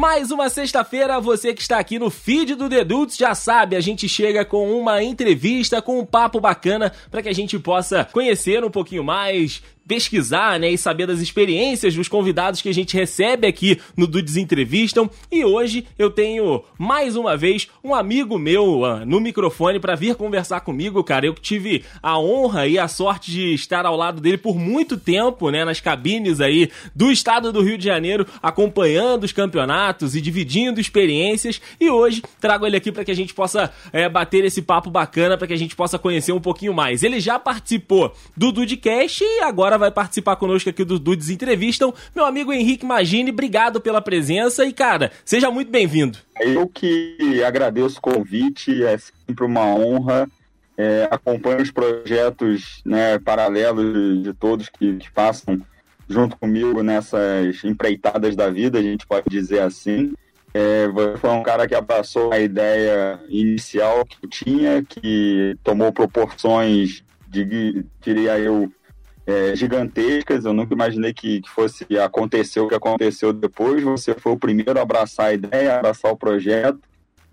Mais 0.00 0.30
uma 0.30 0.48
sexta-feira, 0.48 1.20
você 1.20 1.52
que 1.52 1.60
está 1.60 1.78
aqui 1.78 1.98
no 1.98 2.08
feed 2.08 2.54
do 2.54 2.70
Dedutos 2.70 3.18
já 3.18 3.34
sabe, 3.34 3.76
a 3.76 3.80
gente 3.82 4.08
chega 4.08 4.46
com 4.46 4.72
uma 4.72 5.02
entrevista, 5.02 5.82
com 5.82 5.98
um 5.98 6.06
papo 6.06 6.40
bacana 6.40 6.90
para 7.10 7.20
que 7.20 7.28
a 7.28 7.34
gente 7.34 7.58
possa 7.58 8.02
conhecer 8.10 8.64
um 8.64 8.70
pouquinho 8.70 9.04
mais, 9.04 9.62
pesquisar, 9.90 10.60
né, 10.60 10.70
e 10.70 10.78
saber 10.78 11.04
das 11.04 11.18
experiências 11.18 11.96
dos 11.96 12.06
convidados 12.06 12.62
que 12.62 12.68
a 12.68 12.72
gente 12.72 12.96
recebe 12.96 13.44
aqui 13.44 13.80
no 13.96 14.06
Dudes 14.06 14.36
Entrevistam. 14.36 15.10
E 15.32 15.44
hoje 15.44 15.84
eu 15.98 16.08
tenho 16.08 16.62
mais 16.78 17.16
uma 17.16 17.36
vez 17.36 17.66
um 17.82 17.92
amigo 17.92 18.38
meu 18.38 18.82
uh, 18.82 19.04
no 19.04 19.18
microfone 19.18 19.80
para 19.80 19.96
vir 19.96 20.14
conversar 20.14 20.60
comigo, 20.60 21.02
cara. 21.02 21.26
Eu 21.26 21.34
tive 21.34 21.82
a 22.00 22.16
honra 22.20 22.68
e 22.68 22.78
a 22.78 22.86
sorte 22.86 23.32
de 23.32 23.52
estar 23.52 23.84
ao 23.84 23.96
lado 23.96 24.20
dele 24.20 24.38
por 24.38 24.56
muito 24.56 24.96
tempo, 24.96 25.50
né, 25.50 25.64
nas 25.64 25.80
cabines 25.80 26.40
aí 26.40 26.70
do 26.94 27.10
estado 27.10 27.52
do 27.52 27.60
Rio 27.60 27.76
de 27.76 27.84
Janeiro, 27.86 28.24
acompanhando 28.40 29.24
os 29.24 29.32
campeonatos 29.32 30.14
e 30.14 30.20
dividindo 30.20 30.80
experiências. 30.80 31.60
E 31.80 31.90
hoje 31.90 32.22
trago 32.40 32.64
ele 32.64 32.76
aqui 32.76 32.92
para 32.92 33.04
que 33.04 33.10
a 33.10 33.16
gente 33.16 33.34
possa 33.34 33.72
é, 33.92 34.08
bater 34.08 34.44
esse 34.44 34.62
papo 34.62 34.88
bacana, 34.88 35.36
para 35.36 35.48
que 35.48 35.54
a 35.54 35.58
gente 35.58 35.74
possa 35.74 35.98
conhecer 35.98 36.30
um 36.30 36.40
pouquinho 36.40 36.72
mais. 36.72 37.02
Ele 37.02 37.18
já 37.18 37.40
participou 37.40 38.14
do 38.36 38.52
Dudecast 38.52 39.24
e 39.24 39.40
agora 39.40 39.79
vai 39.80 39.90
participar 39.90 40.36
conosco 40.36 40.70
aqui 40.70 40.84
do 40.84 40.98
Dudes 40.98 41.30
Entrevistam. 41.30 41.92
Meu 42.14 42.24
amigo 42.24 42.52
Henrique 42.52 42.86
Magini, 42.86 43.30
obrigado 43.30 43.80
pela 43.80 44.00
presença 44.00 44.64
e, 44.64 44.72
cara, 44.72 45.10
seja 45.24 45.50
muito 45.50 45.70
bem-vindo. 45.70 46.18
Eu 46.38 46.68
que 46.68 47.42
agradeço 47.44 47.98
o 47.98 48.02
convite, 48.02 48.84
é 48.84 48.96
sempre 48.98 49.44
uma 49.44 49.66
honra. 49.74 50.28
É, 50.76 51.08
acompanho 51.10 51.60
os 51.60 51.70
projetos 51.70 52.80
né, 52.86 53.18
paralelos 53.18 54.22
de, 54.22 54.32
todos 54.32 54.68
que, 54.68 54.96
que 54.96 55.10
passam 55.10 55.60
junto 56.08 56.36
comigo 56.38 56.82
nessas 56.82 57.62
empreitadas 57.64 58.34
da 58.34 58.48
vida, 58.48 58.78
a 58.78 58.82
gente 58.82 59.06
pode 59.06 59.28
dizer 59.28 59.60
assim. 59.60 60.12
É, 60.52 60.86
foi 61.18 61.30
um 61.30 61.42
cara 61.42 61.68
que 61.68 61.74
abraçou 61.74 62.32
a 62.32 62.40
ideia 62.40 63.20
inicial 63.28 64.04
que 64.04 64.16
eu 64.22 64.28
tinha, 64.28 64.82
que 64.82 65.56
tomou 65.62 65.92
proporções, 65.92 67.04
de, 67.28 67.84
diria 68.00 68.38
eu, 68.38 68.70
é, 69.30 69.56
gigantescas. 69.56 70.44
Eu 70.44 70.52
nunca 70.52 70.74
imaginei 70.74 71.12
que, 71.12 71.40
que, 71.40 71.50
fosse 71.50 71.86
acontecer 71.98 72.60
o 72.60 72.68
que 72.68 72.74
aconteceu 72.74 73.32
depois. 73.32 73.82
Você 73.82 74.14
foi 74.14 74.32
o 74.32 74.38
primeiro 74.38 74.78
a 74.78 74.82
abraçar 74.82 75.26
a 75.26 75.32
ideia, 75.32 75.76
abraçar 75.76 76.12
o 76.12 76.16
projeto. 76.16 76.80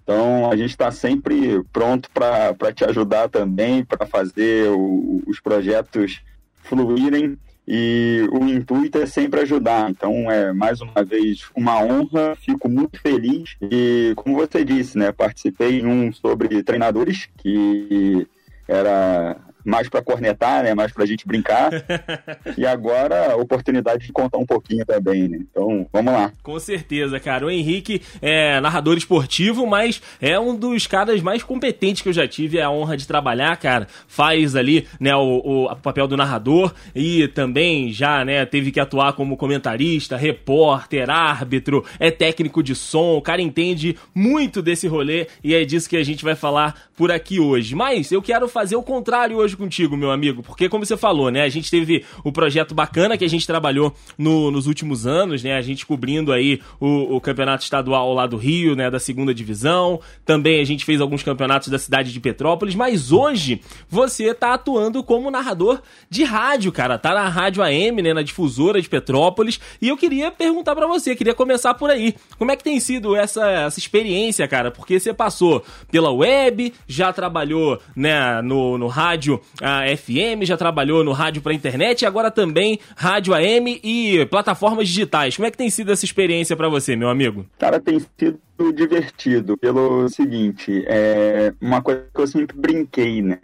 Então, 0.03 0.49
a 0.49 0.55
gente 0.55 0.69
está 0.69 0.89
sempre 0.89 1.61
pronto 1.73 2.09
para 2.11 2.71
te 2.73 2.85
ajudar 2.85 3.27
também, 3.27 3.83
para 3.83 4.05
fazer 4.05 4.69
o, 4.69 5.21
os 5.27 5.39
projetos 5.39 6.21
fluírem. 6.63 7.37
E 7.69 8.25
o 8.31 8.45
intuito 8.45 8.97
é 8.97 9.05
sempre 9.05 9.41
ajudar. 9.41 9.89
Então, 9.89 10.31
é 10.31 10.53
mais 10.53 10.79
uma 10.79 11.03
vez 11.03 11.49
uma 11.53 11.83
honra, 11.83 12.33
fico 12.37 12.69
muito 12.69 12.97
feliz. 13.01 13.57
E, 13.61 14.13
como 14.15 14.37
você 14.37 14.63
disse, 14.63 14.97
né, 14.97 15.11
participei 15.11 15.81
em 15.81 15.85
um 15.85 16.13
sobre 16.13 16.63
treinadores, 16.63 17.27
que 17.37 18.25
era 18.65 19.35
mais 19.67 19.89
para 19.89 20.01
cornetar, 20.01 20.63
né? 20.63 20.73
Mais 20.73 20.93
para 20.93 21.03
a 21.03 21.05
gente 21.05 21.27
brincar. 21.27 21.71
e 22.57 22.65
agora 22.65 23.33
a 23.33 23.35
oportunidade 23.35 24.05
de 24.05 24.13
contar 24.13 24.37
um 24.37 24.45
pouquinho 24.45 24.85
também, 24.85 25.27
né? 25.27 25.39
Então, 25.41 25.85
vamos 25.91 26.13
lá. 26.13 26.31
Com 26.41 26.57
certeza, 26.57 27.19
cara. 27.19 27.45
O 27.45 27.51
Henrique 27.51 28.01
é 28.21 28.61
narrador 28.61 28.97
esportivo, 28.97 29.67
mas 29.67 30.01
é 30.21 30.39
um 30.39 30.55
dos 30.55 30.87
caras 30.87 31.21
mais 31.21 31.43
competentes 31.43 32.01
que 32.01 32.07
eu 32.07 32.13
já 32.13 32.25
tive 32.25 32.61
a 32.61 32.71
honra 32.71 32.95
de 32.95 33.05
trabalhar, 33.05 33.57
cara. 33.57 33.87
Faz 34.07 34.55
ali, 34.55 34.87
né, 35.01 35.13
o, 35.13 35.65
o 35.65 35.75
papel 35.75 36.07
do 36.07 36.15
narrador 36.15 36.73
e 36.95 37.27
também 37.27 37.91
já, 37.91 38.23
né, 38.23 38.45
teve 38.45 38.71
que 38.71 38.79
atuar 38.79 39.13
como 39.13 39.35
comentarista, 39.35 40.15
repórter, 40.15 41.09
árbitro, 41.09 41.83
é 41.99 42.09
técnico 42.09 42.63
de 42.63 42.73
som. 42.73 43.17
O 43.17 43.21
cara 43.21 43.41
entende 43.41 43.97
muito 44.15 44.61
desse 44.61 44.87
rolê 44.87 45.27
e 45.43 45.53
é 45.53 45.65
disso 45.65 45.89
que 45.89 45.97
a 45.97 46.03
gente 46.03 46.23
vai 46.23 46.35
falar 46.35 46.87
por 46.95 47.11
aqui 47.11 47.37
hoje. 47.37 47.75
Mas 47.75 48.13
eu 48.13 48.21
quero 48.21 48.47
fazer 48.47 48.77
o 48.77 48.83
contrário 48.83 49.35
hoje 49.35 49.56
contigo, 49.57 49.97
meu 49.97 50.11
amigo, 50.11 50.43
porque 50.43 50.69
como 50.69 50.85
você 50.85 50.95
falou, 50.95 51.29
né, 51.29 51.41
a 51.43 51.49
gente 51.49 51.69
teve 51.69 52.05
o 52.23 52.31
projeto 52.31 52.73
bacana 52.73 53.17
que 53.17 53.25
a 53.25 53.29
gente 53.29 53.45
trabalhou 53.45 53.93
no, 54.17 54.51
nos 54.51 54.67
últimos 54.67 55.05
anos, 55.05 55.43
né, 55.43 55.55
a 55.55 55.61
gente 55.61 55.85
cobrindo 55.85 56.31
aí 56.31 56.61
o, 56.79 57.15
o, 57.15 57.21
campeonato 57.21 57.63
estadual 57.63 58.13
lá 58.13 58.27
do 58.27 58.37
Rio, 58.37 58.75
né, 58.75 58.89
da 58.89 58.99
segunda 58.99 59.33
divisão, 59.33 59.99
também 60.25 60.61
a 60.61 60.63
gente 60.63 60.85
fez 60.85 61.01
alguns 61.01 61.23
campeonatos 61.23 61.69
da 61.69 61.79
cidade 61.79 62.13
de 62.13 62.19
Petrópolis, 62.19 62.75
mas 62.75 63.11
hoje 63.11 63.61
você 63.89 64.33
tá 64.33 64.53
atuando 64.53 65.03
como 65.03 65.31
narrador 65.31 65.81
de 66.09 66.23
rádio, 66.23 66.71
cara, 66.71 66.97
tá 66.97 67.13
na 67.13 67.27
rádio 67.27 67.63
AM, 67.63 68.01
né, 68.01 68.13
na 68.13 68.21
difusora 68.21 68.81
de 68.81 68.87
Petrópolis, 68.87 69.59
e 69.81 69.89
eu 69.89 69.97
queria 69.97 70.31
perguntar 70.31 70.75
para 70.75 70.87
você, 70.87 71.15
queria 71.15 71.33
começar 71.33 71.73
por 71.73 71.89
aí, 71.89 72.15
como 72.37 72.51
é 72.51 72.55
que 72.55 72.63
tem 72.63 72.79
sido 72.79 73.15
essa, 73.15 73.49
essa 73.49 73.79
experiência, 73.79 74.47
cara, 74.47 74.71
porque 74.71 74.99
você 74.99 75.13
passou 75.13 75.63
pela 75.91 76.11
web, 76.11 76.73
já 76.87 77.11
trabalhou, 77.11 77.79
né, 77.95 78.41
no, 78.41 78.77
no 78.77 78.87
rádio 78.87 79.41
a 79.61 79.83
FM, 79.95 80.43
já 80.43 80.57
trabalhou 80.57 81.03
no 81.03 81.11
rádio 81.11 81.41
para 81.41 81.53
internet 81.53 82.01
e 82.01 82.05
agora 82.05 82.29
também 82.29 82.79
rádio 82.95 83.33
AM 83.33 83.79
e 83.83 84.25
plataformas 84.27 84.87
digitais. 84.87 85.35
Como 85.35 85.47
é 85.47 85.51
que 85.51 85.57
tem 85.57 85.69
sido 85.69 85.91
essa 85.91 86.05
experiência 86.05 86.55
para 86.55 86.69
você, 86.69 86.95
meu 86.95 87.09
amigo? 87.09 87.45
Cara, 87.57 87.79
tem 87.79 87.99
sido 87.99 88.39
divertido 88.73 89.57
pelo 89.57 90.07
seguinte, 90.09 90.83
é 90.87 91.53
uma 91.61 91.81
coisa 91.81 92.05
que 92.13 92.21
eu 92.21 92.27
sempre 92.27 92.57
brinquei, 92.57 93.21
né? 93.21 93.39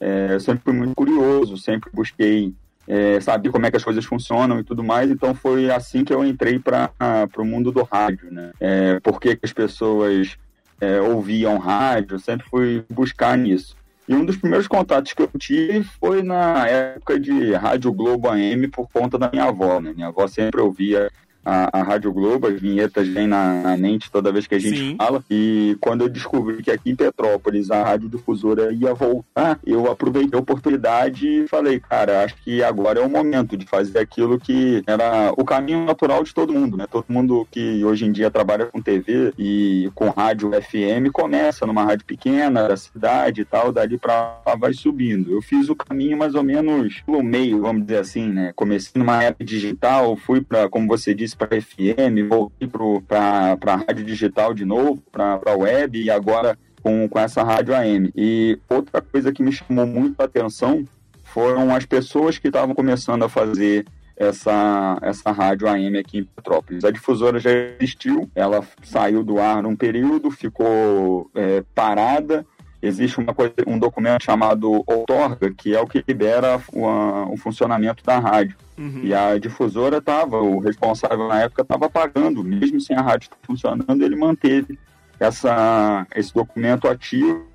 É, 0.00 0.34
eu 0.34 0.40
sempre 0.40 0.64
fui 0.64 0.72
muito 0.72 0.94
curioso, 0.94 1.56
sempre 1.56 1.90
busquei 1.92 2.52
é, 2.86 3.20
saber 3.20 3.50
como 3.50 3.64
é 3.66 3.70
que 3.70 3.76
as 3.76 3.84
coisas 3.84 4.04
funcionam 4.04 4.58
e 4.58 4.64
tudo 4.64 4.82
mais. 4.82 5.10
Então 5.10 5.34
foi 5.34 5.70
assim 5.70 6.04
que 6.04 6.12
eu 6.12 6.24
entrei 6.24 6.58
para 6.58 6.90
o 7.38 7.44
mundo 7.44 7.70
do 7.70 7.82
rádio, 7.82 8.30
né? 8.30 8.50
É, 8.60 9.00
por 9.00 9.20
que, 9.20 9.38
as 9.42 9.52
pessoas 9.52 10.36
é, 10.80 11.00
ouviam 11.00 11.58
rádio? 11.58 12.16
Eu 12.16 12.18
sempre 12.18 12.46
fui 12.48 12.84
buscar 12.90 13.36
nisso. 13.38 13.76
E 14.12 14.14
um 14.14 14.26
dos 14.26 14.36
primeiros 14.36 14.68
contatos 14.68 15.14
que 15.14 15.22
eu 15.22 15.30
tive 15.38 15.82
foi 15.98 16.22
na 16.22 16.68
época 16.68 17.18
de 17.18 17.54
Rádio 17.54 17.90
Globo 17.90 18.28
AM 18.28 18.68
por 18.68 18.86
conta 18.92 19.18
da 19.18 19.30
minha 19.30 19.44
avó. 19.44 19.80
Né? 19.80 19.94
Minha 19.94 20.08
avó 20.08 20.28
sempre 20.28 20.60
ouvia 20.60 21.10
a, 21.44 21.80
a 21.80 21.82
Rádio 21.82 22.12
Globo, 22.12 22.46
as 22.46 22.60
vinhetas 22.60 23.08
vêm 23.08 23.26
na, 23.26 23.62
na, 23.62 23.76
mente 23.76 24.10
toda 24.10 24.32
vez 24.32 24.46
que 24.46 24.54
a 24.54 24.58
gente 24.58 24.78
Sim. 24.78 24.96
fala. 24.96 25.22
E 25.30 25.76
quando 25.80 26.02
eu 26.02 26.08
descobri 26.08 26.62
que 26.62 26.70
aqui 26.70 26.90
em 26.90 26.96
Petrópolis 26.96 27.70
a 27.70 27.82
Rádio 27.82 28.08
Difusora 28.08 28.72
ia 28.72 28.94
voltar, 28.94 29.58
eu 29.66 29.90
aproveitei 29.90 30.38
a 30.38 30.42
oportunidade 30.42 31.26
e 31.26 31.48
falei, 31.48 31.80
cara, 31.80 32.24
acho 32.24 32.36
que 32.36 32.62
agora 32.62 33.00
é 33.00 33.04
o 33.04 33.10
momento 33.10 33.56
de 33.56 33.66
fazer 33.66 33.98
aquilo 33.98 34.38
que 34.38 34.82
era 34.86 35.32
o 35.36 35.44
caminho 35.44 35.84
natural 35.84 36.22
de 36.22 36.34
todo 36.34 36.52
mundo, 36.52 36.76
né? 36.76 36.86
Todo 36.90 37.06
mundo 37.08 37.46
que 37.50 37.84
hoje 37.84 38.04
em 38.04 38.12
dia 38.12 38.30
trabalha 38.30 38.66
com 38.66 38.80
TV 38.80 39.32
e 39.38 39.90
com 39.94 40.08
rádio 40.10 40.50
FM 40.50 41.10
começa 41.12 41.66
numa 41.66 41.84
rádio 41.84 42.04
pequena 42.06 42.68
da 42.68 42.76
cidade 42.76 43.42
e 43.42 43.44
tal, 43.44 43.72
dali 43.72 43.98
pra 43.98 44.40
lá 44.46 44.54
vai 44.54 44.72
subindo. 44.72 45.32
Eu 45.32 45.42
fiz 45.42 45.68
o 45.68 45.76
caminho 45.76 46.16
mais 46.16 46.34
ou 46.34 46.42
menos 46.42 47.02
no 47.06 47.22
meio, 47.22 47.60
vamos 47.60 47.82
dizer 47.82 47.98
assim, 47.98 48.28
né? 48.28 48.52
Comecei 48.54 48.92
numa 48.94 49.22
época 49.22 49.44
digital, 49.44 50.16
fui 50.16 50.40
para, 50.40 50.68
como 50.68 50.86
você 50.86 51.14
disse, 51.14 51.31
para 51.34 51.60
FM, 51.60 52.28
voltei 52.28 52.68
para 53.06 53.56
a 53.60 53.76
rádio 53.76 54.04
digital 54.04 54.54
de 54.54 54.64
novo, 54.64 55.02
para 55.10 55.40
a 55.44 55.56
web 55.56 56.00
e 56.00 56.10
agora 56.10 56.58
com, 56.82 57.08
com 57.08 57.18
essa 57.18 57.42
rádio 57.42 57.74
AM. 57.74 58.12
E 58.16 58.58
outra 58.68 59.00
coisa 59.00 59.32
que 59.32 59.42
me 59.42 59.52
chamou 59.52 59.86
muito 59.86 60.20
a 60.20 60.24
atenção 60.24 60.84
foram 61.24 61.74
as 61.74 61.86
pessoas 61.86 62.38
que 62.38 62.48
estavam 62.48 62.74
começando 62.74 63.22
a 63.24 63.28
fazer 63.28 63.86
essa, 64.16 64.98
essa 65.00 65.30
rádio 65.30 65.68
AM 65.68 65.98
aqui 65.98 66.18
em 66.18 66.24
Petrópolis. 66.24 66.84
A 66.84 66.90
difusora 66.90 67.38
já 67.38 67.50
existiu, 67.50 68.30
ela 68.34 68.62
saiu 68.82 69.24
do 69.24 69.38
ar 69.38 69.62
num 69.62 69.74
período, 69.74 70.30
ficou 70.30 71.30
é, 71.34 71.62
parada 71.74 72.44
existe 72.82 73.20
uma 73.20 73.32
coisa, 73.32 73.54
um 73.66 73.78
documento 73.78 74.24
chamado 74.24 74.82
outorga, 74.86 75.52
que 75.52 75.74
é 75.74 75.80
o 75.80 75.86
que 75.86 76.04
libera 76.06 76.60
o, 76.72 77.32
o 77.32 77.36
funcionamento 77.36 78.02
da 78.04 78.18
rádio. 78.18 78.56
Uhum. 78.76 79.02
E 79.04 79.14
a 79.14 79.38
difusora 79.38 79.98
estava, 79.98 80.40
o 80.40 80.58
responsável 80.58 81.28
na 81.28 81.42
época 81.42 81.62
estava 81.62 81.88
pagando, 81.88 82.42
mesmo 82.42 82.80
sem 82.80 82.96
a 82.96 83.00
rádio 83.00 83.30
funcionando, 83.42 84.02
ele 84.02 84.16
manteve 84.16 84.78
essa, 85.20 86.06
esse 86.16 86.34
documento 86.34 86.88
ativo, 86.88 87.46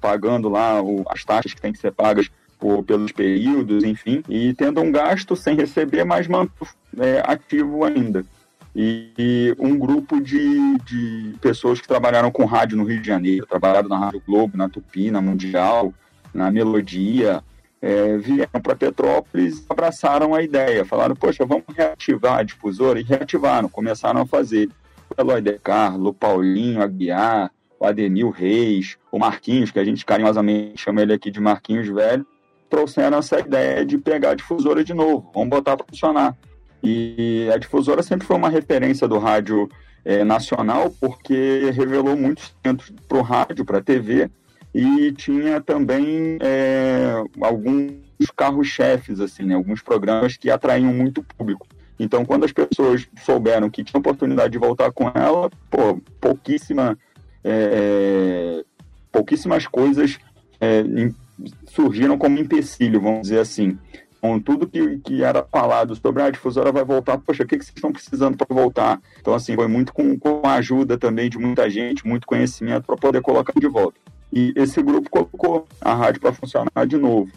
pagando 0.00 0.48
lá 0.48 0.82
o, 0.82 1.04
as 1.08 1.24
taxas 1.24 1.54
que 1.54 1.60
têm 1.60 1.72
que 1.72 1.78
ser 1.78 1.92
pagas 1.92 2.30
por, 2.58 2.84
pelos 2.84 3.12
períodos, 3.12 3.84
enfim, 3.84 4.22
e 4.28 4.52
tendo 4.54 4.80
um 4.80 4.92
gasto 4.92 5.34
sem 5.34 5.56
receber, 5.56 6.04
mas 6.04 6.26
manto, 6.26 6.66
é, 6.98 7.22
ativo 7.24 7.84
ainda 7.84 8.24
e 8.74 9.54
um 9.58 9.78
grupo 9.78 10.20
de, 10.20 10.78
de 10.78 11.34
pessoas 11.40 11.80
que 11.80 11.86
trabalharam 11.86 12.30
com 12.30 12.44
rádio 12.44 12.76
no 12.76 12.84
Rio 12.84 13.00
de 13.00 13.06
Janeiro, 13.06 13.46
trabalharam 13.46 13.88
na 13.88 13.98
Rádio 13.98 14.22
Globo, 14.26 14.56
na 14.56 14.68
Tupi, 14.68 15.10
na 15.10 15.20
Mundial, 15.20 15.94
na 16.32 16.50
Melodia, 16.50 17.42
é, 17.80 18.16
vieram 18.16 18.60
para 18.60 18.74
Petrópolis 18.74 19.58
e 19.58 19.64
abraçaram 19.68 20.34
a 20.34 20.42
ideia. 20.42 20.84
Falaram, 20.84 21.14
poxa, 21.14 21.44
vamos 21.46 21.64
reativar 21.76 22.38
a 22.38 22.42
difusora, 22.42 22.98
e 22.98 23.02
reativaram, 23.02 23.68
começaram 23.68 24.22
a 24.22 24.26
fazer. 24.26 24.68
O 25.16 25.20
Eloy 25.20 25.42
De 25.42 25.58
Carlo, 25.58 26.14
Paulinho 26.14 26.82
Aguiar, 26.82 27.52
o 27.78 27.86
Adenil 27.86 28.30
Reis, 28.30 28.96
o 29.12 29.18
Marquinhos, 29.18 29.70
que 29.70 29.78
a 29.78 29.84
gente 29.84 30.04
carinhosamente 30.04 30.80
chama 30.80 31.02
ele 31.02 31.12
aqui 31.12 31.30
de 31.30 31.40
Marquinhos 31.40 31.86
Velho, 31.86 32.26
trouxeram 32.70 33.18
essa 33.18 33.38
ideia 33.38 33.84
de 33.84 33.98
pegar 33.98 34.30
a 34.30 34.34
difusora 34.34 34.82
de 34.82 34.94
novo, 34.94 35.30
vamos 35.32 35.50
botar 35.50 35.76
para 35.76 35.86
funcionar. 35.86 36.34
E 36.84 37.48
a 37.52 37.56
difusora 37.56 38.02
sempre 38.02 38.26
foi 38.26 38.36
uma 38.36 38.50
referência 38.50 39.08
do 39.08 39.18
rádio 39.18 39.68
é, 40.04 40.22
nacional, 40.22 40.94
porque 41.00 41.70
revelou 41.72 42.16
muitos 42.16 42.54
centros 42.64 42.92
para 43.08 43.18
o 43.18 43.22
rádio, 43.22 43.64
para 43.64 43.78
a 43.78 43.82
TV, 43.82 44.30
e 44.74 45.12
tinha 45.12 45.60
também 45.60 46.36
é, 46.40 47.14
alguns 47.40 47.94
carros-chefes, 48.36 49.20
assim, 49.20 49.44
né? 49.44 49.54
alguns 49.54 49.80
programas 49.80 50.36
que 50.36 50.50
atraíam 50.50 50.92
muito 50.92 51.22
público. 51.22 51.66
Então, 51.98 52.24
quando 52.24 52.44
as 52.44 52.52
pessoas 52.52 53.08
souberam 53.24 53.70
que 53.70 53.84
tinha 53.84 53.98
oportunidade 53.98 54.52
de 54.52 54.58
voltar 54.58 54.90
com 54.90 55.08
ela, 55.14 55.48
pô, 55.70 56.00
pouquíssima, 56.20 56.98
é, 57.42 58.64
pouquíssimas 59.12 59.66
coisas 59.66 60.18
é, 60.60 60.82
surgiram 61.66 62.18
como 62.18 62.38
empecilho, 62.38 63.00
vamos 63.00 63.22
dizer 63.22 63.38
assim. 63.38 63.78
Então, 64.24 64.40
tudo 64.40 64.66
que, 64.66 64.98
que 65.00 65.22
era 65.22 65.44
falado 65.44 65.94
sobre 65.94 66.22
ah, 66.22 66.26
a 66.26 66.30
difusora 66.30 66.72
vai 66.72 66.82
voltar, 66.82 67.18
poxa, 67.18 67.42
o 67.42 67.46
que, 67.46 67.58
que 67.58 67.64
vocês 67.64 67.76
estão 67.76 67.92
precisando 67.92 68.38
para 68.38 68.46
voltar? 68.54 68.98
Então, 69.20 69.34
assim, 69.34 69.54
foi 69.54 69.68
muito 69.68 69.92
com, 69.92 70.18
com 70.18 70.40
a 70.42 70.54
ajuda 70.54 70.96
também 70.96 71.28
de 71.28 71.36
muita 71.36 71.68
gente, 71.68 72.06
muito 72.06 72.26
conhecimento 72.26 72.86
para 72.86 72.96
poder 72.96 73.20
colocar 73.20 73.52
de 73.52 73.68
volta. 73.68 74.00
E 74.32 74.54
esse 74.56 74.82
grupo 74.82 75.10
colocou 75.10 75.68
a 75.78 75.92
rádio 75.92 76.22
para 76.22 76.32
funcionar 76.32 76.86
de 76.86 76.96
novo. 76.96 77.30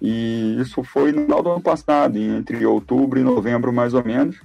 E 0.00 0.56
isso 0.58 0.82
foi 0.82 1.12
no 1.12 1.24
final 1.24 1.42
do 1.42 1.50
ano 1.50 1.60
passado, 1.60 2.16
entre 2.16 2.64
outubro 2.64 3.20
e 3.20 3.22
novembro, 3.22 3.70
mais 3.70 3.92
ou 3.92 4.02
menos. 4.02 4.40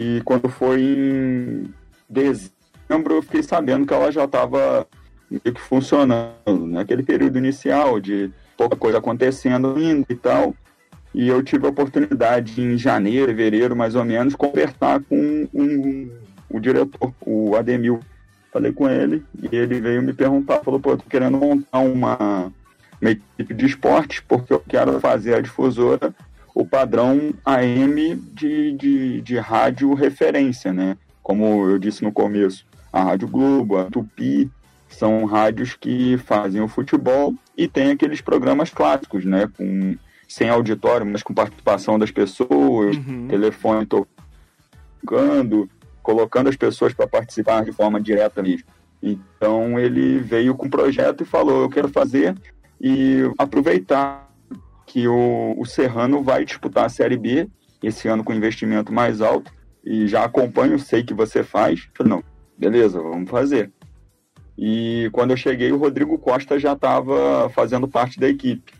E 0.00 0.20
quando 0.24 0.48
foi 0.48 0.82
em 0.82 1.72
dezembro, 2.10 3.14
eu 3.14 3.22
fiquei 3.22 3.44
sabendo 3.44 3.86
que 3.86 3.94
ela 3.94 4.10
já 4.10 4.24
estava 4.24 4.84
meio 5.30 5.54
que 5.54 5.60
funcionando, 5.60 6.66
naquele 6.66 7.04
período 7.04 7.38
inicial 7.38 8.00
de 8.00 8.32
pouca 8.56 8.74
coisa 8.74 8.98
acontecendo 8.98 9.76
ainda 9.76 10.06
e 10.10 10.16
tal. 10.16 10.52
E 11.16 11.26
eu 11.26 11.42
tive 11.42 11.66
a 11.66 11.70
oportunidade 11.70 12.60
em 12.60 12.78
janeiro, 12.78 13.26
fevereiro, 13.26 13.74
mais 13.74 13.96
ou 13.96 14.04
menos, 14.04 14.36
conversar 14.36 15.00
com 15.00 15.16
um, 15.16 15.48
um, 15.54 16.10
o 16.48 16.60
diretor, 16.60 17.12
o 17.20 17.56
Ademil, 17.56 18.00
Falei 18.56 18.72
com 18.72 18.88
ele 18.88 19.22
e 19.42 19.54
ele 19.54 19.78
veio 19.82 20.02
me 20.02 20.14
perguntar, 20.14 20.60
falou, 20.60 20.80
pô, 20.80 20.92
eu 20.92 20.96
tô 20.96 21.04
querendo 21.10 21.36
montar 21.36 21.80
uma, 21.80 22.50
uma 22.98 23.10
equipe 23.10 23.52
de 23.52 23.66
esporte 23.66 24.22
porque 24.26 24.50
eu 24.50 24.60
quero 24.66 24.98
fazer 24.98 25.34
a 25.34 25.42
difusora 25.42 26.14
o 26.54 26.64
padrão 26.64 27.34
AM 27.44 28.16
de, 28.32 28.72
de, 28.72 29.20
de 29.20 29.36
rádio 29.36 29.92
referência, 29.92 30.72
né? 30.72 30.96
Como 31.22 31.68
eu 31.68 31.78
disse 31.78 32.02
no 32.02 32.10
começo, 32.10 32.64
a 32.90 33.02
Rádio 33.02 33.28
Globo, 33.28 33.76
a 33.76 33.84
Tupi, 33.90 34.50
são 34.88 35.26
rádios 35.26 35.74
que 35.74 36.16
fazem 36.16 36.62
o 36.62 36.68
futebol 36.68 37.34
e 37.54 37.68
tem 37.68 37.90
aqueles 37.90 38.22
programas 38.22 38.70
clássicos, 38.70 39.26
né? 39.26 39.50
Com, 39.54 39.96
sem 40.28 40.48
auditório, 40.48 41.06
mas 41.06 41.22
com 41.22 41.34
participação 41.34 41.98
das 41.98 42.10
pessoas, 42.10 42.96
uhum. 42.96 43.28
telefone 43.28 43.86
tocando, 43.86 45.68
colocando 46.02 46.48
as 46.48 46.56
pessoas 46.56 46.92
para 46.92 47.06
participar 47.06 47.64
de 47.64 47.72
forma 47.72 48.00
direta 48.00 48.42
mesmo. 48.42 48.66
Então 49.02 49.78
ele 49.78 50.18
veio 50.18 50.54
com 50.54 50.66
um 50.66 50.70
projeto 50.70 51.22
e 51.22 51.26
falou: 51.26 51.62
eu 51.62 51.70
quero 51.70 51.88
fazer 51.88 52.34
e 52.80 53.22
aproveitar 53.38 54.30
que 54.86 55.06
o, 55.08 55.54
o 55.58 55.64
Serrano 55.64 56.22
vai 56.22 56.44
disputar 56.44 56.86
a 56.86 56.88
Série 56.88 57.16
B 57.16 57.48
esse 57.82 58.08
ano 58.08 58.24
com 58.24 58.32
investimento 58.32 58.92
mais 58.92 59.20
alto 59.20 59.52
e 59.84 60.06
já 60.08 60.24
acompanho, 60.24 60.78
sei 60.78 61.04
que 61.04 61.14
você 61.14 61.44
faz. 61.44 61.88
Falei, 61.94 62.12
não, 62.12 62.24
beleza, 62.58 63.00
vamos 63.00 63.30
fazer. 63.30 63.70
E 64.58 65.08
quando 65.12 65.32
eu 65.32 65.36
cheguei, 65.36 65.70
o 65.70 65.76
Rodrigo 65.76 66.18
Costa 66.18 66.58
já 66.58 66.72
estava 66.72 67.48
fazendo 67.50 67.86
parte 67.86 68.18
da 68.18 68.28
equipe. 68.28 68.72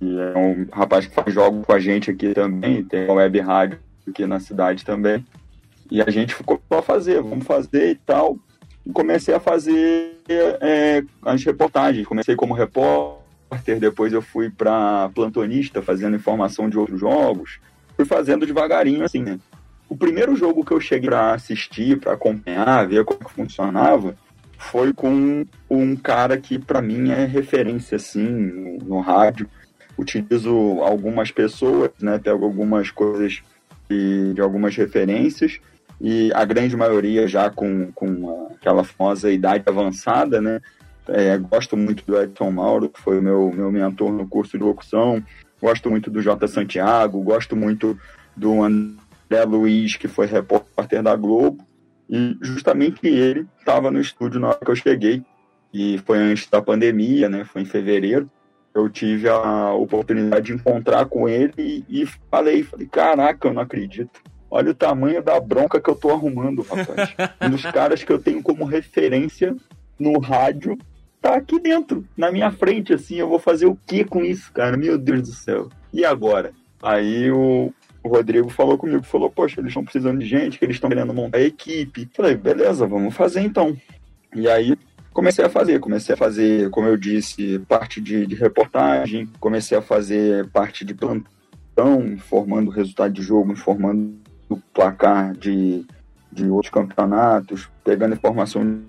E 0.00 0.18
é 0.18 0.38
um 0.38 0.66
rapaz 0.72 1.06
que 1.06 1.14
faz 1.14 1.32
jogos 1.34 1.64
com 1.64 1.72
a 1.72 1.80
gente 1.80 2.10
aqui 2.10 2.32
também, 2.32 2.84
tem 2.84 3.04
uma 3.04 3.14
web 3.14 3.40
rádio 3.40 3.78
aqui 4.06 4.26
na 4.26 4.38
cidade 4.38 4.84
também. 4.84 5.24
E 5.90 6.02
a 6.02 6.10
gente 6.10 6.34
ficou 6.34 6.60
para 6.68 6.82
fazer, 6.82 7.22
vamos 7.22 7.46
fazer 7.46 7.90
e 7.90 7.94
tal. 7.94 8.38
E 8.86 8.92
comecei 8.92 9.34
a 9.34 9.40
fazer 9.40 10.18
é, 10.28 11.02
as 11.22 11.42
reportagens. 11.44 12.06
Comecei 12.06 12.36
como 12.36 12.54
repórter, 12.54 13.80
depois 13.80 14.12
eu 14.12 14.22
fui 14.22 14.50
para 14.50 15.10
plantonista, 15.14 15.82
fazendo 15.82 16.16
informação 16.16 16.68
de 16.68 16.78
outros 16.78 17.00
jogos. 17.00 17.58
Fui 17.96 18.04
fazendo 18.04 18.46
devagarinho, 18.46 19.04
assim, 19.04 19.22
né? 19.22 19.38
O 19.88 19.96
primeiro 19.96 20.36
jogo 20.36 20.64
que 20.64 20.72
eu 20.72 20.80
cheguei 20.80 21.08
para 21.08 21.32
assistir, 21.32 21.98
para 21.98 22.12
acompanhar, 22.12 22.86
ver 22.86 23.04
como 23.04 23.20
que 23.20 23.32
funcionava, 23.32 24.14
foi 24.58 24.92
com 24.92 25.46
um 25.70 25.96
cara 25.96 26.36
que 26.36 26.58
para 26.58 26.82
mim 26.82 27.10
é 27.10 27.24
referência, 27.24 27.96
assim, 27.96 28.28
no, 28.28 28.78
no 28.78 29.00
rádio. 29.00 29.48
Utilizo 29.98 30.80
algumas 30.80 31.30
pessoas, 31.30 31.90
né? 32.00 32.18
Pego 32.18 32.44
algumas 32.44 32.90
coisas 32.90 33.42
de, 33.90 34.32
de 34.32 34.40
algumas 34.40 34.76
referências 34.76 35.60
e 36.00 36.30
a 36.32 36.44
grande 36.44 36.76
maioria 36.76 37.26
já 37.26 37.50
com, 37.50 37.90
com 37.92 38.48
aquela 38.54 38.84
famosa 38.84 39.30
idade 39.30 39.64
avançada, 39.66 40.40
né? 40.40 40.60
É, 41.08 41.36
gosto 41.38 41.76
muito 41.76 42.04
do 42.06 42.20
Edson 42.20 42.50
Mauro, 42.50 42.88
que 42.88 43.00
foi 43.00 43.18
o 43.18 43.22
meu, 43.22 43.50
meu 43.52 43.72
mentor 43.72 44.12
no 44.12 44.28
curso 44.28 44.58
de 44.58 44.62
locução, 44.62 45.22
gosto 45.60 45.90
muito 45.90 46.10
do 46.10 46.20
J. 46.20 46.46
Santiago, 46.46 47.22
gosto 47.22 47.56
muito 47.56 47.98
do 48.36 48.62
André 48.62 49.44
Luiz, 49.46 49.96
que 49.96 50.06
foi 50.06 50.26
repórter 50.26 51.02
da 51.02 51.16
Globo, 51.16 51.66
e 52.08 52.36
justamente 52.42 53.06
ele 53.06 53.46
estava 53.58 53.90
no 53.90 54.00
estúdio 54.00 54.38
na 54.38 54.48
hora 54.48 54.58
que 54.62 54.70
eu 54.70 54.76
cheguei, 54.76 55.22
e 55.72 55.98
foi 55.98 56.18
antes 56.18 56.48
da 56.48 56.62
pandemia, 56.62 57.28
né? 57.28 57.44
Foi 57.44 57.62
em 57.62 57.66
fevereiro. 57.66 58.30
Eu 58.78 58.88
tive 58.88 59.28
a 59.28 59.72
oportunidade 59.72 60.46
de 60.46 60.52
encontrar 60.52 61.06
com 61.06 61.28
ele 61.28 61.84
e, 61.88 62.02
e 62.02 62.06
falei, 62.30 62.62
falei, 62.62 62.86
caraca, 62.86 63.48
eu 63.48 63.52
não 63.52 63.62
acredito 63.62 64.20
Olha 64.50 64.70
o 64.70 64.74
tamanho 64.74 65.22
da 65.22 65.38
bronca 65.38 65.80
que 65.80 65.90
eu 65.90 65.94
tô 65.94 66.10
arrumando, 66.10 66.62
rapaz. 66.62 67.14
um 67.42 67.50
dos 67.50 67.62
caras 67.62 68.02
que 68.02 68.10
eu 68.10 68.18
tenho 68.18 68.42
como 68.42 68.64
referência 68.64 69.54
no 69.98 70.18
rádio 70.18 70.78
tá 71.20 71.34
aqui 71.34 71.60
dentro, 71.60 72.06
na 72.16 72.30
minha 72.30 72.50
frente, 72.50 72.94
assim. 72.94 73.16
Eu 73.16 73.28
vou 73.28 73.38
fazer 73.38 73.66
o 73.66 73.78
que 73.86 74.04
com 74.04 74.24
isso, 74.24 74.52
cara? 74.52 74.76
Meu 74.76 74.96
Deus 74.96 75.22
do 75.22 75.34
céu. 75.34 75.68
E 75.92 76.04
agora? 76.04 76.52
Aí 76.82 77.30
o, 77.30 77.72
o 78.02 78.08
Rodrigo 78.08 78.48
falou 78.48 78.78
comigo, 78.78 79.02
falou, 79.02 79.28
poxa, 79.28 79.60
eles 79.60 79.70
estão 79.70 79.84
precisando 79.84 80.18
de 80.18 80.26
gente, 80.26 80.58
que 80.58 80.64
eles 80.64 80.76
estão 80.76 80.88
querendo 80.88 81.12
montar 81.12 81.38
a 81.38 81.42
equipe. 81.42 82.08
Falei, 82.14 82.36
beleza, 82.36 82.86
vamos 82.86 83.14
fazer 83.14 83.42
então. 83.42 83.76
E 84.34 84.48
aí 84.48 84.78
comecei 85.18 85.44
a 85.44 85.50
fazer, 85.50 85.80
comecei 85.80 86.14
a 86.14 86.16
fazer, 86.16 86.70
como 86.70 86.86
eu 86.86 86.96
disse, 86.96 87.58
parte 87.66 88.00
de, 88.00 88.24
de 88.24 88.36
reportagem, 88.36 89.28
comecei 89.40 89.76
a 89.76 89.82
fazer 89.82 90.46
parte 90.50 90.84
de 90.84 90.94
plantão, 90.94 92.06
informando 92.06 92.70
o 92.70 92.72
resultado 92.72 93.12
de 93.12 93.20
jogo, 93.20 93.50
informando 93.50 94.14
do 94.48 94.58
placar 94.72 95.32
de, 95.32 95.84
de 96.30 96.48
outros 96.48 96.70
campeonatos, 96.70 97.68
pegando 97.82 98.14
informação 98.14 98.80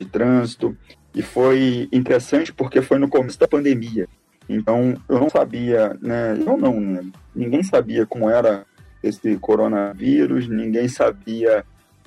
de 0.00 0.06
trânsito. 0.06 0.74
E 1.14 1.20
foi 1.20 1.86
interessante 1.92 2.50
porque 2.50 2.80
foi 2.80 2.98
no 2.98 3.06
começo 3.06 3.38
da 3.38 3.46
pandemia. 3.46 4.08
Então 4.48 4.94
eu 5.06 5.20
não 5.20 5.28
sabia, 5.28 5.94
né? 6.00 6.32
Eu 6.32 6.56
não, 6.56 6.80
né? 6.80 7.04
Ninguém 7.36 7.62
sabia 7.62 8.06
como 8.06 8.30
era 8.30 8.64
esse 9.02 9.36
coronavírus, 9.36 10.48
ninguém 10.48 10.88
sabia 10.88 11.62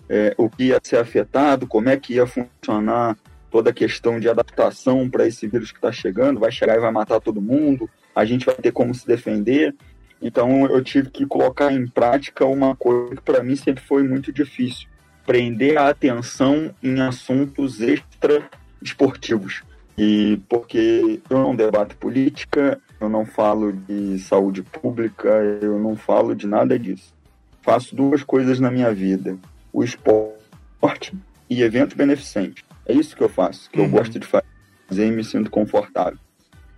é, 0.10 0.34
o 0.36 0.50
que 0.50 0.64
ia 0.64 0.80
ser 0.82 0.98
afetado, 0.98 1.68
como 1.68 1.90
é 1.90 1.96
que 1.96 2.16
ia 2.16 2.26
funcionar 2.26 3.16
toda 3.56 3.70
a 3.70 3.74
questão 3.74 4.20
de 4.20 4.28
adaptação 4.28 5.10
para 5.10 5.26
esse 5.26 5.48
vírus 5.48 5.72
que 5.72 5.78
está 5.78 5.90
chegando, 5.90 6.42
vai 6.42 6.52
chegar 6.52 6.76
e 6.76 6.82
vai 6.82 6.92
matar 6.92 7.22
todo 7.22 7.42
mundo, 7.42 7.90
a 8.14 8.26
gente 8.26 8.46
vai 8.46 8.56
ter 8.56 8.74
como 8.74 8.94
se 8.94 9.08
defender. 9.08 9.74
Então 10.22 10.66
eu 10.66 10.84
tive 10.84 11.10
que 11.10 11.26
colocar 11.26 11.72
em 11.72 11.88
prática 11.88 12.46
uma 12.46 12.76
coisa 12.76 13.16
que 13.16 13.22
para 13.22 13.42
mim 13.42 13.56
sempre 13.56 13.82
foi 13.82 14.04
muito 14.04 14.34
difícil: 14.34 14.90
prender 15.26 15.78
a 15.78 15.88
atenção 15.88 16.76
em 16.84 17.00
assuntos 17.00 17.80
extra 17.80 18.44
esportivos. 18.82 19.64
E 19.98 20.38
porque 20.50 21.22
eu 21.30 21.38
não 21.38 21.56
debato 21.56 21.96
política, 21.96 22.78
eu 23.00 23.08
não 23.08 23.26
falo 23.26 23.72
de 23.72 24.20
saúde 24.20 24.64
pública, 24.64 25.30
eu 25.62 25.80
não 25.80 25.96
falo 25.96 26.36
de 26.36 26.46
nada 26.46 26.78
disso. 26.78 27.14
Faço 27.62 27.96
duas 27.96 28.22
coisas 28.22 28.60
na 28.60 28.70
minha 28.70 28.94
vida: 28.94 29.38
o 29.72 29.82
esporte 29.82 31.14
e 31.50 31.62
eventos 31.62 31.96
beneficentes. 31.96 32.66
É 32.86 32.94
isso 32.94 33.16
que 33.16 33.24
eu 33.24 33.30
faço, 33.30 33.70
que 33.70 33.80
uhum. 33.80 33.86
eu 33.86 33.92
gosto 33.92 34.20
de 34.20 34.26
fazer 34.28 35.08
e 35.08 35.12
me 35.12 35.24
sinto 35.24 35.50
confortável. 35.50 36.20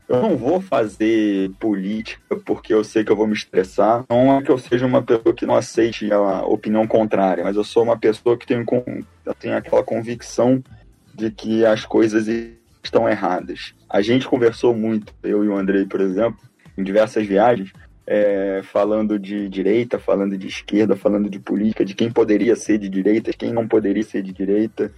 Eu 0.08 0.22
não 0.22 0.38
vou 0.38 0.62
fazer 0.62 1.52
política 1.60 2.38
porque 2.46 2.74
eu 2.74 2.82
sei 2.82 3.04
que 3.04 3.12
eu 3.12 3.16
vou 3.16 3.28
me 3.28 3.34
estressar. 3.34 4.06
Não 4.10 4.38
é 4.38 4.42
que 4.42 4.50
eu 4.50 4.58
seja 4.58 4.86
uma 4.86 5.02
pessoa 5.02 5.36
que 5.36 5.46
não 5.46 5.56
aceite 5.56 6.10
a 6.14 6.46
opinião 6.46 6.88
contrária, 6.88 7.44
mas 7.44 7.58
eu 7.58 7.64
sou 7.64 7.84
uma 7.84 7.98
pessoa 7.98 8.38
que 8.38 8.48
tem, 8.48 8.64
tem 9.38 9.54
aquela 9.54 9.84
convicção 9.84 10.64
de 11.14 11.30
que 11.30 11.66
as 11.66 11.84
coisas 11.84 12.26
estão 12.82 13.10
erradas. 13.10 13.74
A 13.90 14.02
gente 14.02 14.28
conversou 14.28 14.74
muito, 14.74 15.14
eu 15.22 15.44
e 15.44 15.50
o 15.50 15.58
Andrei, 15.58 15.86
por 15.86 16.00
exemplo, 16.00 16.40
em 16.78 16.84
diversas 16.84 17.28
viagens, 17.28 17.74
é, 18.06 18.62
falando 18.64 19.20
de 19.20 19.50
direita, 19.50 20.00
falando 20.00 20.38
de 20.38 20.48
esquerda, 20.48 20.96
falando 20.96 21.30
de 21.30 21.40
política, 21.40 21.84
de 21.84 21.94
quem 21.94 22.10
poderia 22.10 22.56
ser 22.56 22.78
de 22.78 22.88
direita, 22.88 23.34
quem 23.34 23.52
não 23.52 23.68
poderia 23.68 24.04
ser 24.04 24.24
de 24.24 24.32
direita 24.32 24.90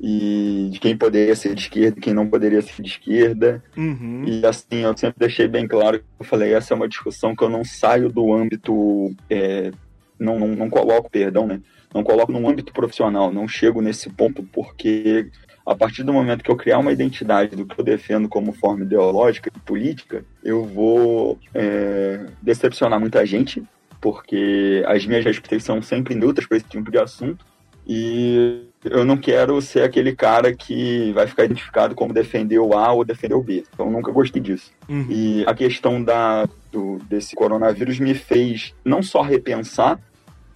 e 0.00 0.68
de 0.70 0.80
quem 0.80 0.96
poderia 0.96 1.36
ser 1.36 1.54
de 1.54 1.60
esquerda 1.62 1.98
e 1.98 2.00
quem 2.00 2.14
não 2.14 2.26
poderia 2.26 2.62
ser 2.62 2.82
de 2.82 2.88
esquerda. 2.88 3.62
Uhum. 3.76 4.24
E 4.26 4.46
assim, 4.46 4.80
eu 4.80 4.96
sempre 4.96 5.18
deixei 5.18 5.46
bem 5.46 5.68
claro, 5.68 6.02
eu 6.18 6.24
falei, 6.24 6.54
essa 6.54 6.72
é 6.72 6.76
uma 6.76 6.88
discussão 6.88 7.36
que 7.36 7.44
eu 7.44 7.50
não 7.50 7.64
saio 7.64 8.08
do 8.08 8.32
âmbito, 8.32 9.14
é, 9.28 9.70
não, 10.18 10.38
não, 10.38 10.48
não 10.48 10.70
coloco, 10.70 11.10
perdão, 11.10 11.46
né? 11.46 11.60
não 11.92 12.02
coloco 12.02 12.32
no 12.32 12.48
âmbito 12.48 12.72
profissional, 12.72 13.32
não 13.32 13.46
chego 13.46 13.82
nesse 13.82 14.08
ponto 14.08 14.42
porque 14.44 15.28
a 15.66 15.74
partir 15.74 16.02
do 16.02 16.12
momento 16.12 16.42
que 16.42 16.50
eu 16.50 16.56
criar 16.56 16.78
uma 16.78 16.92
identidade 16.92 17.54
do 17.54 17.66
que 17.66 17.78
eu 17.78 17.84
defendo 17.84 18.28
como 18.28 18.52
forma 18.52 18.84
ideológica 18.84 19.50
e 19.54 19.60
política, 19.60 20.24
eu 20.42 20.64
vou 20.64 21.38
é, 21.54 22.26
decepcionar 22.40 22.98
muita 22.98 23.24
gente, 23.26 23.62
porque 24.00 24.82
as 24.86 25.04
minhas 25.04 25.24
respostas 25.24 25.62
são 25.62 25.82
sempre 25.82 26.14
neutras 26.14 26.46
para 26.46 26.56
esse 26.56 26.66
tipo 26.66 26.90
de 26.90 26.98
assunto. 26.98 27.44
E 27.86 28.69
eu 28.84 29.04
não 29.04 29.16
quero 29.16 29.60
ser 29.60 29.82
aquele 29.82 30.14
cara 30.14 30.54
que 30.54 31.12
vai 31.12 31.26
ficar 31.26 31.44
identificado 31.44 31.94
como 31.94 32.14
defender 32.14 32.58
o 32.58 32.72
A 32.72 32.92
ou 32.92 33.04
defender 33.04 33.34
o 33.34 33.42
B. 33.42 33.64
Então, 33.72 33.90
nunca 33.90 34.10
gostei 34.10 34.40
disso. 34.40 34.72
Uhum. 34.88 35.06
E 35.10 35.44
a 35.46 35.54
questão 35.54 36.02
da, 36.02 36.48
do, 36.72 36.98
desse 37.08 37.34
coronavírus 37.34 37.98
me 37.98 38.14
fez 38.14 38.74
não 38.84 39.02
só 39.02 39.20
repensar, 39.20 40.00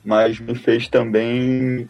mas 0.05 0.41
me 0.41 0.55
fez 0.55 0.89
também 0.89 1.87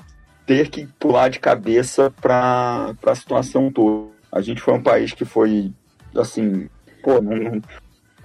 ter 0.46 0.68
que 0.68 0.86
pular 0.98 1.28
de 1.28 1.38
cabeça 1.38 2.12
para 2.20 2.94
a 3.04 3.14
situação 3.14 3.70
toda. 3.70 4.12
A 4.30 4.40
gente 4.40 4.60
foi 4.60 4.74
um 4.74 4.82
país 4.82 5.12
que 5.12 5.24
foi, 5.24 5.72
assim, 6.16 6.68
pô, 7.02 7.20
não 7.20 7.60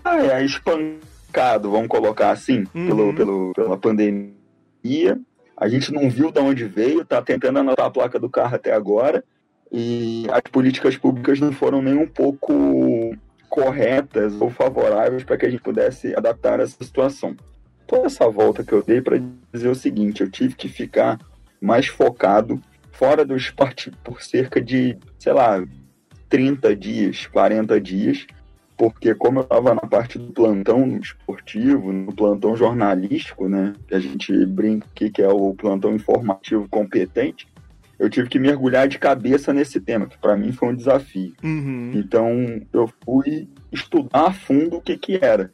ah, 0.04 0.18
é 0.18 0.44
espancado, 0.44 1.70
vamos 1.70 1.88
colocar 1.88 2.32
assim, 2.32 2.66
uhum. 2.74 2.88
pelo, 2.88 3.13
pelo, 3.13 3.54
pela 3.54 3.78
pandemia. 3.78 5.20
A 5.60 5.68
gente 5.68 5.92
não 5.92 6.10
viu 6.10 6.32
de 6.32 6.39
onde 6.39 6.63
veio, 6.63 7.04
tá 7.04 7.22
tentando 7.22 7.60
anotar 7.60 7.88
a 7.88 7.92
placa 7.92 8.18
do 8.18 8.30
carro 8.30 8.56
até 8.56 8.72
agora. 8.72 9.24
E 9.70 10.25
as 10.32 10.42
políticas 10.50 10.96
públicas 10.96 11.39
não 11.39 11.51
foram 11.51 11.82
nem 11.82 11.96
um 11.96 12.08
pouco 12.08 13.13
corretas 13.50 14.39
ou 14.39 14.50
favoráveis 14.50 15.24
para 15.24 15.38
que 15.38 15.46
a 15.46 15.50
gente 15.50 15.62
pudesse 15.62 16.16
adaptar 16.16 16.62
essa 16.62 16.82
situação. 16.82 17.36
Toda 17.86 18.06
essa 18.06 18.30
volta 18.30 18.63
que 18.63 18.72
eu 18.72 18.82
dei 18.82 19.01
para 19.01 19.22
dizer 19.51 19.68
o 19.68 19.75
seguinte: 19.75 20.22
eu 20.22 20.32
tive 20.32 20.56
que 20.56 20.70
ficar 20.70 21.20
mais 21.60 21.88
focado 21.88 22.62
fora 22.94 23.25
do 23.25 23.36
esporte 23.36 23.92
por 24.04 24.22
cerca 24.24 24.62
de, 24.62 24.98
sei 25.18 25.34
lá, 25.34 25.62
30 26.30 26.75
dias, 26.75 27.28
40 27.28 27.82
dias, 27.82 28.25
porque 28.79 29.13
como 29.13 29.39
eu 29.39 29.43
estava 29.43 29.75
na 29.75 29.81
parte 29.81 30.17
do 30.17 30.31
plantão 30.31 30.98
esportivo, 31.00 31.91
no 31.91 32.15
plantão 32.15 32.55
jornalístico, 32.55 33.50
né, 33.50 33.74
que 33.86 33.93
a 33.93 34.00
gente 34.00 34.45
brinca 34.45 34.88
aqui 34.89 35.09
que 35.09 35.21
é 35.21 35.27
o 35.27 35.53
plantão 35.53 35.93
informativo 35.93 36.65
competente, 36.69 37.45
eu 38.00 38.09
tive 38.09 38.29
que 38.29 38.39
mergulhar 38.39 38.88
de 38.88 38.98
cabeça 38.98 39.51
nesse 39.51 39.81
tema, 39.81 40.07
que 40.07 40.17
para 40.17 40.38
mim 40.38 40.53
foi 40.53 40.69
um 40.69 40.75
desafio. 40.75 41.33
Uhum. 41.43 41.91
Então 41.93 42.62
eu 42.71 42.89
fui 43.03 43.50
estudar 43.69 44.27
a 44.27 44.31
fundo 44.31 44.77
o 44.77 44.81
que 44.81 44.98
que 44.98 45.19
era. 45.21 45.51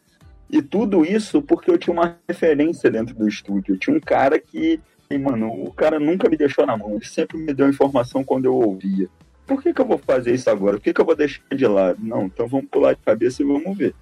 E 0.48 0.62
tudo 0.62 1.04
isso 1.04 1.42
porque 1.42 1.72
eu 1.72 1.80
tinha 1.80 1.96
uma 1.96 2.20
referência 2.30 2.92
dentro 2.92 3.16
do 3.16 3.28
estúdio. 3.28 3.74
Eu 3.74 3.80
tinha 3.80 3.98
um 3.98 4.00
cara 4.00 4.38
que 4.40 4.80
mano, 5.20 5.48
o 5.48 5.72
cara 5.72 6.00
nunca 6.00 6.30
me 6.30 6.38
deixou 6.38 6.66
na 6.66 6.78
mão, 6.78 6.96
ele 6.96 7.06
sempre 7.06 7.38
me 7.38 7.54
deu 7.54 7.70
informação 7.70 8.24
quando 8.24 8.46
eu 8.46 8.54
ouvia. 8.54 9.10
Por 9.46 9.62
que, 9.62 9.74
que 9.74 9.82
eu 9.82 9.86
vou 9.86 9.98
fazer 9.98 10.34
isso 10.34 10.50
agora? 10.50 10.78
Por 10.78 10.84
que, 10.84 10.94
que 10.94 11.02
eu 11.02 11.06
vou 11.06 11.16
deixar 11.16 11.42
de 11.56 11.68
lado? 11.68 12.00
Não, 12.02 12.26
então 12.26 12.48
vamos 12.48 12.68
pular 12.68 12.94
de 12.94 13.02
cabeça 13.02 13.42
e 13.42 13.46
vamos 13.46 13.78
ver. 13.78 13.94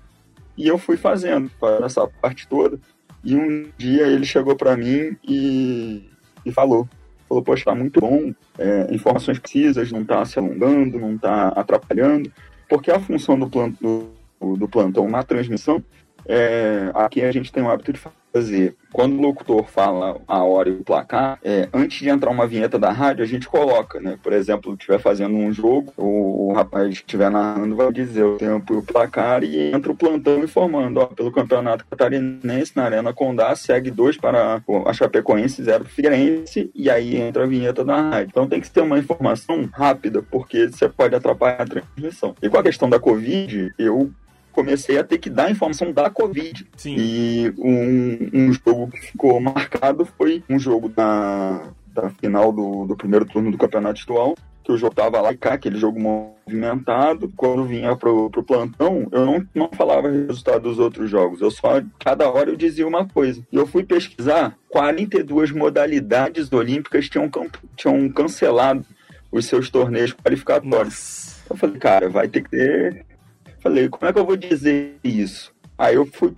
E 0.58 0.68
eu 0.68 0.78
fui 0.78 0.98
fazendo, 0.98 1.52
essa 1.84 2.08
parte 2.08 2.48
toda. 2.48 2.80
E 3.24 3.36
um 3.36 3.68
dia 3.78 4.08
ele 4.08 4.26
chegou 4.26 4.56
para 4.56 4.78
mim 4.78 5.18
e, 5.24 6.10
e 6.46 6.52
falou: 6.52 6.88
falou, 7.28 7.44
poxa, 7.44 7.66
tá 7.66 7.76
muito 7.76 8.00
bom, 8.00 8.34
é, 8.58 8.94
informações 8.94 9.40
precisas, 9.40 9.92
não 9.92 10.06
tá 10.06 10.24
se 10.26 10.38
alongando, 10.38 11.00
não 11.00 11.18
tá 11.18 11.50
atrapalhando, 11.50 12.32
porque 12.70 12.92
a 12.92 13.00
função 13.00 13.38
do, 13.38 13.50
plantão, 13.50 14.10
do, 14.40 14.58
do 14.58 14.68
plantão 14.68 15.10
na 15.10 15.24
transmissão, 15.24 15.84
é, 16.26 16.92
aqui 16.94 17.22
a 17.22 17.32
gente 17.32 17.52
tem 17.52 17.64
o 17.64 17.70
hábito 17.70 17.94
de 17.94 18.00
fazer 18.00 18.16
quando 18.92 19.18
o 19.18 19.22
locutor 19.22 19.66
fala 19.66 20.22
a 20.28 20.44
hora 20.44 20.70
e 20.70 20.74
o 20.74 20.84
placar, 20.84 21.40
é, 21.44 21.68
antes 21.74 22.00
de 22.00 22.10
entrar 22.10 22.30
uma 22.30 22.48
vinheta 22.48 22.78
da 22.78 22.92
rádio, 22.92 23.24
a 23.24 23.28
gente 23.28 23.48
coloca, 23.48 24.00
né? 24.00 24.18
Por 24.22 24.34
exemplo, 24.34 24.74
estiver 24.74 25.00
fazendo 25.00 25.36
um 25.36 25.52
jogo, 25.52 25.94
o, 25.98 26.50
o 26.50 26.54
rapaz 26.54 26.90
que 26.90 27.06
estiver 27.06 27.30
narrando 27.30 27.76
vai 27.76 27.92
dizer 27.92 28.24
o 28.24 28.38
tempo 28.38 28.74
e 28.74 28.78
o 28.78 28.84
placar 28.84 29.44
e 29.44 29.72
entra 29.72 29.92
o 29.92 29.96
plantão 29.96 30.44
informando, 30.44 31.00
ó, 31.00 31.06
pelo 31.08 31.32
campeonato 31.32 31.86
catarinense 31.90 32.74
na 32.76 32.84
Arena 32.84 33.14
Condá, 33.14 33.56
segue 33.56 33.90
dois 33.90 34.18
para 34.18 34.62
a 34.86 34.94
Chapecoense, 34.94 35.64
zero 35.64 35.86
Figueirense, 35.86 36.72
e 36.74 36.90
aí 36.90 37.18
entra 37.18 37.44
a 37.44 37.48
vinheta 37.48 37.84
da 37.84 38.00
rádio. 38.00 38.30
Então 38.30 38.48
tem 38.48 38.62
que 38.62 38.70
ter 38.70 38.82
uma 38.82 39.00
informação 39.00 39.70
rápida, 39.72 40.22
porque 40.22 40.70
você 40.70 40.88
pode 40.88 41.16
atrapalhar 41.16 41.62
a 41.62 41.66
transmissão. 41.66 42.36
E 42.42 42.50
com 42.50 42.58
a 42.58 42.64
questão 42.64 42.90
da 42.90 43.00
Covid, 43.00 43.74
eu 43.78 44.12
comecei 44.54 44.98
a 44.98 45.04
ter 45.04 45.18
que 45.18 45.30
dar 45.30 45.52
informação 45.52 45.92
da 45.92 46.10
Covid. 46.10 46.66
Sim. 46.78 46.96
E 46.98 47.54
um, 47.58 48.30
um 48.34 48.54
jogo 48.54 48.92
que 48.92 49.02
ficou 49.02 49.40
marcado 49.42 50.06
foi 50.06 50.44
um 50.50 50.58
jogo 50.58 50.88
da, 50.88 51.70
da 51.88 52.10
final 52.12 52.52
do, 52.54 52.86
do 52.86 52.96
primeiro 52.96 53.26
turno 53.26 53.52
do 53.52 53.58
campeonato 53.58 54.00
estadual, 54.00 54.36
que 54.64 54.72
o 54.72 54.78
jogo 54.78 54.96
tava 54.96 55.20
lá 55.20 55.34
e 55.34 55.38
cá, 55.38 55.54
aquele 55.54 55.78
jogo 55.78 56.00
movimentado. 56.00 57.32
Quando 57.36 57.66
vinha 57.66 57.96
pro, 57.96 58.30
pro 58.30 58.44
plantão, 58.44 59.08
eu 59.12 59.26
não, 59.26 59.48
não 59.54 59.70
falava 59.74 60.08
o 60.08 60.28
resultado 60.28 60.62
dos 60.62 60.80
outros 60.80 61.10
jogos. 61.10 61.42
Eu 61.42 61.52
só, 61.52 61.82
cada 62.00 62.30
hora 62.30 62.50
eu 62.50 62.56
dizia 62.56 62.88
uma 62.88 63.06
coisa. 63.06 63.46
E 63.52 63.56
eu 63.56 63.68
fui 63.68 63.84
pesquisar, 63.84 64.58
42 64.70 65.52
modalidades 65.52 66.52
olímpicas 66.54 67.10
tinham, 67.10 67.30
tinham 67.76 68.10
cancelado 68.10 68.86
os 69.32 69.46
seus 69.46 69.70
torneios 69.70 70.14
qualificatórios. 70.14 70.94
Nossa. 70.94 71.34
Eu 71.50 71.58
falei, 71.58 71.78
cara, 71.78 72.10
vai 72.10 72.28
ter 72.28 72.42
que 72.44 72.50
ter 72.52 73.06
Falei, 73.64 73.88
como 73.88 74.10
é 74.10 74.12
que 74.12 74.20
eu 74.20 74.26
vou 74.26 74.36
dizer 74.36 74.98
isso? 75.02 75.54
Aí 75.78 75.96
eu 75.96 76.06
fui 76.06 76.34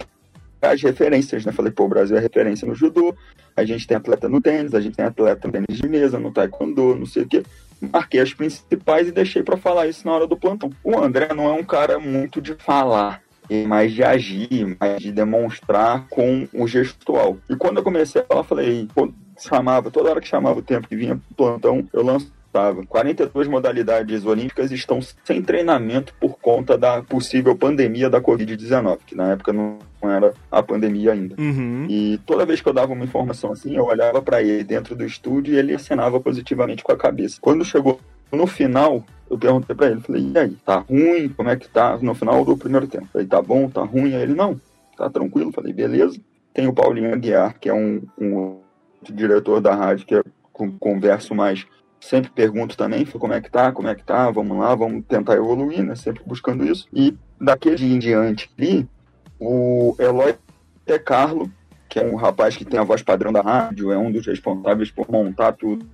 as 0.62 0.82
referências, 0.82 1.44
né? 1.44 1.52
Falei, 1.52 1.72
pô, 1.72 1.86
o 1.86 1.90
Brasil 1.90 2.16
é 2.16 2.20
referência 2.20 2.68
no 2.68 2.76
judô, 2.76 3.16
a 3.56 3.66
gente 3.66 3.88
tem 3.88 3.98
atleta 3.98 4.30
no 4.30 4.40
tênis, 4.40 4.76
a 4.76 4.80
gente 4.80 4.96
tem 4.96 5.06
atleta 5.06 5.48
no 5.48 5.52
tênis 5.52 5.82
de 5.82 5.90
mesa, 5.90 6.20
no 6.20 6.32
taekwondo, 6.32 6.96
não 6.96 7.06
sei 7.08 7.24
o 7.24 7.28
quê. 7.28 7.44
Marquei 7.82 8.20
as 8.20 8.32
principais 8.32 9.08
e 9.08 9.12
deixei 9.12 9.42
para 9.42 9.58
falar 9.58 9.88
isso 9.88 10.06
na 10.06 10.14
hora 10.14 10.28
do 10.28 10.38
plantão. 10.38 10.70
O 10.84 10.98
André 11.00 11.34
não 11.34 11.50
é 11.50 11.54
um 11.54 11.64
cara 11.64 11.98
muito 12.00 12.40
de 12.40 12.54
falar, 12.54 13.22
mais 13.68 13.92
de 13.92 14.04
agir, 14.04 14.78
mais 14.80 15.02
de 15.02 15.12
demonstrar 15.12 16.08
com 16.10 16.48
o 16.54 16.68
gestual. 16.68 17.38
E 17.50 17.56
quando 17.56 17.78
eu 17.78 17.84
comecei 17.84 18.22
a 18.22 18.26
falar, 18.26 18.44
falei, 18.44 18.88
chamava, 19.40 19.90
toda 19.90 20.12
hora 20.12 20.22
que 20.22 20.28
chamava 20.28 20.60
o 20.60 20.64
tempo 20.64 20.88
que 20.88 20.96
vinha 20.96 21.20
plantão, 21.36 21.88
eu 21.92 22.04
lanço 22.04 22.32
estava. 22.56 22.86
42 22.86 23.48
modalidades 23.48 24.26
olímpicas 24.26 24.72
estão 24.72 25.00
sem 25.24 25.42
treinamento 25.42 26.14
por 26.20 26.38
conta 26.40 26.78
da 26.78 27.04
possível 27.04 27.56
pandemia 27.56 28.10
da 28.10 28.22
Covid-19, 28.22 29.00
que 29.06 29.16
na 29.16 29.32
época 29.32 29.52
não 29.52 29.78
era 30.02 30.34
a 30.50 30.64
pandemia 30.64 31.12
ainda. 31.12 31.36
Uhum. 31.38 31.86
E 31.90 32.20
toda 32.26 32.46
vez 32.46 32.62
que 32.62 32.70
eu 32.70 32.74
dava 32.74 32.94
uma 32.94 33.04
informação 33.04 33.52
assim, 33.52 33.76
eu 33.76 33.86
olhava 33.86 34.22
para 34.22 34.42
ele 34.42 34.64
dentro 34.64 34.96
do 34.96 35.06
estúdio 35.06 35.54
e 35.54 35.58
ele 35.58 35.76
assinava 35.76 36.20
positivamente 36.20 36.84
com 36.84 36.92
a 36.92 36.98
cabeça. 36.98 37.38
Quando 37.42 37.66
chegou 37.66 38.00
no 38.32 38.48
final, 38.48 39.04
eu 39.30 39.38
perguntei 39.38 39.76
para 39.76 39.88
ele, 39.88 40.02
falei, 40.02 40.32
e 40.34 40.38
aí, 40.38 40.58
tá 40.66 40.78
ruim? 40.78 41.30
Como 41.30 41.50
é 41.50 41.56
que 41.56 41.68
tá? 41.68 41.98
No 42.02 42.16
final 42.16 42.46
do 42.46 42.58
primeiro 42.58 42.88
tempo. 42.88 43.08
Falei, 43.12 43.28
tá 43.28 43.42
bom, 43.42 43.70
tá 43.70 43.84
ruim? 43.84 44.16
Aí 44.16 44.22
ele, 44.22 44.36
não, 44.36 44.60
tá 44.96 45.10
tranquilo. 45.10 45.52
Falei, 45.52 45.74
beleza. 45.74 46.18
Tem 46.54 46.68
o 46.68 46.74
Paulinho 46.74 47.14
Aguiar, 47.14 47.60
que 47.60 47.68
é 47.68 47.74
um, 47.74 48.02
um 48.18 48.60
diretor 49.12 49.60
da 49.60 49.76
rádio, 49.76 50.06
que 50.06 50.16
é 50.16 50.24
converso 50.80 51.36
mais 51.36 51.66
sempre 52.00 52.30
pergunto 52.32 52.78
também 52.78 53.06
como 53.06 53.34
é 53.34 53.42
que 53.42 53.50
tá, 53.50 53.72
como 53.72 53.88
é 53.88 53.96
que 53.96 54.04
tá, 54.04 54.30
vamos 54.30 54.58
lá, 54.58 54.76
vamos 54.76 55.04
tentar 55.06 55.36
evoluir, 55.36 55.84
né? 55.84 55.96
Sempre 55.96 56.24
buscando 56.26 56.66
isso. 56.66 56.88
E 56.94 57.16
daquele 57.40 57.76
dia 57.76 57.96
em 57.96 58.00
diante 58.00 58.50
ali, 58.58 58.88
o 59.40 59.96
Eloy 60.00 60.36
T. 60.86 61.00
Carlo, 61.00 61.52
que 61.90 62.00
é 62.00 62.06
um 62.06 62.16
rapaz 62.16 62.56
que 62.56 62.66
tem 62.66 62.80
a 62.80 62.84
voz 62.84 63.02
padrão 63.02 63.32
da 63.32 63.42
rádio, 63.42 63.92
é 63.92 63.98
um 63.98 64.12
dos 64.12 64.26
responsáveis 64.26 64.92
por 64.92 65.10
montar 65.10 65.54
tudo, 65.54 65.86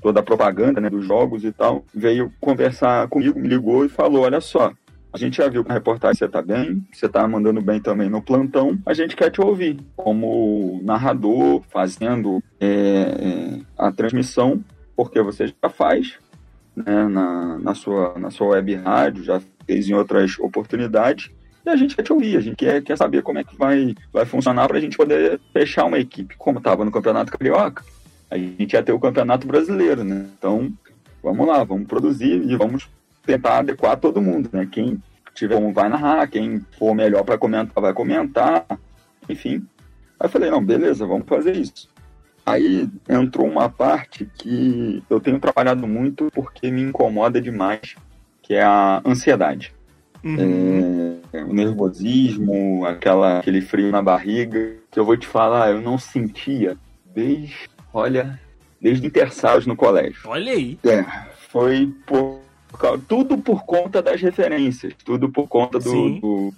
toda 0.00 0.20
a 0.20 0.22
propaganda 0.22 0.80
né, 0.80 0.90
dos 0.90 1.06
jogos 1.06 1.44
e 1.44 1.52
tal, 1.52 1.84
veio 1.94 2.32
conversar 2.40 3.08
comigo, 3.08 3.38
me 3.38 3.48
ligou 3.48 3.84
e 3.84 3.88
falou: 3.88 4.24
Olha 4.24 4.40
só, 4.40 4.72
a 5.12 5.18
gente 5.18 5.36
já 5.36 5.48
viu 5.48 5.62
na 5.62 5.74
reportagem 5.74 6.16
você 6.16 6.28
tá 6.28 6.40
bem, 6.40 6.82
você 6.90 7.08
tá 7.08 7.26
mandando 7.28 7.60
bem 7.60 7.80
também 7.80 8.08
no 8.08 8.22
plantão. 8.22 8.78
A 8.86 8.94
gente 8.94 9.14
quer 9.14 9.30
te 9.30 9.40
ouvir 9.42 9.78
como 9.94 10.80
narrador, 10.82 11.62
fazendo 11.68 12.42
é, 12.58 12.66
é 12.68 13.60
a 13.76 13.92
transmissão 13.92 14.64
porque 14.96 15.20
você 15.22 15.46
já 15.46 15.68
faz 15.68 16.18
né, 16.74 17.08
na, 17.08 17.58
na, 17.58 17.74
sua, 17.74 18.18
na 18.18 18.30
sua 18.30 18.48
web 18.48 18.74
rádio, 18.76 19.24
já 19.24 19.40
fez 19.66 19.88
em 19.88 19.94
outras 19.94 20.38
oportunidades, 20.38 21.30
e 21.64 21.70
a 21.70 21.76
gente 21.76 21.94
quer 21.94 22.02
te 22.02 22.12
ouvir, 22.12 22.36
a 22.36 22.40
gente 22.40 22.56
quer, 22.56 22.82
quer 22.82 22.96
saber 22.96 23.22
como 23.22 23.38
é 23.38 23.44
que 23.44 23.56
vai, 23.56 23.94
vai 24.12 24.26
funcionar 24.26 24.66
para 24.66 24.78
a 24.78 24.80
gente 24.80 24.96
poder 24.96 25.40
fechar 25.52 25.84
uma 25.84 25.98
equipe. 25.98 26.36
Como 26.36 26.58
estava 26.58 26.84
no 26.84 26.90
Campeonato 26.90 27.30
Carioca, 27.30 27.84
a 28.28 28.36
gente 28.36 28.72
ia 28.72 28.82
ter 28.82 28.92
o 28.92 28.98
Campeonato 28.98 29.46
Brasileiro, 29.46 30.02
né? 30.02 30.26
Então, 30.36 30.72
vamos 31.22 31.46
lá, 31.46 31.62
vamos 31.62 31.86
produzir 31.86 32.42
e 32.42 32.56
vamos 32.56 32.88
tentar 33.24 33.58
adequar 33.58 33.96
todo 33.96 34.20
mundo, 34.20 34.50
né? 34.52 34.66
Quem 34.70 35.00
tiver 35.34 35.56
um 35.56 35.72
vai 35.72 35.88
narrar, 35.88 36.26
quem 36.26 36.64
for 36.78 36.94
melhor 36.94 37.22
para 37.22 37.38
comentar 37.38 37.80
vai 37.80 37.92
comentar, 37.92 38.66
enfim. 39.28 39.64
Aí 40.18 40.26
eu 40.26 40.28
falei, 40.28 40.50
não, 40.50 40.64
beleza, 40.64 41.06
vamos 41.06 41.28
fazer 41.28 41.56
isso. 41.56 41.91
Aí 42.44 42.88
entrou 43.08 43.46
uma 43.46 43.68
parte 43.68 44.28
que 44.36 45.02
eu 45.08 45.20
tenho 45.20 45.38
trabalhado 45.38 45.86
muito 45.86 46.30
porque 46.32 46.70
me 46.70 46.82
incomoda 46.82 47.40
demais, 47.40 47.94
que 48.42 48.54
é 48.54 48.62
a 48.62 49.00
ansiedade. 49.06 49.72
Uhum. 50.24 51.20
É, 51.32 51.44
o 51.44 51.52
nervosismo, 51.52 52.84
aquela, 52.84 53.38
aquele 53.38 53.60
frio 53.60 53.90
na 53.90 54.02
barriga, 54.02 54.74
que 54.90 54.98
eu 54.98 55.04
vou 55.04 55.16
te 55.16 55.26
falar, 55.26 55.70
eu 55.70 55.80
não 55.80 55.98
sentia 55.98 56.76
desde 57.14 57.70
Olha, 57.92 58.40
desde 58.80 59.06
intersalos 59.06 59.66
no 59.66 59.76
colégio. 59.76 60.22
Olha 60.24 60.52
aí. 60.52 60.78
É, 60.84 61.04
foi 61.48 61.92
por, 62.06 62.40
tudo 63.06 63.36
por 63.38 63.64
conta 63.64 64.00
das 64.00 64.20
referências, 64.20 64.94
tudo 65.04 65.28
por 65.28 65.46
conta 65.46 65.78
do, 65.78 66.20
do, 66.20 66.54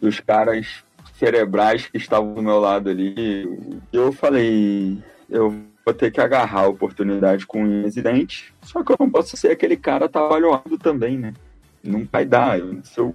dos 0.00 0.20
caras 0.20 0.84
cerebrais 1.18 1.86
que 1.86 1.96
estavam 1.96 2.34
do 2.34 2.42
meu 2.42 2.60
lado 2.60 2.90
ali. 2.90 3.48
Eu 3.92 4.12
falei, 4.12 4.98
eu 5.28 5.50
vou 5.84 5.94
ter 5.94 6.10
que 6.10 6.20
agarrar 6.20 6.62
a 6.62 6.68
oportunidade 6.68 7.46
com 7.46 7.64
o 7.64 7.82
residente, 7.82 8.52
só 8.62 8.82
que 8.82 8.92
eu 8.92 8.96
não 8.98 9.10
posso 9.10 9.36
ser 9.36 9.50
aquele 9.50 9.76
cara 9.76 10.08
trabalhado 10.08 10.78
também, 10.78 11.16
né? 11.16 11.34
Não 11.82 12.06
vai 12.10 12.24
dar. 12.24 12.58
Se 12.82 12.98
eu 12.98 13.14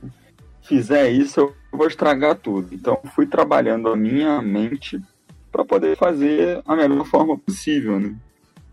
fizer 0.61 1.09
isso, 1.09 1.39
eu 1.39 1.55
vou 1.71 1.87
estragar 1.87 2.35
tudo. 2.35 2.73
Então, 2.73 2.99
fui 3.13 3.25
trabalhando 3.25 3.89
a 3.89 3.95
minha 3.95 4.41
mente 4.41 5.01
para 5.51 5.65
poder 5.65 5.97
fazer 5.97 6.61
a 6.65 6.75
melhor 6.75 7.05
forma 7.05 7.37
possível, 7.37 7.99
né? 7.99 8.15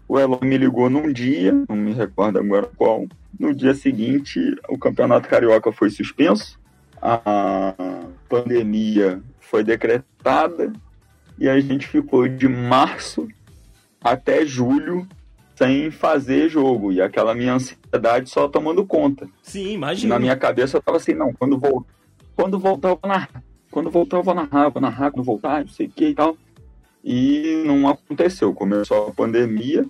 O 0.07 0.18
Elon 0.18 0.38
me 0.42 0.57
ligou 0.57 0.88
num 0.88 1.12
dia, 1.12 1.52
não 1.68 1.76
me 1.76 1.92
recordo 1.92 2.38
agora 2.38 2.71
qual. 2.76 3.07
No 3.38 3.54
dia 3.54 3.75
seguinte, 3.75 4.40
o 4.68 4.78
Campeonato 4.78 5.28
Carioca 5.28 5.71
foi 5.71 5.90
suspenso, 5.90 6.59
a 7.00 7.95
pandemia 8.28 9.21
foi 9.38 9.62
decretada 9.62 10.73
e 11.38 11.49
a 11.49 11.59
gente 11.61 11.87
ficou 11.87 12.26
de 12.28 12.49
março 12.49 13.28
até 14.00 14.45
julho 14.45 15.07
sem 15.54 15.90
fazer 15.90 16.49
jogo. 16.49 16.92
E 16.92 17.00
aquela 17.00 17.35
minha 17.35 17.54
ansiedade 17.54 18.30
só 18.30 18.49
tomando 18.49 18.87
conta. 18.87 19.28
Sim, 19.42 19.73
imagina. 19.73 20.14
Na 20.14 20.21
minha 20.21 20.37
cabeça 20.37 20.76
eu 20.76 20.83
tava 20.83 20.99
assim, 20.99 21.14
não, 21.14 21.33
quando, 21.33 21.59
vol... 21.59 21.87
quando 22.37 22.59
voltar 22.59 22.90
eu 22.90 22.99
vou 23.00 23.11
narrar. 23.11 23.42
Quando 23.71 23.90
voltar 23.90 24.16
eu 24.16 24.23
vou 24.23 24.35
narrar, 24.35 24.68
vou 24.68 24.80
narrar, 24.80 25.11
quando 25.11 25.26
voltar, 25.26 25.61
não 25.61 25.68
sei 25.68 25.87
o 25.87 25.90
que 25.90 26.09
e 26.09 26.14
tal. 26.14 26.37
E 27.04 27.62
não 27.66 27.88
aconteceu. 27.88 28.54
Começou 28.54 29.09
a 29.09 29.12
pandemia 29.12 29.85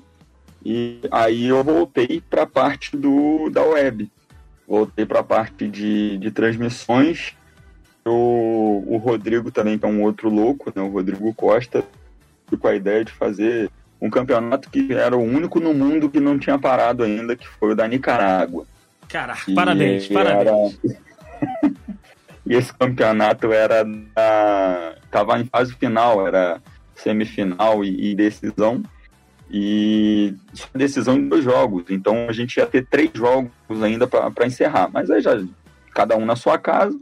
e 0.64 1.00
aí 1.10 1.46
eu 1.46 1.62
voltei 1.62 2.22
para 2.28 2.42
a 2.42 2.46
parte 2.46 2.96
do, 2.96 3.48
da 3.50 3.62
web. 3.62 4.10
Voltei 4.66 5.06
para 5.06 5.20
a 5.20 5.24
parte 5.24 5.68
de, 5.68 6.18
de 6.18 6.30
transmissões. 6.30 7.34
O, 8.08 8.84
o 8.86 8.96
Rodrigo 8.96 9.50
também, 9.50 9.78
que 9.78 9.84
é 9.84 9.88
um 9.88 10.02
outro 10.02 10.28
louco, 10.28 10.72
né? 10.74 10.82
o 10.82 10.88
Rodrigo 10.88 11.32
Costa, 11.34 11.84
com 12.60 12.68
a 12.68 12.74
ideia 12.74 13.04
de 13.04 13.12
fazer 13.12 13.70
um 14.00 14.08
campeonato 14.08 14.70
que 14.70 14.92
era 14.92 15.16
o 15.16 15.22
único 15.22 15.60
no 15.60 15.74
mundo 15.74 16.08
que 16.08 16.20
não 16.20 16.38
tinha 16.38 16.58
parado 16.58 17.02
ainda, 17.02 17.36
que 17.36 17.46
foi 17.46 17.72
o 17.72 17.74
da 17.74 17.86
Nicarágua. 17.86 18.64
Caraca, 19.08 19.52
parabéns, 19.54 20.06
parabéns. 20.08 20.78
Era... 20.84 21.74
e 22.46 22.54
esse 22.54 22.72
campeonato 22.72 23.52
era 23.52 23.84
da... 23.84 24.94
tava 25.10 25.38
em 25.38 25.44
fase 25.44 25.74
final, 25.74 26.26
era 26.26 26.60
semifinal 26.94 27.84
e, 27.84 28.10
e 28.10 28.14
decisão 28.14 28.82
e 29.50 30.34
decisão 30.74 31.18
de 31.18 31.28
dois 31.28 31.44
jogos. 31.44 31.84
Então 31.88 32.28
a 32.28 32.32
gente 32.32 32.56
ia 32.56 32.66
ter 32.66 32.86
três 32.86 33.10
jogos 33.14 33.50
ainda 33.82 34.06
para 34.06 34.46
encerrar. 34.46 34.90
Mas 34.92 35.10
aí 35.10 35.20
já, 35.20 35.42
cada 35.94 36.16
um 36.16 36.24
na 36.24 36.36
sua 36.36 36.58
casa, 36.58 36.98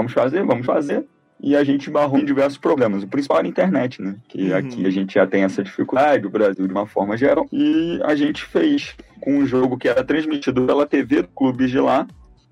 vamos 0.00 0.12
fazer, 0.12 0.44
vamos 0.44 0.66
fazer. 0.66 1.04
E 1.42 1.56
a 1.56 1.64
gente 1.64 1.90
barrou 1.90 2.18
em 2.18 2.24
diversos 2.24 2.58
problemas. 2.58 3.02
O 3.02 3.08
principal 3.08 3.38
era 3.38 3.46
a 3.46 3.50
internet, 3.50 4.02
né? 4.02 4.16
Que 4.28 4.50
uhum. 4.50 4.56
aqui 4.56 4.86
a 4.86 4.90
gente 4.90 5.14
já 5.14 5.26
tem 5.26 5.42
essa 5.42 5.62
dificuldade, 5.62 6.26
o 6.26 6.30
Brasil 6.30 6.66
de 6.66 6.72
uma 6.72 6.86
forma 6.86 7.16
geral. 7.16 7.46
E 7.50 7.98
a 8.04 8.14
gente 8.14 8.44
fez 8.44 8.94
com 9.20 9.38
um 9.38 9.46
jogo 9.46 9.78
que 9.78 9.88
era 9.88 10.04
transmitido 10.04 10.66
pela 10.66 10.86
TV 10.86 11.22
do 11.22 11.28
clube 11.28 11.66
de 11.66 11.78
lá, 11.78 12.06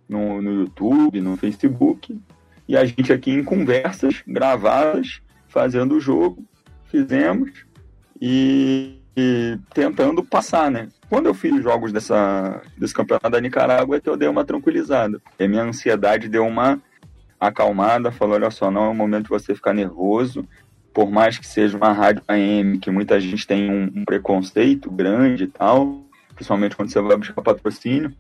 no, 0.09 0.41
no 0.41 0.61
YouTube, 0.61 1.21
no 1.21 1.37
Facebook. 1.37 2.19
E 2.67 2.77
a 2.77 2.85
gente 2.85 3.13
aqui 3.13 3.31
em 3.31 3.45
conversas 3.45 4.23
gravadas, 4.27 5.21
fazendo 5.49 5.97
o 5.97 6.01
jogo, 6.01 6.43
fizemos. 6.91 7.51
E 8.21 8.99
e 9.21 9.59
tentando 9.75 10.23
passar, 10.23 10.71
né? 10.71 10.87
Quando 11.11 11.27
eu 11.27 11.35
fiz 11.35 11.61
jogos 11.61 11.91
dessa, 11.91 12.63
desse 12.77 12.95
campeonato 12.95 13.29
da 13.29 13.41
Nicarágua, 13.41 13.97
é 13.97 14.01
que 14.01 14.09
eu 14.09 14.17
dei 14.17 14.29
uma 14.29 14.45
tranquilizada. 14.45 15.21
E 15.37 15.43
a 15.43 15.49
minha 15.49 15.65
ansiedade 15.65 16.29
deu 16.29 16.47
uma 16.47 16.81
acalmada, 17.41 18.11
falou, 18.11 18.35
olha 18.35 18.51
só, 18.51 18.71
não 18.71 18.85
é 18.85 18.89
o 18.89 18.95
momento 18.95 19.25
de 19.25 19.31
você 19.31 19.55
ficar 19.55 19.73
nervoso, 19.73 20.47
por 20.93 21.11
mais 21.11 21.39
que 21.39 21.47
seja 21.47 21.77
uma 21.77 21.93
rádio 21.93 22.23
AM, 22.27 22.79
que 22.79 22.91
muita 22.91 23.21
gente 23.21 23.47
tem 23.47 23.71
um, 23.71 24.01
um 24.01 24.05
preconceito 24.05 24.91
grande 24.91 25.45
e 25.45 25.47
tal, 25.47 26.03
principalmente 26.35 26.77
quando 26.77 26.91
você 26.91 27.01
vai 27.01 27.17
buscar 27.17 27.43
patrocínio, 27.43 28.13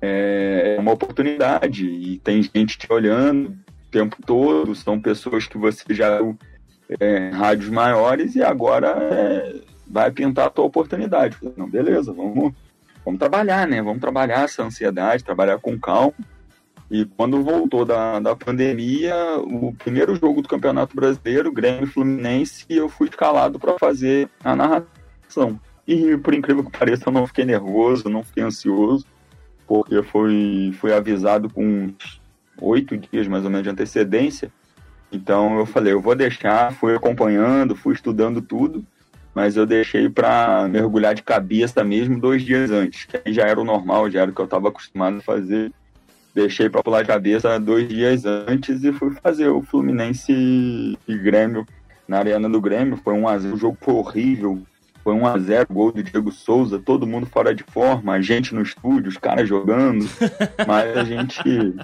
é, 0.00 0.74
é 0.76 0.80
uma 0.80 0.92
oportunidade 0.92 1.86
e 1.86 2.18
tem 2.18 2.42
gente 2.42 2.78
te 2.78 2.92
olhando 2.92 3.50
o 3.50 3.90
tempo 3.90 4.16
todo, 4.24 4.74
são 4.74 5.00
pessoas 5.00 5.46
que 5.46 5.56
você 5.56 5.94
já 5.94 6.20
é, 7.00 7.30
rádios 7.30 7.70
maiores 7.70 8.36
e 8.36 8.42
agora 8.42 8.88
é, 8.88 9.60
vai 9.86 10.10
pintar 10.10 10.46
a 10.46 10.50
tua 10.50 10.64
oportunidade. 10.64 11.36
Não, 11.56 11.68
beleza, 11.68 12.12
vamos, 12.12 12.52
vamos 13.04 13.18
trabalhar, 13.18 13.66
né? 13.66 13.82
Vamos 13.82 14.00
trabalhar 14.00 14.44
essa 14.44 14.62
ansiedade, 14.62 15.24
trabalhar 15.24 15.58
com 15.58 15.78
calma. 15.78 16.14
E 16.90 17.04
quando 17.04 17.42
voltou 17.42 17.84
da, 17.84 18.20
da 18.20 18.36
pandemia, 18.36 19.14
o 19.38 19.72
primeiro 19.72 20.14
jogo 20.14 20.40
do 20.40 20.48
Campeonato 20.48 20.94
Brasileiro, 20.94 21.52
Grêmio 21.52 21.86
Fluminense, 21.86 22.64
eu 22.68 22.88
fui 22.88 23.08
escalado 23.08 23.58
para 23.58 23.78
fazer 23.78 24.28
a 24.44 24.54
narração. 24.54 25.60
E 25.86 26.16
por 26.16 26.34
incrível 26.34 26.64
que 26.64 26.78
pareça, 26.78 27.08
eu 27.08 27.12
não 27.12 27.26
fiquei 27.26 27.44
nervoso, 27.44 28.08
não 28.08 28.22
fiquei 28.22 28.44
ansioso, 28.44 29.04
porque 29.66 30.00
fui, 30.02 30.72
fui 30.80 30.92
avisado 30.92 31.50
com 31.50 31.92
oito 32.60 32.96
dias 32.96 33.26
mais 33.26 33.44
ou 33.44 33.50
menos 33.50 33.64
de 33.64 33.70
antecedência. 33.70 34.52
Então 35.10 35.58
eu 35.58 35.66
falei, 35.66 35.92
eu 35.92 36.00
vou 36.00 36.14
deixar, 36.14 36.72
fui 36.72 36.94
acompanhando, 36.94 37.74
fui 37.74 37.94
estudando 37.94 38.40
tudo 38.40 38.84
mas 39.36 39.54
eu 39.54 39.66
deixei 39.66 40.08
para 40.08 40.66
mergulhar 40.66 41.14
de 41.14 41.22
cabeça 41.22 41.84
mesmo 41.84 42.18
dois 42.18 42.42
dias 42.42 42.70
antes, 42.70 43.04
que 43.04 43.20
aí 43.22 43.34
já 43.34 43.42
era 43.42 43.60
o 43.60 43.64
normal, 43.64 44.10
já 44.10 44.22
era 44.22 44.30
o 44.30 44.34
que 44.34 44.40
eu 44.40 44.46
estava 44.46 44.68
acostumado 44.68 45.18
a 45.18 45.20
fazer. 45.20 45.70
Deixei 46.36 46.68
para 46.68 46.82
pular 46.82 47.00
de 47.00 47.08
cabeça 47.08 47.58
dois 47.58 47.88
dias 47.88 48.26
antes 48.26 48.84
e 48.84 48.92
fui 48.92 49.10
fazer 49.22 49.48
o 49.48 49.62
Fluminense 49.62 50.98
e 51.08 51.16
Grêmio 51.16 51.66
na 52.06 52.18
Arena 52.18 52.46
do 52.46 52.60
Grêmio. 52.60 52.98
Foi 53.02 53.14
um 53.14 53.26
a 53.26 53.38
0 53.38 53.54
o 53.54 53.58
jogo 53.58 53.78
foi 53.80 53.94
horrível. 53.94 54.62
Foi 55.02 55.14
1 55.14 55.26
a 55.26 55.38
0 55.38 55.66
gol 55.70 55.92
do 55.92 56.02
Diego 56.02 56.30
Souza, 56.30 56.78
todo 56.78 57.06
mundo 57.06 57.24
fora 57.24 57.54
de 57.54 57.62
forma, 57.62 58.12
a 58.12 58.20
gente 58.20 58.54
no 58.54 58.60
estúdio, 58.60 59.08
os 59.08 59.16
caras 59.16 59.48
jogando, 59.48 60.04
mas 60.66 60.94
a 60.94 61.04
gente 61.04 61.74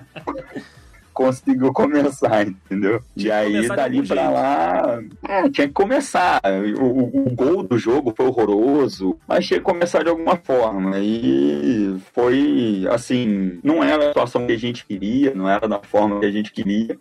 conseguiu 1.13 1.73
começar, 1.73 2.47
entendeu? 2.47 3.03
E 3.17 3.31
aí, 3.31 3.69
dali 3.69 4.07
pra 4.07 4.31
lá, 4.31 5.03
é, 5.29 5.49
tinha 5.49 5.69
que 5.69 5.73
começar. 5.73 6.41
O, 6.79 6.85
o, 6.85 7.27
o, 7.27 7.35
gol 7.35 7.63
do 7.63 7.79
jogo 7.79 8.13
foi 8.17 8.27
horroroso, 8.27 9.19
mas 9.27 9.47
tinha 9.47 9.59
que 9.59 9.65
começar 9.65 10.03
de 10.03 10.11
alguma 10.11 10.37
forma. 10.37 10.99
E 10.99 11.97
foi, 12.15 12.87
assim, 12.91 13.59
não 13.63 13.83
era 13.83 14.05
a 14.05 14.09
situação 14.09 14.47
que 14.47 14.53
a 14.53 14.59
gente 14.59 14.85
queria, 14.87 15.35
não 15.35 15.49
era 15.49 15.69
da 15.69 15.79
forma 15.81 16.21
que 16.21 16.27
a 16.27 16.31
gente 16.31 16.53
queria, 16.53 16.99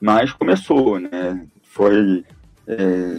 mas 0.00 0.32
começou, 0.32 0.98
né? 0.98 1.46
Foi 1.62 2.24
é, 2.66 3.16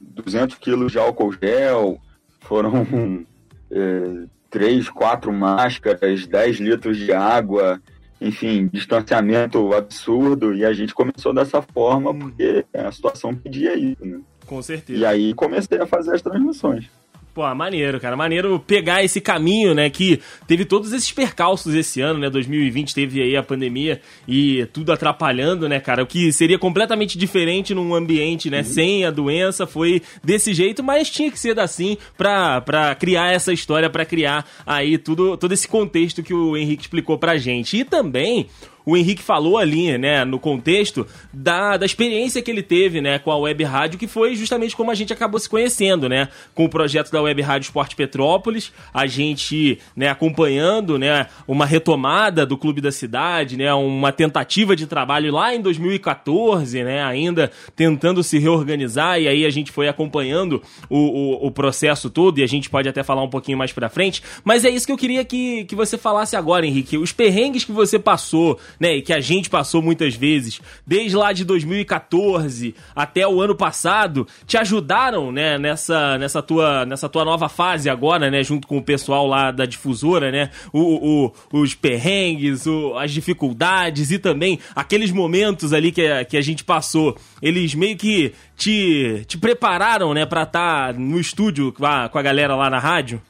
200 0.00 0.56
quilos 0.56 0.92
de 0.92 0.98
álcool 0.98 1.32
gel, 1.32 1.98
foram 2.40 2.86
é, 3.70 4.24
3, 4.50 4.88
4 4.90 5.32
máscaras, 5.32 6.26
10 6.26 6.56
litros 6.58 6.96
de 6.96 7.12
água, 7.12 7.80
enfim, 8.20 8.68
distanciamento 8.72 9.72
absurdo, 9.72 10.54
e 10.54 10.64
a 10.64 10.72
gente 10.72 10.94
começou 10.94 11.32
dessa 11.32 11.62
forma 11.62 12.10
hum. 12.10 12.18
porque 12.18 12.64
a 12.74 12.90
situação 12.90 13.34
pedia 13.34 13.76
isso, 13.76 14.04
né? 14.04 14.20
Com 14.46 14.62
certeza. 14.62 14.98
E 14.98 15.04
aí 15.04 15.34
comecei 15.34 15.78
a 15.78 15.86
fazer 15.86 16.14
as 16.14 16.22
transmissões. 16.22 16.90
Pô, 17.38 17.54
maneiro, 17.54 18.00
cara. 18.00 18.16
Maneiro 18.16 18.58
pegar 18.58 19.04
esse 19.04 19.20
caminho, 19.20 19.72
né? 19.72 19.88
Que 19.88 20.20
teve 20.48 20.64
todos 20.64 20.92
esses 20.92 21.12
percalços 21.12 21.72
esse 21.72 22.00
ano, 22.00 22.18
né? 22.18 22.28
2020 22.28 22.92
teve 22.92 23.22
aí 23.22 23.36
a 23.36 23.44
pandemia 23.44 24.00
e 24.26 24.66
tudo 24.72 24.90
atrapalhando, 24.90 25.68
né, 25.68 25.78
cara? 25.78 26.02
O 26.02 26.06
que 26.06 26.32
seria 26.32 26.58
completamente 26.58 27.16
diferente 27.16 27.72
num 27.72 27.94
ambiente, 27.94 28.50
né? 28.50 28.58
Uhum. 28.58 28.64
Sem 28.64 29.04
a 29.04 29.12
doença, 29.12 29.68
foi 29.68 30.02
desse 30.20 30.52
jeito, 30.52 30.82
mas 30.82 31.10
tinha 31.10 31.30
que 31.30 31.38
ser 31.38 31.60
assim 31.60 31.96
pra, 32.16 32.60
pra 32.60 32.96
criar 32.96 33.32
essa 33.32 33.52
história, 33.52 33.88
pra 33.88 34.04
criar 34.04 34.44
aí 34.66 34.98
tudo, 34.98 35.36
todo 35.36 35.52
esse 35.52 35.68
contexto 35.68 36.24
que 36.24 36.34
o 36.34 36.56
Henrique 36.56 36.82
explicou 36.82 37.18
pra 37.18 37.36
gente. 37.36 37.76
E 37.76 37.84
também 37.84 38.48
o 38.88 38.96
Henrique 38.96 39.22
falou 39.22 39.58
ali, 39.58 39.98
né, 39.98 40.24
no 40.24 40.38
contexto 40.38 41.06
da, 41.30 41.76
da 41.76 41.84
experiência 41.84 42.40
que 42.40 42.50
ele 42.50 42.62
teve, 42.62 43.02
né, 43.02 43.18
com 43.18 43.30
a 43.30 43.36
Web 43.36 43.62
Rádio, 43.62 43.98
que 43.98 44.06
foi 44.06 44.34
justamente 44.34 44.74
como 44.74 44.90
a 44.90 44.94
gente 44.94 45.12
acabou 45.12 45.38
se 45.38 45.46
conhecendo, 45.46 46.08
né, 46.08 46.28
com 46.54 46.64
o 46.64 46.70
projeto 46.70 47.12
da 47.12 47.20
Web 47.20 47.42
Rádio 47.42 47.66
Esporte 47.66 47.94
Petrópolis, 47.94 48.72
a 48.94 49.06
gente, 49.06 49.78
né, 49.94 50.08
acompanhando, 50.08 50.98
né, 50.98 51.26
uma 51.46 51.66
retomada 51.66 52.46
do 52.46 52.56
Clube 52.56 52.80
da 52.80 52.90
Cidade, 52.90 53.58
né, 53.58 53.74
uma 53.74 54.10
tentativa 54.10 54.74
de 54.74 54.86
trabalho 54.86 55.30
lá 55.34 55.54
em 55.54 55.60
2014, 55.60 56.82
né, 56.82 57.02
ainda 57.02 57.50
tentando 57.76 58.22
se 58.22 58.38
reorganizar, 58.38 59.20
e 59.20 59.28
aí 59.28 59.44
a 59.44 59.50
gente 59.50 59.70
foi 59.70 59.86
acompanhando 59.86 60.62
o, 60.88 60.96
o, 60.96 61.46
o 61.48 61.50
processo 61.50 62.08
todo, 62.08 62.38
e 62.38 62.42
a 62.42 62.48
gente 62.48 62.70
pode 62.70 62.88
até 62.88 63.02
falar 63.02 63.22
um 63.22 63.28
pouquinho 63.28 63.58
mais 63.58 63.70
pra 63.70 63.90
frente, 63.90 64.22
mas 64.42 64.64
é 64.64 64.70
isso 64.70 64.86
que 64.86 64.92
eu 64.92 64.96
queria 64.96 65.26
que, 65.26 65.66
que 65.66 65.76
você 65.76 65.98
falasse 65.98 66.36
agora, 66.36 66.66
Henrique, 66.66 66.96
os 66.96 67.12
perrengues 67.12 67.64
que 67.64 67.72
você 67.72 67.98
passou 67.98 68.58
né, 68.78 68.96
e 68.96 69.02
que 69.02 69.12
a 69.12 69.20
gente 69.20 69.50
passou 69.50 69.82
muitas 69.82 70.14
vezes, 70.14 70.60
desde 70.86 71.16
lá 71.16 71.32
de 71.32 71.44
2014 71.44 72.74
até 72.94 73.26
o 73.26 73.40
ano 73.40 73.54
passado, 73.54 74.26
te 74.46 74.56
ajudaram, 74.56 75.32
né, 75.32 75.58
nessa, 75.58 76.18
nessa, 76.18 76.42
tua, 76.42 76.84
nessa 76.86 77.08
tua 77.08 77.24
nova 77.24 77.48
fase 77.48 77.90
agora, 77.90 78.30
né, 78.30 78.42
junto 78.42 78.66
com 78.66 78.78
o 78.78 78.82
pessoal 78.82 79.26
lá 79.26 79.50
da 79.50 79.66
difusora, 79.66 80.30
né, 80.30 80.50
o, 80.72 81.26
o 81.26 81.32
os 81.52 81.74
perrengues, 81.74 82.66
o, 82.66 82.96
as 82.96 83.10
dificuldades 83.10 84.10
e 84.10 84.18
também 84.18 84.58
aqueles 84.74 85.10
momentos 85.10 85.72
ali 85.72 85.92
que, 85.92 86.06
a, 86.06 86.24
que 86.24 86.36
a 86.36 86.42
gente 86.42 86.64
passou, 86.64 87.16
eles 87.42 87.74
meio 87.74 87.96
que 87.96 88.32
te, 88.56 89.24
te 89.26 89.38
prepararam, 89.38 90.12
né, 90.12 90.26
pra 90.26 90.42
estar 90.42 90.92
tá 90.92 90.98
no 90.98 91.18
estúdio 91.18 91.72
com 91.72 91.86
a, 91.86 92.08
com 92.08 92.18
a 92.18 92.22
galera 92.22 92.54
lá 92.54 92.68
na 92.68 92.78
rádio? 92.78 93.20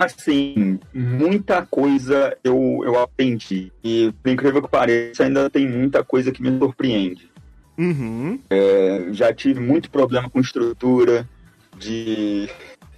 Assim, 0.00 0.78
muita 0.94 1.66
coisa 1.66 2.34
eu, 2.42 2.80
eu 2.84 2.98
aprendi. 2.98 3.70
E, 3.84 4.10
por 4.22 4.30
incrível 4.30 4.62
que 4.62 4.68
pareça, 4.68 5.24
ainda 5.24 5.50
tem 5.50 5.68
muita 5.68 6.02
coisa 6.02 6.32
que 6.32 6.42
me 6.42 6.58
surpreende. 6.58 7.30
Uhum. 7.76 8.40
É, 8.48 9.08
já 9.12 9.30
tive 9.34 9.60
muito 9.60 9.90
problema 9.90 10.30
com 10.30 10.40
estrutura, 10.40 11.28
de. 11.76 12.48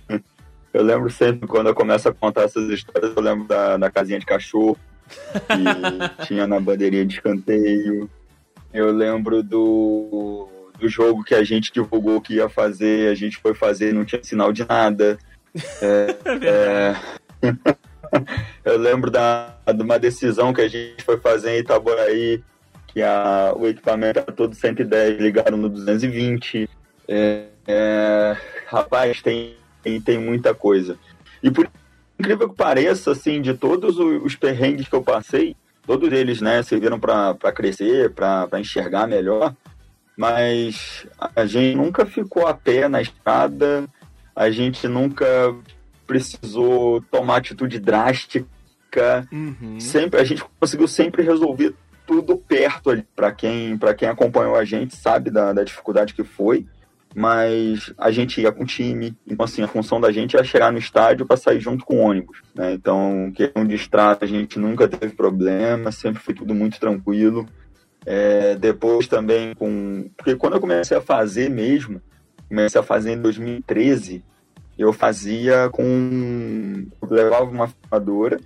Eu 0.73 0.83
lembro 0.83 1.11
sempre 1.11 1.47
quando 1.47 1.67
eu 1.67 1.75
começo 1.75 2.09
a 2.09 2.15
contar 2.15 2.45
essas 2.45 2.71
histórias, 2.71 3.13
eu 3.15 3.23
lembro 3.23 3.47
da, 3.47 3.77
da 3.77 3.91
casinha 3.91 4.19
de 4.19 4.25
cachorro 4.25 4.79
que 5.07 6.25
tinha 6.27 6.47
na 6.47 6.59
bandeirinha 6.59 7.05
de 7.05 7.17
escanteio. 7.17 8.09
Eu 8.73 8.91
lembro 8.91 9.43
do, 9.43 10.49
do 10.81 10.89
jogo 10.89 11.23
que 11.25 11.35
a 11.35 11.45
gente 11.45 11.71
divulgou 11.71 12.23
que 12.23 12.37
ia 12.37 12.49
fazer, 12.49 13.11
a 13.11 13.15
gente 13.15 13.37
foi 13.37 13.53
fazer 13.53 13.93
não 13.93 14.07
tinha 14.07 14.25
sinal 14.25 14.51
de 14.51 14.67
nada. 14.67 15.19
É, 15.83 16.17
é... 16.47 16.97
eu 18.65 18.79
lembro 18.79 19.11
da, 19.11 19.55
de 19.67 19.83
uma 19.83 19.99
decisão 19.99 20.53
que 20.53 20.61
a 20.61 20.69
gente 20.69 21.03
foi 21.03 21.19
fazer 21.19 21.57
em 21.57 21.61
Itaboraí, 21.61 22.43
que 22.87 23.03
a, 23.03 23.53
o 23.57 23.67
equipamento 23.67 24.19
era 24.19 24.33
todo 24.33 24.55
110, 24.55 25.21
ligaram 25.21 25.57
no 25.57 25.69
220. 25.69 26.69
É, 27.09 27.45
é, 27.67 28.37
rapaz, 28.67 29.21
tem, 29.23 29.57
tem, 29.83 30.01
tem 30.01 30.19
muita 30.19 30.55
coisa. 30.55 30.99
E 31.43 31.51
por 31.51 31.69
incrível 32.19 32.49
que 32.49 32.57
pareça, 32.57 33.13
assim, 33.13 33.41
de 33.41 33.55
todos 33.55 33.99
os 33.99 34.37
perrengues 34.37 34.89
que 34.89 34.95
eu 34.95 35.03
passei, 35.03 35.57
todos 35.87 36.13
eles, 36.13 36.41
né, 36.41 36.63
serviram 36.63 37.01
para 37.01 37.53
crescer, 37.53 38.11
para 38.11 38.61
enxergar 38.61 39.07
melhor, 39.07 39.55
mas 40.17 41.07
a 41.35 41.47
gente 41.47 41.77
nunca 41.77 42.07
ficou 42.07 42.47
a 42.47 42.55
pé 42.55 42.89
na 42.89 43.01
estrada, 43.01 43.85
a 44.35 44.51
gente 44.51 44.89
nunca 44.89 45.55
precisou 46.07 47.01
tomar 47.11 47.37
atitude 47.37 47.79
drástica. 47.79 48.47
Uhum. 49.33 49.81
Sempre 49.81 50.21
a 50.21 50.25
gente 50.25 50.45
conseguiu 50.61 50.87
sempre 50.87 51.23
resolver 51.23 51.75
tudo 52.07 52.37
perto 52.37 52.91
ali. 52.91 53.07
Para 53.15 53.33
quem 53.33 53.77
para 53.79 53.95
quem 53.95 54.09
acompanhou 54.09 54.57
a 54.57 54.65
gente 54.65 54.97
sabe 54.97 55.31
da, 55.31 55.53
da 55.53 55.65
dificuldade 55.65 56.15
que 56.15 56.25
foi, 56.25 56.67
mas 57.15 57.93
a 57.97 58.11
gente 58.11 58.41
ia 58.41 58.53
com 58.53 58.65
o 58.65 58.67
time. 58.67 59.17
Então 59.27 59.45
assim 59.45 59.63
a 59.63 59.69
função 59.69 60.01
da 60.01 60.13
gente 60.13 60.37
era 60.37 60.45
chegar 60.45 60.73
no 60.73 60.79
estádio 60.79 61.27
para 61.27 61.37
sair 61.37 61.61
junto 61.61 61.85
com 61.85 61.97
o 61.97 62.01
ônibus. 62.01 62.43
Né? 62.55 62.75
Então 62.75 63.33
questão 63.35 63.67
de 63.67 63.75
estrada 63.75 64.25
a 64.25 64.29
gente 64.29 64.59
nunca 64.59 64.89
teve 64.89 65.15
problema, 65.15 65.93
sempre 65.93 66.23
foi 66.23 66.35
tudo 66.35 66.55
muito 66.55 66.79
tranquilo. 66.79 67.47
É, 68.05 68.57
depois 68.57 69.07
também 69.07 69.55
com 69.55 70.11
porque 70.17 70.35
quando 70.35 70.55
eu 70.55 70.61
comecei 70.61 70.97
a 70.97 71.01
fazer 71.01 71.49
mesmo 71.49 72.03
comecei 72.53 72.79
a 72.79 72.85
fazer 72.85 73.13
em 73.13 73.19
2013, 73.19 74.23
eu 74.79 74.93
fazia 74.93 75.71
com. 75.71 76.85
Eu 77.01 77.09
levava 77.09 77.47
uma 77.47 77.67
filmadora 77.67 78.39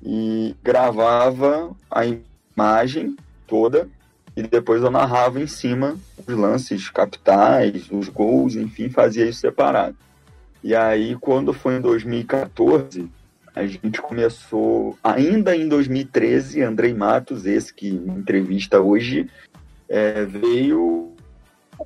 e 0.00 0.54
gravava 0.62 1.74
a 1.90 2.02
imagem 2.06 3.16
toda 3.48 3.88
e 4.36 4.42
depois 4.44 4.82
eu 4.84 4.90
narrava 4.90 5.40
em 5.40 5.48
cima 5.48 5.96
os 6.16 6.32
lances 6.32 6.88
capitais, 6.90 7.90
os 7.90 8.08
gols, 8.08 8.54
enfim, 8.54 8.88
fazia 8.88 9.26
isso 9.26 9.40
separado. 9.40 9.96
E 10.62 10.72
aí, 10.72 11.16
quando 11.16 11.52
foi 11.52 11.76
em 11.76 11.80
2014, 11.80 13.10
a 13.52 13.66
gente 13.66 14.00
começou, 14.00 14.96
ainda 15.02 15.56
em 15.56 15.66
2013, 15.66 16.62
Andrei 16.62 16.94
Matos, 16.94 17.46
esse 17.46 17.74
que 17.74 17.90
me 17.90 18.20
entrevista 18.20 18.80
hoje, 18.80 19.28
é, 19.88 20.24
veio 20.24 21.09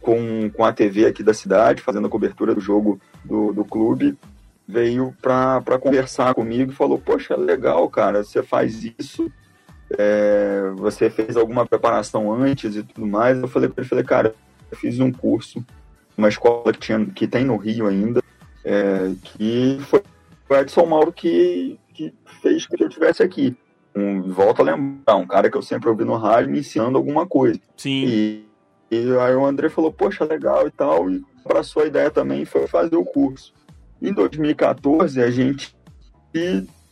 com, 0.01 0.51
com 0.51 0.65
a 0.65 0.73
TV 0.73 1.07
aqui 1.07 1.23
da 1.23 1.35
cidade, 1.35 1.83
fazendo 1.83 2.07
a 2.07 2.11
cobertura 2.11 2.55
do 2.55 2.61
jogo 2.61 3.01
do, 3.25 3.53
do 3.53 3.65
clube, 3.65 4.17
veio 4.67 5.15
para 5.21 5.79
conversar 5.81 6.35
comigo 6.35 6.73
e 6.73 6.75
falou: 6.75 6.99
Poxa, 6.99 7.37
legal, 7.37 7.89
cara, 7.89 8.25
você 8.25 8.43
faz 8.43 8.85
isso, 8.99 9.31
é, 9.97 10.73
você 10.77 11.09
fez 11.11 11.37
alguma 11.37 11.67
preparação 11.67 12.33
antes 12.33 12.77
e 12.77 12.83
tudo 12.83 13.07
mais. 13.07 13.39
Eu 13.39 13.49
falei 13.49 13.69
para 13.69 13.83
ele: 13.83 13.89
falei, 13.89 14.05
Cara, 14.05 14.35
eu 14.71 14.77
fiz 14.77 14.99
um 15.01 15.13
curso, 15.13 15.65
uma 16.17 16.29
escola 16.29 16.73
que, 16.73 16.81
tinha, 16.81 17.05
que 17.07 17.27
tem 17.27 17.45
no 17.45 17.57
Rio 17.57 17.87
ainda, 17.87 18.23
é, 18.65 19.13
que 19.23 19.79
foi 19.83 20.03
o 20.49 20.55
Edson 20.55 20.87
Mauro 20.87 21.13
que, 21.13 21.79
que 21.93 22.13
fez 22.43 22.67
com 22.67 22.77
que 22.77 22.85
eu 22.85 22.89
estivesse 22.89 23.23
aqui. 23.23 23.57
Um, 23.97 24.23
volto 24.33 24.61
a 24.61 24.65
lembrar, 24.65 25.15
um 25.15 25.27
cara 25.27 25.49
que 25.49 25.57
eu 25.57 25.63
sempre 25.63 25.89
ouvi 25.89 26.05
no 26.05 26.17
rádio 26.17 26.51
me 26.51 26.59
ensinando 26.59 26.99
alguma 26.99 27.27
coisa. 27.27 27.61
Sim. 27.77 28.05
E, 28.07 28.54
e 28.91 29.17
aí 29.19 29.35
o 29.35 29.45
André 29.45 29.69
falou, 29.69 29.93
poxa, 29.93 30.25
legal 30.25 30.67
e 30.67 30.71
tal, 30.71 31.11
e 31.11 31.23
abraçou 31.45 31.83
a 31.83 31.87
ideia 31.87 32.11
também 32.11 32.43
e 32.43 32.47
foi 32.47 32.67
fazer 32.67 32.97
o 32.97 33.05
curso. 33.05 33.53
Em 34.01 34.13
2014, 34.13 35.23
a 35.23 35.31
gente 35.31 35.75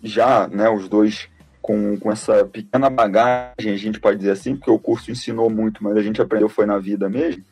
já, 0.02 0.48
né, 0.48 0.68
os 0.70 0.88
dois 0.88 1.28
com, 1.61 1.96
com 1.96 2.11
essa 2.11 2.44
pequena 2.44 2.90
bagagem, 2.90 3.72
a 3.72 3.76
gente 3.76 4.00
pode 4.00 4.18
dizer 4.18 4.33
assim, 4.33 4.57
porque 4.57 4.70
o 4.70 4.78
curso 4.78 5.11
ensinou 5.11 5.48
muito, 5.48 5.83
mas 5.83 5.96
a 5.96 6.02
gente 6.02 6.20
aprendeu 6.20 6.48
foi 6.48 6.66
na 6.66 6.78
vida 6.78 7.09
mesmo. 7.09 7.44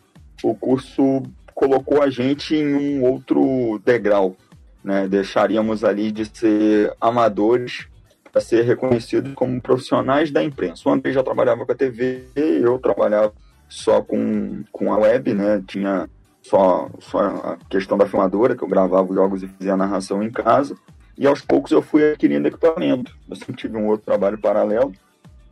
O 0.42 0.54
curso 0.54 1.22
colocou 1.54 2.02
a 2.02 2.10
gente 2.10 2.56
em 2.56 2.98
um 2.98 3.04
outro 3.04 3.80
degrau, 3.84 4.36
né? 4.82 5.06
Deixaríamos 5.06 5.84
ali 5.84 6.10
de 6.10 6.24
ser 6.24 6.92
amadores 7.00 7.86
para 8.32 8.40
ser 8.40 8.62
reconhecidos 8.62 9.34
como 9.34 9.60
profissionais 9.60 10.30
da 10.30 10.42
imprensa. 10.42 10.88
O 10.88 10.92
André 10.92 11.12
já 11.12 11.22
trabalhava 11.22 11.66
com 11.66 11.72
a 11.72 11.74
TV, 11.74 12.24
eu 12.34 12.78
trabalhava 12.78 13.32
só 13.70 14.02
com, 14.02 14.64
com 14.72 14.92
a 14.92 14.98
web, 14.98 15.32
né? 15.32 15.62
Tinha 15.66 16.10
só, 16.42 16.90
só 16.98 17.20
a 17.20 17.58
questão 17.70 17.96
da 17.96 18.06
filmadora, 18.06 18.56
que 18.56 18.62
eu 18.62 18.68
gravava 18.68 19.08
os 19.08 19.14
jogos 19.14 19.42
e 19.42 19.48
fazia 19.48 19.74
a 19.74 19.76
narração 19.76 20.22
em 20.22 20.30
casa. 20.30 20.76
E 21.16 21.26
aos 21.26 21.40
poucos 21.40 21.70
eu 21.70 21.80
fui 21.80 22.10
adquirindo 22.10 22.48
equipamento. 22.48 23.16
Eu 23.28 23.36
sempre 23.36 23.54
tive 23.54 23.76
um 23.76 23.86
outro 23.86 24.04
trabalho 24.04 24.38
paralelo. 24.38 24.92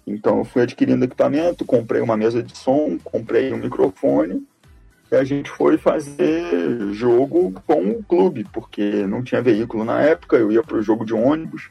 Então 0.06 0.38
eu 0.38 0.44
fui 0.44 0.62
adquirindo 0.62 1.04
equipamento, 1.04 1.64
comprei 1.64 2.00
uma 2.00 2.16
mesa 2.16 2.42
de 2.42 2.56
som, 2.56 2.98
comprei 3.04 3.52
um 3.52 3.58
microfone. 3.58 4.44
E 5.12 5.14
a 5.14 5.22
gente 5.22 5.48
foi 5.48 5.78
fazer 5.78 6.92
jogo 6.92 7.54
com 7.66 7.90
o 7.90 8.02
clube, 8.02 8.44
porque 8.52 9.06
não 9.06 9.22
tinha 9.22 9.40
veículo 9.40 9.84
na 9.84 10.02
época, 10.02 10.36
eu 10.36 10.50
ia 10.50 10.62
para 10.62 10.76
o 10.76 10.82
jogo 10.82 11.04
de 11.04 11.14
ônibus 11.14 11.70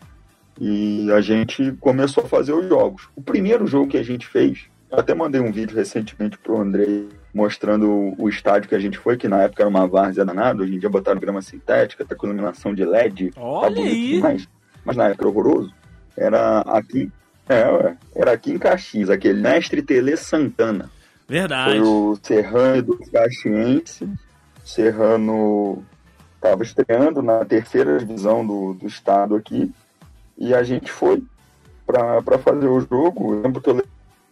e 0.60 1.12
a 1.12 1.22
gente 1.22 1.72
começou 1.74 2.24
a 2.24 2.28
fazer 2.28 2.54
os 2.54 2.68
jogos. 2.68 3.10
O 3.16 3.22
primeiro 3.22 3.68
jogo 3.68 3.90
que 3.90 3.98
a 3.98 4.04
gente 4.04 4.26
fez 4.26 4.68
eu 4.90 5.00
até 5.00 5.14
mandei 5.14 5.42
um 5.42 5.52
vídeo 5.52 5.76
recentemente 5.76 6.38
pro 6.38 6.60
Andrei 6.60 7.10
mostrando 7.34 8.16
o 8.18 8.28
estádio 8.30 8.70
que 8.70 8.76
a 8.76 8.80
gente 8.80 8.98
foi, 8.98 9.18
que 9.18 9.28
na 9.28 9.44
época 9.44 9.62
era 9.62 9.70
uma 9.70 9.88
várzea 9.88 10.26
danada, 10.26 10.64
hoje 10.64 10.76
em 10.76 10.80
dia 10.80 10.90
botaram 10.90 11.20
grama 11.20 11.42
sintética, 11.42 12.04
até 12.04 12.16
com 12.16 12.26
iluminação 12.26 12.74
de 12.74 12.84
LED. 12.84 13.32
Tá 13.32 13.42
Olha 13.42 13.76
tá 13.76 13.82
aí! 13.82 14.12
Demais. 14.14 14.48
Mas 14.84 14.96
na 14.96 15.10
época 15.10 15.24
era 15.24 15.30
horroroso. 15.30 15.74
Era 16.16 16.62
aqui, 16.62 17.12
é, 17.48 17.96
era 18.16 18.32
aqui 18.32 18.52
em 18.52 18.58
Caxias, 18.58 19.10
aquele 19.10 19.40
Mestre 19.42 19.82
Tele 19.82 20.18
Santana. 20.18 20.90
Verdade. 21.28 21.78
Foi 21.78 21.82
o 21.82 22.18
Serrano 22.24 22.82
do 22.82 23.12
Caxiense. 23.12 24.10
Serrano 24.64 25.84
estava 26.36 26.64
estreando 26.64 27.22
na 27.22 27.44
terceira 27.44 28.00
divisão 28.00 28.46
do, 28.46 28.74
do 28.74 28.88
estado 28.88 29.36
aqui. 29.36 29.72
E 30.38 30.54
a 30.54 30.64
gente 30.64 30.92
foi 30.92 31.22
para 31.86 32.38
fazer 32.40 32.68
o 32.68 32.80
jogo. 32.80 33.34
Eu 33.34 33.42
lembro 33.42 33.62
que 33.62 33.70
eu 33.70 33.84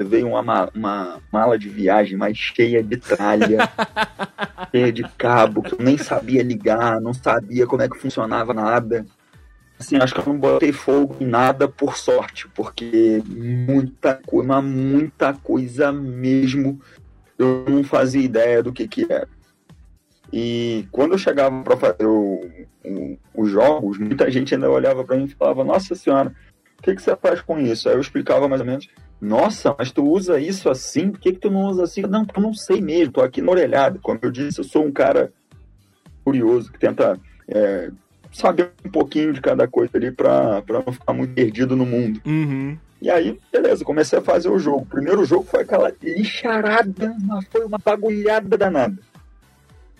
veio 0.03 0.27
uma, 0.27 0.69
uma 0.73 1.21
mala 1.31 1.57
de 1.57 1.69
viagem 1.69 2.17
mais 2.17 2.37
cheia 2.37 2.83
de 2.83 2.97
tralha, 2.97 3.69
cheia 4.71 4.91
de 4.91 5.03
cabo, 5.17 5.61
que 5.61 5.73
eu 5.73 5.79
nem 5.79 5.97
sabia 5.97 6.43
ligar, 6.43 6.99
não 6.99 7.13
sabia 7.13 7.65
como 7.65 7.81
é 7.81 7.89
que 7.89 7.97
funcionava 7.97 8.53
nada. 8.53 9.05
Assim, 9.79 9.97
acho 9.97 10.13
que 10.13 10.19
eu 10.21 10.25
não 10.25 10.39
botei 10.39 10.71
fogo 10.71 11.17
em 11.19 11.25
nada 11.25 11.67
por 11.67 11.97
sorte, 11.97 12.47
porque 12.49 13.21
muita 13.27 14.13
coisa, 14.13 14.61
muita 14.61 15.33
coisa 15.33 15.91
mesmo, 15.91 16.81
eu 17.37 17.65
não 17.67 17.83
fazia 17.83 18.21
ideia 18.21 18.63
do 18.63 18.71
que 18.71 18.87
que 18.87 19.05
era. 19.11 19.27
E 20.31 20.87
quando 20.91 21.13
eu 21.13 21.17
chegava 21.17 21.61
para 21.61 21.77
fazer 21.77 22.05
o, 22.05 22.41
o, 22.85 23.17
os 23.33 23.49
jogos, 23.49 23.97
muita 23.97 24.29
gente 24.31 24.53
ainda 24.53 24.69
olhava 24.69 25.03
para 25.03 25.17
mim 25.17 25.25
e 25.25 25.35
falava: 25.35 25.63
Nossa 25.63 25.93
Senhora, 25.93 26.33
o 26.79 26.83
que, 26.83 26.95
que 26.95 27.01
você 27.01 27.15
faz 27.15 27.41
com 27.41 27.59
isso? 27.59 27.87
Aí 27.87 27.95
eu 27.95 28.01
explicava 28.01 28.47
mais 28.47 28.61
ou 28.61 28.67
menos. 28.67 28.87
Nossa, 29.19 29.75
mas 29.77 29.91
tu 29.91 30.03
usa 30.03 30.39
isso 30.39 30.69
assim? 30.69 31.11
Por 31.11 31.19
que, 31.19 31.33
que 31.33 31.39
tu 31.39 31.49
não 31.49 31.65
usa 31.65 31.83
assim? 31.83 32.01
Não, 32.01 32.25
eu 32.35 32.41
não 32.41 32.53
sei 32.53 32.81
mesmo, 32.81 33.13
tô 33.13 33.21
aqui 33.21 33.41
na 33.41 33.51
orelhada. 33.51 33.99
Como 34.01 34.19
eu 34.21 34.31
disse, 34.31 34.59
eu 34.59 34.63
sou 34.63 34.85
um 34.85 34.91
cara 34.91 35.31
curioso, 36.23 36.71
que 36.71 36.79
tenta 36.79 37.19
é, 37.47 37.91
saber 38.31 38.71
um 38.83 38.89
pouquinho 38.89 39.31
de 39.31 39.41
cada 39.41 39.67
coisa 39.67 39.91
ali 39.95 40.11
para 40.11 40.63
não 40.67 40.93
ficar 40.93 41.13
muito 41.13 41.33
perdido 41.33 41.75
no 41.75 41.85
mundo. 41.85 42.21
Uhum. 42.25 42.77
E 43.01 43.09
aí, 43.09 43.39
beleza, 43.51 43.85
comecei 43.85 44.19
a 44.19 44.21
fazer 44.21 44.49
o 44.49 44.59
jogo. 44.59 44.81
O 44.81 44.85
primeiro 44.85 45.23
jogo 45.25 45.43
foi 45.43 45.61
aquela 45.61 45.93
lixarada, 46.01 47.15
mas 47.23 47.45
foi 47.45 47.65
uma 47.65 47.77
bagulhada 47.77 48.57
danada. 48.57 48.97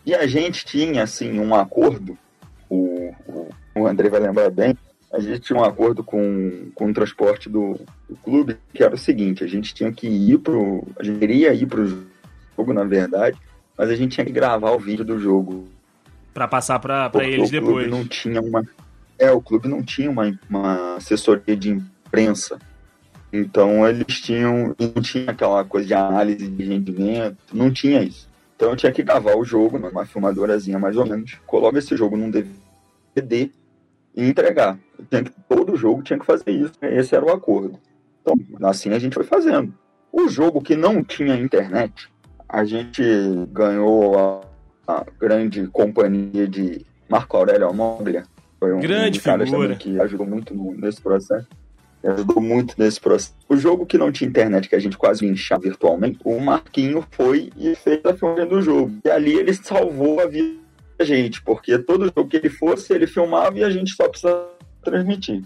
E 0.06 0.14
a 0.14 0.28
gente 0.28 0.66
tinha, 0.66 1.04
assim, 1.04 1.40
um 1.40 1.56
acordo, 1.56 2.18
o, 2.70 3.14
o, 3.28 3.50
o 3.76 3.88
André 3.88 4.10
vai 4.10 4.20
lembrar 4.20 4.50
bem, 4.50 4.78
a 5.12 5.20
gente 5.20 5.40
tinha 5.40 5.60
um 5.60 5.64
acordo 5.64 6.04
com, 6.04 6.70
com 6.74 6.90
o 6.90 6.94
transporte 6.94 7.50
do, 7.50 7.80
do 8.10 8.16
clube, 8.18 8.58
que 8.74 8.84
era 8.84 8.94
o 8.94 8.98
seguinte, 8.98 9.44
a 9.44 9.48
gente 9.48 9.74
tinha 9.74 9.92
que 9.92 10.08
ir 10.08 10.40
pro. 10.40 10.86
A 11.00 11.04
gente 11.04 11.20
queria 11.20 11.54
ir 11.54 11.66
pro 11.66 11.88
jogo, 11.88 12.74
na 12.74 12.84
verdade, 12.84 13.38
mas 13.78 13.90
a 13.90 13.96
gente 13.96 14.14
tinha 14.14 14.26
que 14.26 14.32
gravar 14.32 14.72
o 14.72 14.80
vídeo 14.80 15.06
do 15.06 15.18
jogo. 15.20 15.68
Para 16.34 16.48
passar 16.48 16.80
para 16.80 17.10
eles 17.24 17.50
depois. 17.50 17.90
não 17.90 18.06
tinha 18.06 18.42
uma. 18.42 18.66
É, 19.18 19.32
o 19.32 19.42
clube 19.42 19.70
não 19.70 19.82
tinha 19.82 20.12
uma, 20.12 20.38
uma 20.50 20.96
assessoria 20.98 21.56
de 21.56 21.70
imprensa. 21.70 22.60
Então 23.32 23.88
eles 23.88 24.20
tinham. 24.20 24.76
Não 24.78 25.02
tinha 25.02 25.32
aquela 25.32 25.64
coisa 25.64 25.88
de 25.88 25.94
análise 25.94 26.48
de 26.48 26.64
rendimento, 26.64 27.38
não 27.54 27.72
tinha 27.72 28.02
isso. 28.02 28.28
Então 28.56 28.70
eu 28.70 28.76
tinha 28.76 28.92
que 28.92 29.04
gravar 29.04 29.36
o 29.36 29.46
jogo 29.46 29.78
numa 29.78 30.06
filmadorazinha 30.06 30.80
mais 30.80 30.96
ou 30.96 31.06
menos, 31.06 31.38
coloca 31.46 31.78
esse 31.78 31.96
jogo 31.96 32.16
num 32.16 32.32
DVD 32.32 33.50
e 34.16 34.24
entregar. 34.24 34.78
Tinha 35.10 35.24
que, 35.24 35.32
todo 35.48 35.76
jogo 35.76 36.02
tinha 36.02 36.20
que 36.20 36.26
fazer 36.26 36.52
isso. 36.52 36.74
Esse 36.82 37.16
era 37.16 37.26
o 37.26 37.32
acordo. 37.32 37.80
Então, 38.22 38.36
assim 38.68 38.92
a 38.92 39.00
gente 39.00 39.14
foi 39.14 39.24
fazendo. 39.24 39.74
O 40.12 40.28
jogo 40.28 40.62
que 40.62 40.76
não 40.76 41.04
tinha 41.04 41.36
internet, 41.36 42.10
a 42.48 42.64
gente 42.64 43.04
ganhou 43.52 44.18
a, 44.18 44.42
a 44.88 45.06
grande 45.20 45.68
companhia 45.68 46.48
de 46.48 46.86
Marco 47.10 47.36
Aurélio 47.38 47.74
Moglia. 47.74 48.24
Foi 48.60 48.74
um, 48.74 48.80
grande 48.80 49.20
um 49.20 49.22
cara 49.22 49.46
figura. 49.46 49.76
que 49.76 50.00
ajudou 50.00 50.26
muito 50.26 50.54
nesse 50.54 51.02
processo. 51.02 51.48
Ajudou 52.04 52.40
muito 52.40 52.76
nesse 52.78 53.00
processo. 53.00 53.36
O 53.50 53.58
jogo 53.58 53.86
que 53.86 53.98
não 53.98 54.12
tinha 54.12 54.30
internet, 54.30 54.70
que 54.70 54.76
a 54.76 54.80
gente 54.80 54.98
quase 54.98 55.26
inchava 55.26 55.64
virtualmente, 55.64 56.20
o 56.24 56.40
Marquinho 56.40 57.06
foi 57.12 57.50
e 57.58 57.76
fez 57.76 58.00
a 58.06 58.14
filmagem 58.14 58.48
do 58.48 58.62
jogo. 58.62 58.94
E 59.04 59.10
ali 59.10 59.36
ele 59.36 59.54
salvou 59.54 60.20
a 60.20 60.26
vida 60.26 60.60
da 60.98 61.04
gente, 61.04 61.42
porque 61.42 61.78
todo 61.78 62.06
jogo 62.06 62.28
que 62.28 62.38
ele 62.38 62.50
fosse, 62.50 62.94
ele 62.94 63.08
filmava 63.08 63.58
e 63.58 63.64
a 63.64 63.70
gente 63.70 63.92
só 63.92 64.08
precisava 64.08 64.55
transmitir. 64.86 65.44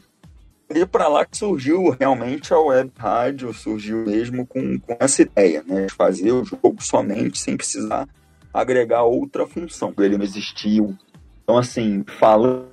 E 0.70 0.86
para 0.86 1.08
lá 1.08 1.26
que 1.26 1.36
surgiu 1.36 1.90
realmente 2.00 2.54
a 2.54 2.60
web 2.60 2.92
rádio, 2.96 3.52
surgiu 3.54 4.06
mesmo 4.06 4.46
com, 4.46 4.80
com 4.80 4.98
essa 5.00 5.24
ideia, 5.24 5.64
né? 5.66 5.88
De 5.88 5.94
fazer 5.94 6.32
o 6.32 6.46
jogo 6.46 6.76
somente 6.80 7.40
sem 7.40 7.58
precisar 7.58 8.08
agregar 8.54 9.04
outra 9.04 9.48
função. 9.48 9.94
Ele 9.98 10.18
não 10.18 10.24
existiu. 10.24 10.96
Então, 11.44 11.58
assim, 11.58 12.04
falando 12.20 12.68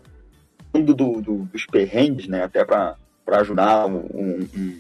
do, 0.75 1.23
do, 1.23 1.37
dos 1.51 1.65
perrengues, 1.65 2.29
né? 2.29 2.45
Até 2.45 2.65
para 2.65 2.97
ajudar 3.29 3.87
um, 3.87 4.47
um, 4.55 4.79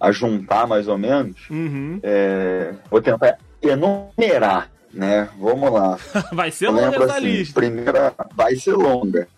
a 0.00 0.10
juntar 0.10 0.66
mais 0.66 0.88
ou 0.88 0.98
menos, 0.98 1.48
uhum. 1.48 2.00
é, 2.02 2.74
vou 2.90 3.00
tentar 3.00 3.38
enumerar, 3.62 4.68
né? 4.92 5.28
Vamos 5.38 5.72
lá. 5.72 5.96
vai 6.32 6.50
ser 6.50 6.70
longa 6.70 7.04
essa 7.04 7.18
assim, 7.18 7.20
lista. 7.20 7.60
Primeira, 7.60 8.12
vai 8.34 8.56
ser 8.56 8.74
longa. 8.74 9.28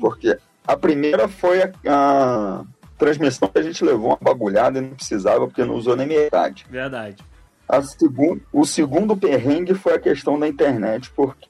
Porque 0.00 0.36
a 0.66 0.76
primeira 0.76 1.28
foi 1.28 1.62
a, 1.62 1.72
a 1.86 2.64
transmissão 2.96 3.48
que 3.48 3.58
a 3.58 3.62
gente 3.62 3.84
levou 3.84 4.08
uma 4.08 4.18
bagulhada 4.20 4.78
e 4.78 4.82
não 4.82 4.90
precisava 4.90 5.46
porque 5.46 5.64
não 5.64 5.74
usou 5.74 5.96
nem 5.96 6.06
metade. 6.06 6.66
Verdade. 6.70 7.22
A 7.68 7.80
segun, 7.82 8.38
o 8.52 8.64
segundo 8.64 9.16
perrengue 9.16 9.74
foi 9.74 9.94
a 9.94 9.98
questão 9.98 10.38
da 10.38 10.46
internet, 10.46 11.10
porque 11.14 11.48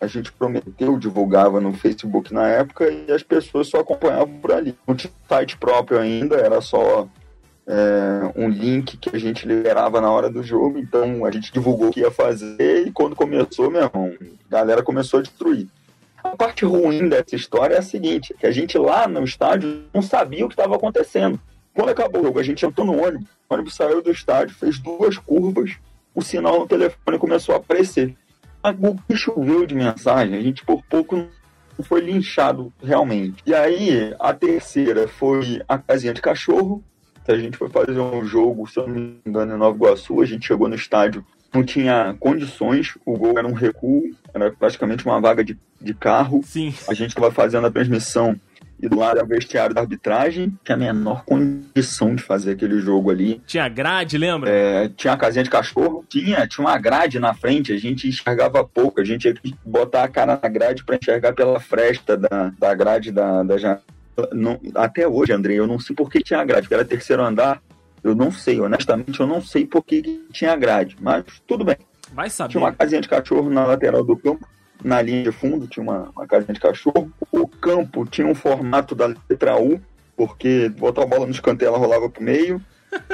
a 0.00 0.06
gente 0.06 0.30
prometeu, 0.32 0.98
divulgava 0.98 1.60
no 1.60 1.72
Facebook 1.72 2.34
na 2.34 2.46
época 2.48 2.90
e 2.90 3.10
as 3.10 3.22
pessoas 3.22 3.68
só 3.68 3.80
acompanhavam 3.80 4.38
por 4.40 4.52
ali. 4.52 4.76
Não 4.86 4.94
tinha 4.94 5.12
site 5.28 5.56
próprio 5.56 5.98
ainda, 5.98 6.36
era 6.36 6.60
só 6.60 7.08
é, 7.66 8.32
um 8.36 8.48
link 8.48 8.96
que 8.96 9.14
a 9.14 9.18
gente 9.18 9.46
liberava 9.46 10.00
na 10.00 10.10
hora 10.10 10.28
do 10.28 10.42
jogo, 10.42 10.78
então 10.78 11.24
a 11.24 11.30
gente 11.30 11.52
divulgou 11.52 11.88
o 11.88 11.92
que 11.92 12.00
ia 12.00 12.10
fazer 12.10 12.86
e 12.86 12.92
quando 12.92 13.16
começou, 13.16 13.70
meu 13.70 13.82
irmão, 13.82 14.12
a 14.20 14.50
galera 14.50 14.82
começou 14.82 15.20
a 15.20 15.22
destruir. 15.22 15.66
A 16.32 16.36
parte 16.36 16.64
ruim 16.64 17.08
dessa 17.08 17.36
história 17.36 17.76
é 17.76 17.78
a 17.78 17.82
seguinte, 17.82 18.34
que 18.38 18.46
a 18.46 18.50
gente 18.50 18.76
lá 18.76 19.06
no 19.06 19.24
estádio 19.24 19.84
não 19.94 20.02
sabia 20.02 20.44
o 20.44 20.48
que 20.48 20.54
estava 20.54 20.76
acontecendo. 20.76 21.40
Quando 21.72 21.90
acabou 21.90 22.20
o 22.20 22.24
jogo, 22.24 22.40
a 22.40 22.42
gente 22.42 22.66
entrou 22.66 22.86
no 22.86 23.00
ônibus, 23.00 23.28
o 23.48 23.54
ônibus 23.54 23.74
saiu 23.74 24.02
do 24.02 24.10
estádio, 24.10 24.54
fez 24.54 24.78
duas 24.78 25.16
curvas, 25.16 25.76
o 26.14 26.20
sinal 26.20 26.58
no 26.58 26.66
telefone 26.66 27.18
começou 27.18 27.54
a 27.54 27.58
aparecer. 27.58 28.14
O 28.62 28.96
que 29.06 29.16
choveu 29.16 29.64
de 29.64 29.74
mensagem, 29.74 30.36
a 30.36 30.42
gente 30.42 30.64
por 30.64 30.82
pouco 30.84 31.26
foi 31.84 32.00
linchado 32.00 32.72
realmente. 32.82 33.42
E 33.46 33.54
aí, 33.54 34.14
a 34.18 34.34
terceira 34.34 35.06
foi 35.06 35.62
a 35.68 35.78
casinha 35.78 36.12
de 36.12 36.20
cachorro, 36.20 36.82
que 37.24 37.30
a 37.30 37.38
gente 37.38 37.56
foi 37.56 37.68
fazer 37.68 37.98
um 37.98 38.24
jogo, 38.24 38.66
se 38.66 38.78
eu 38.78 38.86
não 38.86 38.94
me 38.94 39.20
engano, 39.24 39.54
em 39.54 39.58
Nova 39.58 39.76
Iguaçu, 39.76 40.20
a 40.20 40.26
gente 40.26 40.46
chegou 40.46 40.68
no 40.68 40.74
estádio 40.74 41.24
não 41.56 41.64
tinha 41.64 42.14
condições, 42.20 42.94
o 43.04 43.16
gol 43.16 43.38
era 43.38 43.48
um 43.48 43.54
recuo, 43.54 44.10
era 44.34 44.50
praticamente 44.50 45.06
uma 45.06 45.20
vaga 45.20 45.42
de, 45.42 45.58
de 45.80 45.94
carro. 45.94 46.42
Sim. 46.44 46.74
A 46.88 46.92
gente 46.92 47.10
estava 47.10 47.30
fazendo 47.30 47.66
a 47.66 47.70
transmissão 47.70 48.38
e 48.78 48.88
do 48.88 48.98
lado 48.98 49.16
era 49.16 49.24
o 49.24 49.28
vestiário 49.28 49.74
da 49.74 49.80
arbitragem, 49.80 50.52
tinha 50.62 50.76
a 50.76 50.78
menor 50.78 51.24
condição 51.24 52.14
de 52.14 52.22
fazer 52.22 52.52
aquele 52.52 52.78
jogo 52.78 53.10
ali. 53.10 53.40
Tinha 53.46 53.66
grade, 53.70 54.18
lembra? 54.18 54.50
É, 54.50 54.88
tinha 54.90 55.14
a 55.14 55.16
casinha 55.16 55.42
de 55.42 55.48
cachorro, 55.48 56.04
tinha, 56.06 56.46
tinha 56.46 56.66
uma 56.66 56.76
grade 56.76 57.18
na 57.18 57.32
frente, 57.32 57.72
a 57.72 57.78
gente 57.78 58.06
enxergava 58.06 58.62
pouco, 58.62 59.00
a 59.00 59.04
gente 59.04 59.22
tinha 59.22 59.34
que 59.34 59.54
botar 59.64 60.04
a 60.04 60.08
cara 60.08 60.38
na 60.40 60.48
grade 60.50 60.84
para 60.84 60.96
enxergar 60.96 61.32
pela 61.32 61.58
fresta 61.58 62.18
da, 62.18 62.52
da 62.58 62.74
grade 62.74 63.10
da, 63.10 63.42
da 63.42 63.56
janela. 63.56 63.82
Não, 64.32 64.60
até 64.74 65.08
hoje, 65.08 65.32
André, 65.32 65.54
eu 65.54 65.66
não 65.66 65.78
sei 65.78 65.96
por 65.96 66.10
que 66.10 66.20
tinha 66.20 66.40
a 66.40 66.44
grade, 66.44 66.62
porque 66.62 66.74
era 66.74 66.84
terceiro 66.84 67.22
andar, 67.22 67.62
eu 68.02 68.14
não 68.14 68.30
sei, 68.30 68.60
honestamente, 68.60 69.18
eu 69.18 69.26
não 69.26 69.40
sei 69.40 69.66
por 69.66 69.82
que 69.82 70.26
tinha 70.32 70.56
grade, 70.56 70.96
mas 71.00 71.24
tudo 71.46 71.64
bem. 71.64 71.76
Vai 72.12 72.30
saber. 72.30 72.52
Tinha 72.52 72.62
uma 72.62 72.72
casinha 72.72 73.00
de 73.00 73.08
cachorro 73.08 73.50
na 73.50 73.66
lateral 73.66 74.04
do 74.04 74.16
campo, 74.16 74.46
na 74.84 75.02
linha 75.02 75.24
de 75.24 75.32
fundo 75.32 75.66
tinha 75.66 75.82
uma, 75.82 76.10
uma 76.14 76.26
casinha 76.26 76.54
de 76.54 76.60
cachorro. 76.60 77.10
O 77.32 77.48
campo 77.48 78.06
tinha 78.06 78.26
um 78.26 78.34
formato 78.34 78.94
da 78.94 79.06
letra 79.28 79.60
U, 79.60 79.80
porque 80.16 80.68
botar 80.68 81.02
a 81.02 81.06
bola 81.06 81.26
no 81.26 81.32
escanteio 81.32 81.68
ela 81.68 81.78
rolava 81.78 82.08
pro 82.08 82.22
meio. 82.22 82.60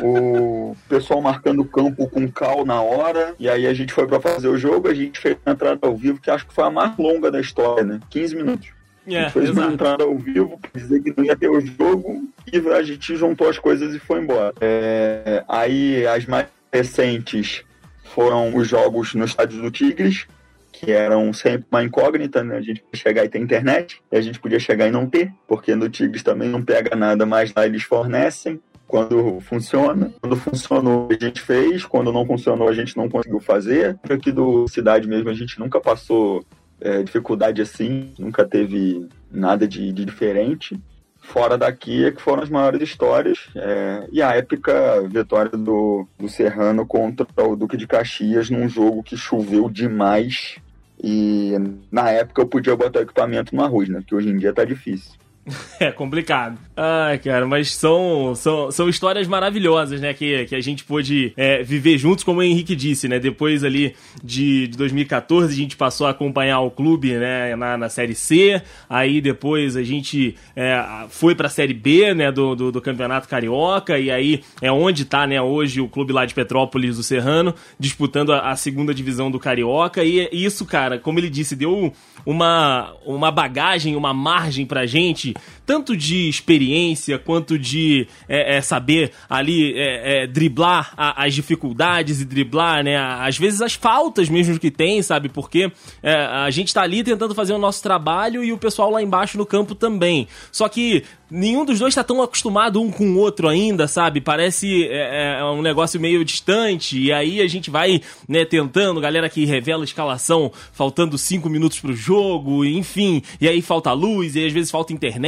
O 0.02 0.76
pessoal 0.88 1.20
marcando 1.20 1.60
o 1.60 1.64
campo 1.64 2.08
com 2.08 2.30
cal 2.30 2.64
na 2.64 2.80
hora. 2.80 3.34
E 3.38 3.48
aí 3.48 3.66
a 3.66 3.74
gente 3.74 3.92
foi 3.92 4.06
para 4.06 4.20
fazer 4.20 4.48
o 4.48 4.58
jogo, 4.58 4.88
a 4.88 4.94
gente 4.94 5.18
fez 5.18 5.36
uma 5.44 5.52
entrada 5.52 5.86
ao 5.86 5.96
vivo, 5.96 6.20
que 6.20 6.30
acho 6.30 6.46
que 6.46 6.54
foi 6.54 6.64
a 6.64 6.70
mais 6.70 6.96
longa 6.96 7.30
da 7.30 7.40
história, 7.40 7.84
né? 7.84 8.00
15 8.10 8.36
minutos. 8.36 8.81
É, 9.06 9.28
fez 9.30 9.50
exato. 9.50 9.60
uma 9.60 9.74
entrada 9.74 10.04
ao 10.04 10.16
vivo, 10.16 10.60
dizer 10.74 11.02
que 11.02 11.12
não 11.16 11.24
ia 11.24 11.36
ter 11.36 11.48
o 11.48 11.60
jogo, 11.60 12.28
e 12.52 12.56
a 12.70 12.82
gente 12.82 13.16
juntou 13.16 13.48
as 13.48 13.58
coisas 13.58 13.94
e 13.94 13.98
foi 13.98 14.20
embora. 14.20 14.54
É, 14.60 15.44
aí 15.48 16.06
as 16.06 16.26
mais 16.26 16.46
recentes 16.72 17.64
foram 18.04 18.54
os 18.54 18.68
jogos 18.68 19.14
no 19.14 19.24
estádio 19.24 19.60
do 19.60 19.70
Tigres, 19.70 20.26
que 20.70 20.90
eram 20.90 21.32
sempre 21.32 21.66
uma 21.70 21.82
incógnita, 21.82 22.42
né? 22.42 22.56
A 22.56 22.60
gente 22.60 22.82
podia 22.82 23.02
chegar 23.02 23.24
e 23.24 23.28
ter 23.28 23.38
internet, 23.38 24.00
e 24.10 24.16
a 24.16 24.20
gente 24.20 24.40
podia 24.40 24.58
chegar 24.58 24.86
e 24.86 24.90
não 24.90 25.06
ter, 25.06 25.32
porque 25.46 25.74
no 25.74 25.88
Tigres 25.88 26.22
também 26.22 26.48
não 26.48 26.62
pega 26.62 26.96
nada, 26.96 27.26
mas 27.26 27.52
lá 27.54 27.66
eles 27.66 27.82
fornecem 27.82 28.60
quando 28.92 29.40
funciona. 29.40 30.12
Quando 30.20 30.36
funcionou, 30.36 31.08
a 31.10 31.24
gente 31.24 31.40
fez. 31.40 31.84
Quando 31.86 32.12
não 32.12 32.26
funcionou, 32.26 32.68
a 32.68 32.74
gente 32.74 32.94
não 32.94 33.08
conseguiu 33.08 33.40
fazer. 33.40 33.98
Aqui 34.10 34.30
do 34.30 34.68
Cidade 34.68 35.08
mesmo, 35.08 35.30
a 35.30 35.34
gente 35.34 35.58
nunca 35.58 35.80
passou 35.80 36.44
é, 36.82 37.02
dificuldade 37.02 37.62
assim, 37.62 38.12
nunca 38.18 38.44
teve 38.44 39.08
nada 39.30 39.66
de, 39.66 39.92
de, 39.92 40.04
diferente. 40.04 40.78
Fora 41.20 41.56
daqui 41.56 42.04
é 42.04 42.10
que 42.10 42.20
foram 42.20 42.42
as 42.42 42.50
maiores 42.50 42.82
histórias. 42.82 43.48
É, 43.54 44.08
e 44.10 44.20
a 44.20 44.34
épica 44.34 45.00
vitória 45.08 45.56
do, 45.56 46.06
do 46.18 46.28
Serrano 46.28 46.84
contra 46.84 47.26
o 47.46 47.54
Duque 47.54 47.76
de 47.76 47.86
Caxias 47.86 48.50
num 48.50 48.68
jogo 48.68 49.02
que 49.02 49.16
choveu 49.16 49.70
demais. 49.70 50.56
E 51.02 51.52
na 51.90 52.10
época 52.10 52.42
eu 52.42 52.46
podia 52.46 52.76
botar 52.76 53.00
o 53.00 53.02
equipamento 53.02 53.54
no 53.54 53.62
arroz, 53.62 53.88
né? 53.88 54.02
Que 54.06 54.14
hoje 54.14 54.28
em 54.28 54.36
dia 54.36 54.52
tá 54.52 54.64
difícil. 54.64 55.21
É 55.80 55.90
complicado. 55.90 56.58
Ai, 56.76 57.18
cara, 57.18 57.44
mas 57.44 57.74
são, 57.74 58.34
são, 58.36 58.70
são 58.70 58.88
histórias 58.88 59.26
maravilhosas, 59.26 60.00
né? 60.00 60.14
Que, 60.14 60.44
que 60.44 60.54
a 60.54 60.60
gente 60.60 60.84
pôde 60.84 61.32
é, 61.36 61.60
viver 61.62 61.98
juntos, 61.98 62.22
como 62.22 62.38
o 62.38 62.42
Henrique 62.42 62.76
disse, 62.76 63.08
né? 63.08 63.18
Depois 63.18 63.64
ali 63.64 63.96
de, 64.22 64.68
de 64.68 64.76
2014, 64.78 65.52
a 65.52 65.56
gente 65.56 65.76
passou 65.76 66.06
a 66.06 66.10
acompanhar 66.10 66.60
o 66.60 66.70
clube, 66.70 67.14
né? 67.14 67.56
Na, 67.56 67.76
na 67.76 67.88
Série 67.88 68.14
C. 68.14 68.62
Aí 68.88 69.20
depois 69.20 69.76
a 69.76 69.82
gente 69.82 70.36
é, 70.54 70.80
foi 71.08 71.34
pra 71.34 71.48
Série 71.48 71.74
B, 71.74 72.14
né? 72.14 72.30
Do, 72.30 72.54
do, 72.54 72.70
do, 72.70 72.80
Campeonato 72.80 73.28
Carioca. 73.28 73.98
E 73.98 74.08
aí 74.10 74.44
é 74.60 74.70
onde 74.70 75.04
tá, 75.04 75.26
né? 75.26 75.42
Hoje 75.42 75.80
o 75.80 75.88
clube 75.88 76.12
lá 76.12 76.24
de 76.24 76.34
Petrópolis, 76.34 76.96
o 76.96 77.02
Serrano, 77.02 77.54
disputando 77.76 78.32
a, 78.32 78.50
a 78.50 78.56
segunda 78.56 78.94
divisão 78.94 79.32
do 79.32 79.40
Carioca. 79.40 80.04
E 80.04 80.28
isso, 80.32 80.64
cara, 80.64 80.96
como 80.96 81.18
ele 81.18 81.28
disse, 81.28 81.56
deu 81.56 81.92
uma, 82.24 82.94
uma 83.04 83.32
bagagem, 83.32 83.96
uma 83.96 84.14
margem 84.14 84.64
pra 84.64 84.86
gente 84.86 85.31
tanto 85.64 85.96
de 85.96 86.28
experiência 86.28 87.18
quanto 87.18 87.58
de 87.58 88.06
é, 88.28 88.56
é, 88.56 88.60
saber 88.60 89.12
ali 89.28 89.74
é, 89.74 90.22
é 90.22 90.26
driblar 90.26 90.92
a, 90.96 91.24
as 91.24 91.34
dificuldades 91.34 92.20
e 92.20 92.24
driblar, 92.24 92.82
né, 92.84 92.96
às 92.96 93.38
vezes 93.38 93.60
as 93.60 93.74
faltas 93.74 94.28
mesmo 94.28 94.58
que 94.58 94.70
tem, 94.70 95.02
sabe? 95.02 95.28
Porque 95.28 95.70
é, 96.02 96.14
a 96.14 96.50
gente 96.50 96.72
tá 96.72 96.82
ali 96.82 97.02
tentando 97.02 97.34
fazer 97.34 97.52
o 97.52 97.58
nosso 97.58 97.82
trabalho 97.82 98.44
e 98.44 98.52
o 98.52 98.58
pessoal 98.58 98.90
lá 98.90 99.02
embaixo 99.02 99.38
no 99.38 99.46
campo 99.46 99.74
também. 99.74 100.26
Só 100.50 100.68
que 100.68 101.04
nenhum 101.32 101.64
dos 101.64 101.78
dois 101.78 101.94
tá 101.94 102.04
tão 102.04 102.20
acostumado 102.20 102.80
um 102.80 102.90
com 102.90 103.12
o 103.12 103.18
outro 103.18 103.48
ainda, 103.48 103.88
sabe? 103.88 104.20
Parece 104.20 104.86
é, 104.88 105.38
é, 105.38 105.44
um 105.44 105.62
negócio 105.62 105.98
meio 105.98 106.24
distante. 106.24 106.98
E 107.00 107.12
aí 107.12 107.40
a 107.40 107.48
gente 107.48 107.70
vai, 107.70 108.02
né, 108.28 108.44
tentando, 108.44 109.00
galera 109.00 109.28
que 109.28 109.44
revela 109.46 109.84
escalação 109.84 110.52
faltando 110.72 111.16
cinco 111.16 111.48
minutos 111.48 111.80
pro 111.80 111.94
jogo, 111.94 112.64
enfim. 112.64 113.22
E 113.40 113.48
aí 113.48 113.62
falta 113.62 113.92
luz, 113.92 114.36
e 114.36 114.44
às 114.44 114.52
vezes 114.52 114.70
falta 114.70 114.92
internet. 114.92 115.21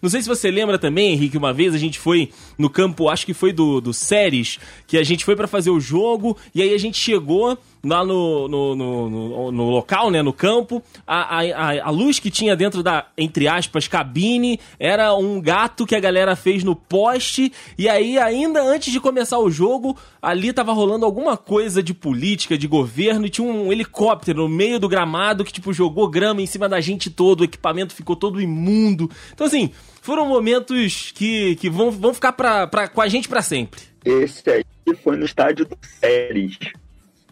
Não 0.00 0.10
sei 0.10 0.22
se 0.22 0.28
você 0.28 0.50
lembra 0.50 0.78
também, 0.78 1.12
Henrique, 1.12 1.36
uma 1.36 1.52
vez 1.52 1.74
a 1.74 1.78
gente 1.78 1.98
foi 1.98 2.30
no 2.58 2.68
campo, 2.68 3.08
acho 3.08 3.26
que 3.26 3.34
foi 3.34 3.52
do, 3.52 3.80
do 3.80 3.92
Séries, 3.92 4.58
que 4.86 4.96
a 4.96 5.02
gente 5.02 5.24
foi 5.24 5.36
para 5.36 5.46
fazer 5.46 5.70
o 5.70 5.80
jogo, 5.80 6.36
e 6.54 6.62
aí 6.62 6.74
a 6.74 6.78
gente 6.78 6.98
chegou 6.98 7.58
lá 7.82 8.04
no, 8.04 8.46
no, 8.48 8.76
no, 8.76 9.52
no, 9.52 9.70
local, 9.70 10.10
né, 10.10 10.22
no 10.22 10.32
campo, 10.32 10.82
a, 11.06 11.40
a, 11.40 11.86
a 11.86 11.90
luz 11.90 12.18
que 12.18 12.30
tinha 12.30 12.54
dentro 12.54 12.82
da, 12.82 13.06
entre 13.16 13.48
aspas, 13.48 13.88
cabine, 13.88 14.60
era 14.78 15.14
um 15.14 15.40
gato 15.40 15.86
que 15.86 15.94
a 15.94 16.00
galera 16.00 16.36
fez 16.36 16.62
no 16.62 16.76
poste, 16.76 17.52
e 17.78 17.88
aí 17.88 18.18
ainda 18.18 18.62
antes 18.62 18.92
de 18.92 19.00
começar 19.00 19.38
o 19.38 19.50
jogo, 19.50 19.96
ali 20.20 20.52
tava 20.52 20.72
rolando 20.72 21.06
alguma 21.06 21.36
coisa 21.36 21.82
de 21.82 21.94
política, 21.94 22.58
de 22.58 22.66
governo, 22.66 23.26
e 23.26 23.30
tinha 23.30 23.46
um 23.46 23.72
helicóptero 23.72 24.42
no 24.42 24.48
meio 24.48 24.78
do 24.78 24.88
gramado 24.88 25.44
que, 25.44 25.52
tipo, 25.52 25.72
jogou 25.72 26.08
grama 26.08 26.42
em 26.42 26.46
cima 26.46 26.68
da 26.68 26.80
gente 26.80 27.10
todo, 27.10 27.40
o 27.40 27.44
equipamento 27.44 27.94
ficou 27.94 28.14
todo 28.14 28.40
imundo. 28.40 29.10
Então, 29.32 29.46
assim, 29.46 29.70
foram 30.02 30.26
momentos 30.26 31.12
que, 31.14 31.56
que 31.56 31.70
vão, 31.70 31.90
vão 31.90 32.12
ficar 32.12 32.32
pra, 32.32 32.66
pra, 32.66 32.88
com 32.88 33.00
a 33.00 33.08
gente 33.08 33.28
para 33.28 33.42
sempre. 33.42 33.80
Esse 34.04 34.48
aí 34.50 34.64
foi 35.02 35.16
no 35.16 35.24
estádio 35.24 35.66
do 35.66 35.76
Séries. 36.00 36.58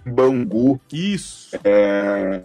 Bangu. 0.08 0.80
Isso. 0.92 1.58
É, 1.64 2.42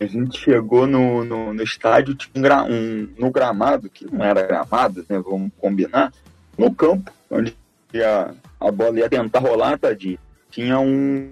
a 0.00 0.06
gente 0.06 0.38
chegou 0.38 0.86
no, 0.86 1.24
no, 1.24 1.52
no 1.52 1.62
estádio, 1.62 2.14
tinha 2.14 2.62
um, 2.62 2.72
um, 2.72 3.08
no 3.18 3.30
gramado, 3.30 3.90
que 3.90 4.06
não 4.10 4.24
era 4.24 4.46
gramado, 4.46 5.04
né? 5.08 5.18
Vamos 5.18 5.50
combinar, 5.58 6.12
no 6.56 6.74
campo, 6.74 7.12
onde 7.30 7.54
a, 7.96 8.32
a 8.58 8.70
bola 8.70 8.98
ia 8.98 9.08
tentar 9.10 9.40
rolar, 9.40 9.78
tadinho, 9.78 10.18
tinha 10.50 10.78
um, 10.78 11.30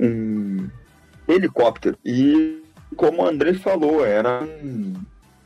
um 0.00 0.68
helicóptero. 1.28 1.96
E 2.04 2.62
como 2.96 3.22
o 3.22 3.26
André 3.26 3.54
falou, 3.54 4.04
era 4.04 4.42
um, 4.42 4.94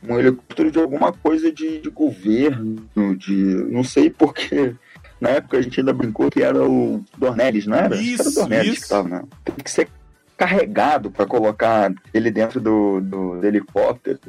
um 0.07 0.19
helicóptero 0.19 0.71
de 0.71 0.79
alguma 0.79 1.13
coisa 1.13 1.51
de, 1.51 1.79
de 1.79 1.89
governo, 1.89 2.87
de. 3.17 3.33
não 3.33 3.83
sei 3.83 4.09
porque 4.09 4.73
na 5.23 5.29
época 5.29 5.57
a 5.57 5.61
gente 5.61 5.79
ainda 5.79 5.93
brincou 5.93 6.29
que 6.29 6.43
era 6.43 6.61
o 6.61 7.01
Dornelles, 7.17 7.65
não 7.65 7.77
era? 7.77 7.95
Isso, 7.95 8.23
era 8.23 8.29
o 8.29 8.33
Dornelles 8.33 8.83
que 8.83 8.89
tava, 8.89 9.07
né? 9.07 9.23
Tem 9.45 9.55
que 9.55 9.71
ser 9.71 9.87
carregado 10.37 11.09
para 11.09 11.25
colocar 11.25 11.93
ele 12.13 12.29
dentro 12.29 12.59
do, 12.59 12.99
do, 12.99 13.39
do, 13.39 13.47
helicóptero. 13.47 14.19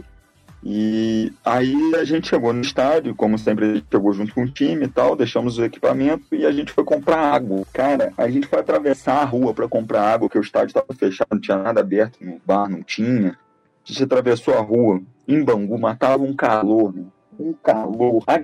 E 0.63 1.33
aí 1.45 1.95
a 1.97 2.05
gente 2.05 2.29
chegou 2.29 2.53
no 2.53 2.61
estádio, 2.61 3.15
como 3.15 3.37
sempre 3.37 3.65
a 3.65 3.75
gente 3.75 3.87
chegou 3.91 4.13
junto 4.13 4.33
com 4.33 4.45
o 4.45 4.51
time 4.51 4.85
e 4.85 4.89
tal, 4.89 5.17
deixamos 5.17 5.59
o 5.59 5.65
equipamento 5.65 6.25
e 6.33 6.47
a 6.47 6.53
gente 6.53 6.73
foi 6.73 6.85
comprar 6.85 7.19
água. 7.19 7.67
Cara, 7.73 8.13
a 8.17 8.29
gente 8.31 8.47
foi 8.47 8.61
atravessar 8.61 9.21
a 9.21 9.25
rua 9.25 9.53
para 9.53 9.69
comprar 9.69 10.03
água, 10.03 10.29
porque 10.29 10.39
o 10.39 10.43
estádio 10.43 10.69
estava 10.69 10.95
fechado, 10.97 11.29
não 11.33 11.41
tinha 11.41 11.59
nada 11.59 11.81
aberto 11.81 12.25
no 12.25 12.41
bar, 12.47 12.69
não 12.69 12.83
tinha. 12.83 13.31
A 13.31 13.93
gente 13.93 14.05
atravessou 14.05 14.57
a 14.57 14.61
rua 14.61 15.03
em 15.27 15.43
Bangu, 15.43 15.77
matava 15.77 16.23
um 16.23 16.35
calor, 16.35 16.95
né? 16.95 17.05
um 17.39 17.53
calor. 17.53 18.23
A 18.27 18.39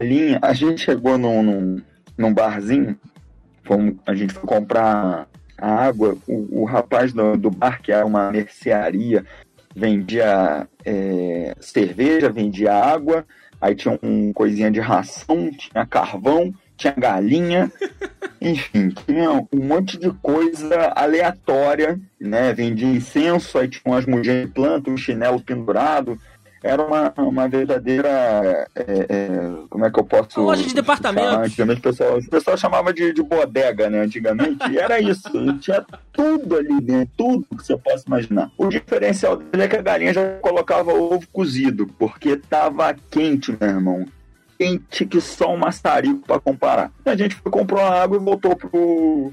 linha, 0.00 0.38
a 0.42 0.52
gente 0.52 0.82
chegou 0.82 1.18
num, 1.18 1.42
num, 1.42 1.82
num 2.16 2.32
barzinho, 2.32 2.98
fomos, 3.64 3.94
a 4.06 4.14
gente 4.14 4.32
foi 4.32 4.42
comprar 4.42 5.28
a 5.56 5.68
água, 5.68 6.16
o, 6.26 6.62
o 6.62 6.64
rapaz 6.64 7.12
do, 7.12 7.36
do, 7.36 7.50
bar, 7.50 7.80
que 7.82 7.92
era 7.92 8.04
uma 8.04 8.30
mercearia, 8.30 9.24
vendia 9.74 10.66
é, 10.84 11.54
cerveja, 11.60 12.30
vendia 12.30 12.74
água, 12.74 13.26
aí 13.60 13.74
tinha 13.74 13.98
um 14.02 14.32
coisinha 14.32 14.70
de 14.70 14.80
ração, 14.80 15.50
tinha 15.50 15.86
carvão, 15.86 16.52
tinha 16.76 16.94
galinha, 16.96 17.70
enfim, 18.40 18.88
tinha 19.06 19.30
um 19.30 19.46
monte 19.52 19.98
de 19.98 20.10
coisa 20.10 20.92
aleatória, 20.96 22.00
né? 22.18 22.54
Vendia 22.54 22.88
incenso, 22.88 23.58
aí 23.58 23.68
tinha 23.68 23.82
umas 23.84 24.06
mulheres 24.06 24.46
de 24.46 24.52
planta, 24.52 24.90
um 24.90 24.96
chinelo 24.96 25.40
pendurado, 25.42 26.18
era 26.62 26.82
uma, 26.82 27.12
uma 27.16 27.48
verdadeira. 27.48 28.68
É, 28.74 29.06
é, 29.08 29.28
como 29.68 29.84
é 29.84 29.90
que 29.90 29.98
eu 29.98 30.04
posso. 30.04 30.40
Uma 30.40 30.50
loja 30.50 30.64
de 30.64 30.74
departamento. 30.74 31.28
Antigamente 31.28 31.80
o 31.80 31.82
pessoal, 31.82 32.18
o 32.18 32.30
pessoal 32.30 32.56
chamava 32.56 32.92
de, 32.92 33.12
de 33.12 33.22
bodega, 33.22 33.88
né? 33.88 34.00
Antigamente. 34.00 34.70
E 34.70 34.78
era 34.78 35.00
isso. 35.00 35.30
Tinha 35.58 35.84
tudo 36.12 36.56
ali 36.56 36.80
dentro, 36.80 37.10
tudo 37.16 37.46
que 37.56 37.66
você 37.66 37.76
possa 37.76 38.04
imaginar. 38.06 38.50
O 38.58 38.68
diferencial 38.68 39.36
dele 39.36 39.64
é 39.64 39.68
que 39.68 39.76
a 39.76 39.82
galinha 39.82 40.12
já 40.12 40.38
colocava 40.40 40.92
ovo 40.92 41.26
cozido, 41.32 41.86
porque 41.98 42.36
tava 42.36 42.94
quente, 43.10 43.56
meu 43.58 43.68
irmão. 43.68 44.06
Quente 44.58 45.06
que 45.06 45.20
só 45.20 45.54
um 45.54 45.56
maçarico 45.56 46.26
para 46.26 46.38
comparar. 46.38 46.92
E 47.06 47.08
a 47.08 47.16
gente 47.16 47.34
foi, 47.34 47.50
comprou 47.50 47.80
a 47.80 48.02
água 48.02 48.18
e 48.18 48.20
voltou 48.20 48.54
pro, 48.54 49.32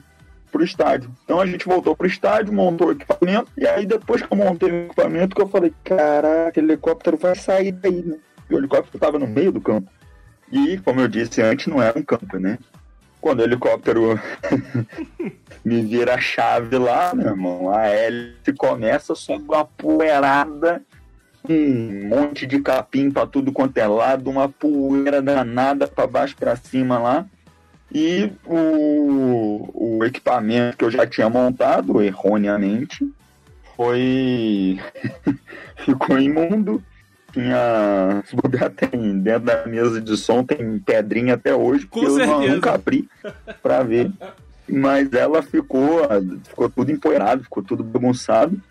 pro 0.52 0.64
estádio. 0.64 1.12
Então 1.24 1.40
a 1.40 1.46
gente 1.46 1.66
voltou 1.66 1.96
pro 1.96 2.08
estádio, 2.08 2.54
montou 2.54 2.88
o 2.88 2.92
equipamento, 2.92 3.52
e 3.58 3.68
aí 3.68 3.86
depois 3.86 4.22
que 4.22 4.32
eu 4.32 4.38
montei 4.38 4.72
o 4.72 4.86
equipamento, 4.86 5.36
que 5.36 5.42
eu 5.42 5.48
falei, 5.48 5.74
caraca, 5.84 6.60
helicóptero 6.60 7.18
vai 7.18 7.36
sair 7.36 7.72
daí, 7.72 8.04
né? 8.04 8.18
E 8.50 8.56
o 8.56 8.58
helicóptero 8.58 8.98
tava 8.98 9.20
no 9.20 9.28
meio 9.28 9.52
do 9.52 9.62
campo. 9.62 9.90
E, 10.52 10.78
como 10.78 11.02
eu 11.02 11.08
disse 11.08 11.42
antes, 11.42 11.68
não 11.68 11.82
era 11.82 11.98
um 12.00 12.04
campo, 12.04 12.40
né? 12.40 12.58
Quando 13.20 13.40
o 13.40 13.44
helicóptero 13.44 14.20
me 15.66 15.82
vira 15.82 16.16
a 16.16 16.20
chave 16.20 16.78
lá, 16.78 17.14
meu 17.14 17.28
irmão, 17.28 17.70
a 17.70 17.88
hélice 17.88 18.54
começa, 18.58 19.14
sobe 19.16 19.44
uma 19.50 19.66
poeirada, 19.66 20.82
um 21.50 22.08
monte 22.08 22.46
de 22.46 22.60
capim 22.60 23.12
para 23.12 23.28
tudo 23.28 23.52
quanto 23.52 23.78
é 23.78 23.88
lado, 23.88 24.30
uma 24.30 24.48
poeira 24.48 25.22
danada 25.22 25.88
para 25.88 26.08
baixo 26.08 26.36
para 26.38 26.56
cima 26.56 26.98
lá. 26.98 27.26
E 27.94 28.32
o, 28.46 29.98
o 29.98 30.04
equipamento 30.04 30.78
que 30.78 30.84
eu 30.84 30.92
já 30.92 31.08
tinha 31.08 31.30
montado, 31.30 32.02
erroneamente, 32.02 33.10
foi. 33.76 34.80
ficou 35.86 36.20
imundo. 36.20 36.84
Tinha. 37.32 38.24
Tem 38.76 39.20
dentro 39.20 39.46
da 39.46 39.66
mesa 39.66 40.02
de 40.02 40.18
som, 40.18 40.44
tem 40.44 40.80
pedrinha 40.80 41.36
até 41.36 41.56
hoje, 41.56 41.86
porque 41.86 42.08
Com 42.08 42.20
eu 42.20 42.56
nunca 42.56 42.74
abri 42.74 43.08
pra 43.62 43.84
ver. 43.84 44.12
Mas 44.68 45.14
ela 45.14 45.42
ficou. 45.42 46.02
Ficou 46.44 46.70
tudo 46.70 46.92
empoeirado, 46.92 47.44
ficou 47.44 47.64
tudo 47.64 47.84
bagunçado. 47.84 48.62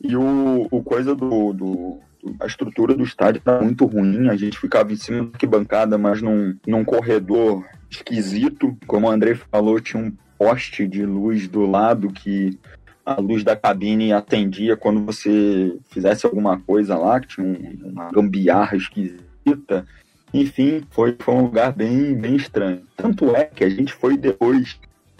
E 0.00 0.14
o, 0.14 0.68
o 0.70 0.82
coisa 0.82 1.14
do, 1.14 1.52
do 1.52 2.00
a 2.40 2.46
estrutura 2.46 2.94
do 2.94 3.04
estádio 3.04 3.42
era 3.44 3.62
muito 3.62 3.84
ruim, 3.84 4.28
a 4.28 4.36
gente 4.36 4.58
ficava 4.58 4.92
em 4.92 4.96
cima 4.96 5.30
da 5.40 5.48
bancada, 5.48 5.96
mas 5.96 6.20
num, 6.20 6.56
num 6.66 6.84
corredor 6.84 7.64
esquisito. 7.90 8.76
Como 8.86 9.06
o 9.06 9.10
André 9.10 9.34
falou, 9.34 9.80
tinha 9.80 10.02
um 10.02 10.12
poste 10.38 10.86
de 10.86 11.04
luz 11.04 11.48
do 11.48 11.66
lado 11.66 12.10
que 12.10 12.58
a 13.04 13.20
luz 13.20 13.42
da 13.42 13.56
cabine 13.56 14.12
atendia 14.12 14.76
quando 14.76 15.04
você 15.04 15.76
fizesse 15.88 16.26
alguma 16.26 16.60
coisa 16.60 16.96
lá, 16.96 17.18
que 17.18 17.28
tinha 17.28 17.46
um, 17.46 17.90
uma 17.90 18.10
gambiarra 18.10 18.76
esquisita. 18.76 19.86
Enfim, 20.32 20.82
foi, 20.90 21.16
foi 21.18 21.34
um 21.34 21.42
lugar 21.42 21.72
bem, 21.72 22.14
bem 22.14 22.36
estranho. 22.36 22.82
Tanto 22.94 23.34
é 23.34 23.44
que 23.44 23.64
a 23.64 23.70
gente 23.70 23.94
foi 23.94 24.16
depois 24.16 24.78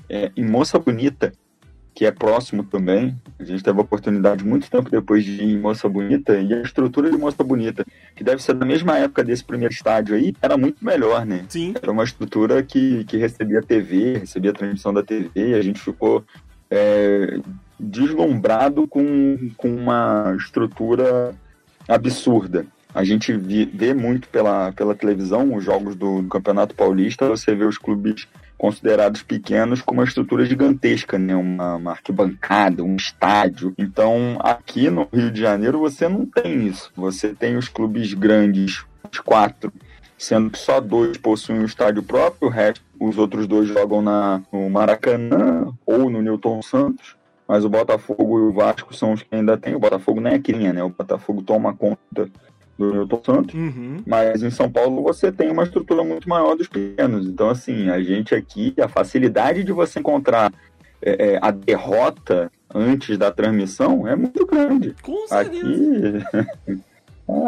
é, 0.08 0.30
em 0.36 0.44
Moça 0.44 0.78
Bonita, 0.78 1.32
que 1.98 2.06
é 2.06 2.12
próximo 2.12 2.62
também. 2.62 3.12
A 3.40 3.44
gente 3.44 3.60
teve 3.60 3.76
a 3.76 3.82
oportunidade 3.82 4.44
muito 4.44 4.70
tempo 4.70 4.88
depois 4.88 5.24
de 5.24 5.32
ir 5.32 5.42
em 5.42 5.58
Moça 5.58 5.88
Bonita, 5.88 6.40
e 6.40 6.54
a 6.54 6.62
estrutura 6.62 7.10
de 7.10 7.18
Moça 7.18 7.42
Bonita, 7.42 7.84
que 8.14 8.22
deve 8.22 8.40
ser 8.40 8.54
da 8.54 8.64
mesma 8.64 8.96
época 8.96 9.24
desse 9.24 9.42
primeiro 9.42 9.74
estádio 9.74 10.14
aí, 10.14 10.32
era 10.40 10.56
muito 10.56 10.84
melhor, 10.84 11.26
né? 11.26 11.44
Sim. 11.48 11.74
Era 11.82 11.90
uma 11.90 12.04
estrutura 12.04 12.62
que, 12.62 13.02
que 13.02 13.16
recebia 13.16 13.60
TV, 13.60 14.18
recebia 14.18 14.52
a 14.52 14.54
transmissão 14.54 14.94
da 14.94 15.02
TV, 15.02 15.28
e 15.34 15.54
a 15.54 15.60
gente 15.60 15.80
ficou 15.80 16.24
é, 16.70 17.40
deslumbrado 17.80 18.86
com, 18.86 19.50
com 19.56 19.68
uma 19.68 20.36
estrutura 20.38 21.34
absurda. 21.88 22.64
A 22.94 23.02
gente 23.02 23.32
vê 23.32 23.92
muito 23.92 24.28
pela, 24.28 24.70
pela 24.70 24.94
televisão 24.94 25.52
os 25.52 25.64
jogos 25.64 25.96
do, 25.96 26.22
do 26.22 26.28
Campeonato 26.28 26.76
Paulista, 26.76 27.28
você 27.28 27.56
vê 27.56 27.64
os 27.64 27.76
clubes 27.76 28.28
considerados 28.58 29.22
pequenos 29.22 29.80
com 29.80 29.94
uma 29.94 30.04
estrutura 30.04 30.44
gigantesca, 30.44 31.16
né? 31.16 31.34
Uma, 31.36 31.76
uma, 31.76 31.90
arquibancada, 31.92 32.82
um 32.82 32.96
estádio. 32.96 33.72
Então, 33.78 34.36
aqui 34.40 34.90
no 34.90 35.08
Rio 35.12 35.30
de 35.30 35.40
Janeiro 35.40 35.78
você 35.78 36.08
não 36.08 36.26
tem 36.26 36.66
isso. 36.66 36.92
Você 36.96 37.32
tem 37.32 37.56
os 37.56 37.68
clubes 37.68 38.12
grandes, 38.12 38.84
os 39.10 39.20
quatro, 39.20 39.72
sendo 40.18 40.50
que 40.50 40.58
só 40.58 40.80
dois 40.80 41.16
possuem 41.16 41.60
um 41.60 41.64
estádio 41.64 42.02
próprio, 42.02 42.48
o 42.48 42.52
resto, 42.52 42.84
os 43.00 43.16
outros 43.16 43.46
dois 43.46 43.68
jogam 43.68 44.02
na, 44.02 44.42
no 44.52 44.68
Maracanã 44.68 45.72
ou 45.86 46.10
no 46.10 46.20
Newton 46.20 46.60
Santos. 46.60 47.16
Mas 47.46 47.64
o 47.64 47.70
Botafogo 47.70 48.38
e 48.38 48.42
o 48.42 48.52
Vasco 48.52 48.94
são 48.94 49.12
os 49.14 49.22
que 49.22 49.34
ainda 49.34 49.56
tem. 49.56 49.74
O 49.74 49.78
Botafogo 49.78 50.20
não 50.20 50.30
é 50.30 50.38
crinha, 50.38 50.70
né? 50.70 50.82
O 50.82 50.90
Botafogo 50.90 51.40
toma 51.40 51.72
conta 51.72 52.28
do 52.78 52.94
Newton 52.94 53.22
Santos, 53.24 53.54
uhum. 53.54 53.96
mas 54.06 54.42
em 54.42 54.50
São 54.50 54.70
Paulo 54.70 55.02
você 55.02 55.32
tem 55.32 55.50
uma 55.50 55.64
estrutura 55.64 56.04
muito 56.04 56.28
maior 56.28 56.54
dos 56.54 56.68
pequenos. 56.68 57.26
Então, 57.26 57.50
assim, 57.50 57.90
a 57.90 58.00
gente 58.00 58.34
aqui, 58.34 58.72
a 58.80 58.88
facilidade 58.88 59.64
de 59.64 59.72
você 59.72 59.98
encontrar 59.98 60.52
é, 61.02 61.32
é, 61.32 61.38
a 61.42 61.50
derrota 61.50 62.50
antes 62.72 63.18
da 63.18 63.32
transmissão 63.32 64.06
é 64.06 64.14
muito 64.14 64.46
grande. 64.46 64.94
Com 65.02 65.26
certeza. 65.26 66.26
Aqui 66.32 66.78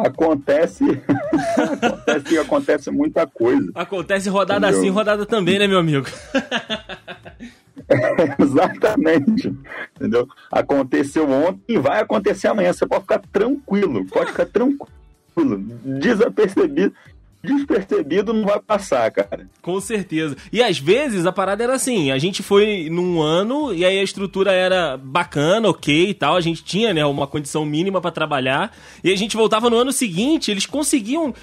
acontece, 0.05 0.85
acontece, 1.83 2.39
acontece 2.39 2.91
muita 2.91 3.27
coisa. 3.27 3.71
Acontece 3.75 4.29
rodada 4.29 4.67
entendeu? 4.67 4.81
assim, 4.81 4.91
rodada 4.91 5.25
também, 5.25 5.59
né, 5.59 5.67
meu 5.67 5.79
amigo? 5.79 6.07
exatamente. 8.39 9.55
Entendeu? 9.97 10.29
Aconteceu 10.51 11.29
ontem 11.31 11.61
e 11.69 11.79
vai 11.79 12.01
acontecer 12.01 12.49
amanhã. 12.49 12.73
Você 12.73 12.87
pode 12.87 13.03
ficar 13.03 13.21
tranquilo, 13.33 14.05
pode 14.07 14.31
ficar 14.31 14.47
tranquilo, 14.47 15.00
desapercebido 15.85 16.95
despercebido 17.43 18.33
não 18.33 18.45
vai 18.45 18.61
passar, 18.61 19.11
cara. 19.11 19.49
Com 19.63 19.81
certeza. 19.81 20.37
E 20.53 20.63
às 20.63 20.79
vezes 20.79 21.25
a 21.25 21.33
parada 21.33 21.65
era 21.65 21.75
assim, 21.75 22.11
a 22.11 22.19
gente 22.19 22.43
foi 22.43 22.89
num 22.91 23.21
ano 23.21 23.73
e 23.73 23.85
aí 23.85 23.99
a 23.99 24.03
estrutura 24.03 24.53
era 24.53 24.97
bacana, 24.97 25.69
ok 25.69 26.11
e 26.11 26.15
tal, 26.15 26.37
a 26.37 26.41
gente 26.41 26.63
tinha, 26.63 26.93
né, 26.93 27.05
uma 27.05 27.27
condição 27.27 27.65
mínima 27.65 28.01
para 28.01 28.11
trabalhar, 28.11 28.77
e 29.03 29.11
a 29.11 29.17
gente 29.17 29.37
voltava 29.37 29.71
no 29.71 29.77
ano 29.77 29.93
seguinte, 29.93 30.51
eles 30.51 30.67
conseguiam 30.67 31.35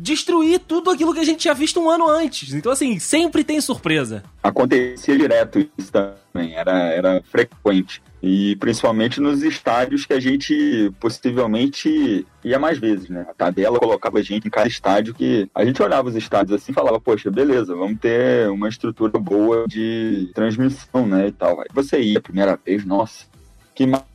destruir 0.00 0.60
tudo 0.60 0.90
aquilo 0.90 1.12
que 1.12 1.20
a 1.20 1.24
gente 1.24 1.40
tinha 1.40 1.54
visto 1.54 1.78
um 1.80 1.90
ano 1.90 2.08
antes. 2.08 2.54
Então, 2.54 2.72
assim, 2.72 2.98
sempre 2.98 3.44
tem 3.44 3.60
surpresa. 3.60 4.22
Acontecia 4.42 5.16
direto 5.16 5.58
isso 5.76 5.92
também, 5.92 6.54
era, 6.54 6.88
era 6.88 7.22
frequente. 7.30 8.02
E 8.22 8.56
principalmente 8.56 9.20
nos 9.20 9.42
estádios 9.42 10.04
que 10.04 10.12
a 10.12 10.20
gente 10.20 10.92
possivelmente 11.00 12.26
ia 12.44 12.58
mais 12.58 12.78
vezes, 12.78 13.08
né? 13.08 13.26
A 13.28 13.34
tabela 13.34 13.78
colocava 13.78 14.18
a 14.18 14.22
gente 14.22 14.46
em 14.46 14.50
cada 14.50 14.68
estádio 14.68 15.14
que 15.14 15.48
a 15.54 15.64
gente 15.64 15.82
olhava 15.82 16.08
os 16.08 16.16
estádios 16.16 16.60
assim 16.60 16.72
e 16.72 16.74
falava, 16.74 17.00
poxa, 17.00 17.30
beleza, 17.30 17.74
vamos 17.74 17.98
ter 17.98 18.50
uma 18.50 18.68
estrutura 18.68 19.18
boa 19.18 19.64
de 19.66 20.30
transmissão, 20.34 21.06
né? 21.06 21.28
E 21.28 21.32
tal. 21.32 21.60
Aí 21.60 21.68
você 21.72 22.00
ia 22.00 22.18
a 22.18 22.22
primeira 22.22 22.58
vez, 22.62 22.84
nossa, 22.84 23.24
que 23.74 23.86
maravilha. 23.86 24.09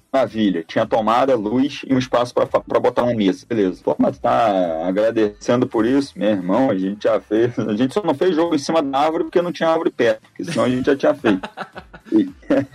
Tinha 0.68 0.86
tomada, 0.86 1.36
luz 1.36 1.82
e 1.88 1.94
um 1.94 1.98
espaço 1.98 2.34
para 2.34 2.80
botar 2.80 3.04
uma 3.04 3.14
mesa. 3.14 3.46
Beleza. 3.48 3.82
Pô, 3.84 3.96
mas 3.98 4.18
tá 4.18 4.88
agradecendo 4.88 5.68
por 5.68 5.86
isso, 5.86 6.18
meu 6.18 6.30
irmão. 6.30 6.70
A 6.70 6.78
gente 6.78 7.04
já 7.04 7.20
fez. 7.20 7.58
A 7.60 7.76
gente 7.76 7.94
só 7.94 8.02
não 8.04 8.14
fez 8.14 8.36
jogo 8.36 8.56
em 8.56 8.60
cima 8.60 8.82
da 8.82 9.00
árvore 9.00 9.26
porque 9.26 9.42
não 9.42 9.52
tinha 9.52 9.70
árvore 9.70 9.92
perto, 9.92 10.22
porque 10.22 10.46
senão 10.46 10.66
a 10.66 10.70
gente 10.70 10.86
já 10.86 10.96
tinha 10.96 11.14
feito. 11.14 11.50
E, 12.12 12.30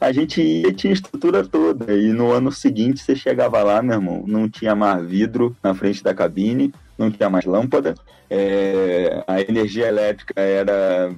a 0.00 0.12
gente 0.12 0.40
ia 0.40 0.72
tinha 0.72 0.92
estrutura 0.92 1.44
toda. 1.46 1.92
E 1.92 2.12
no 2.12 2.30
ano 2.32 2.50
seguinte 2.52 3.02
você 3.02 3.14
chegava 3.14 3.62
lá, 3.62 3.82
meu 3.82 3.94
irmão, 3.94 4.24
não 4.26 4.48
tinha 4.48 4.74
mais 4.74 5.06
vidro 5.06 5.56
na 5.62 5.74
frente 5.74 6.02
da 6.02 6.14
cabine, 6.14 6.72
não 6.96 7.10
tinha 7.10 7.30
mais 7.30 7.44
lâmpada, 7.44 7.94
é, 8.30 9.24
a 9.26 9.40
energia 9.40 9.86
elétrica 9.86 10.40
era. 10.40 11.12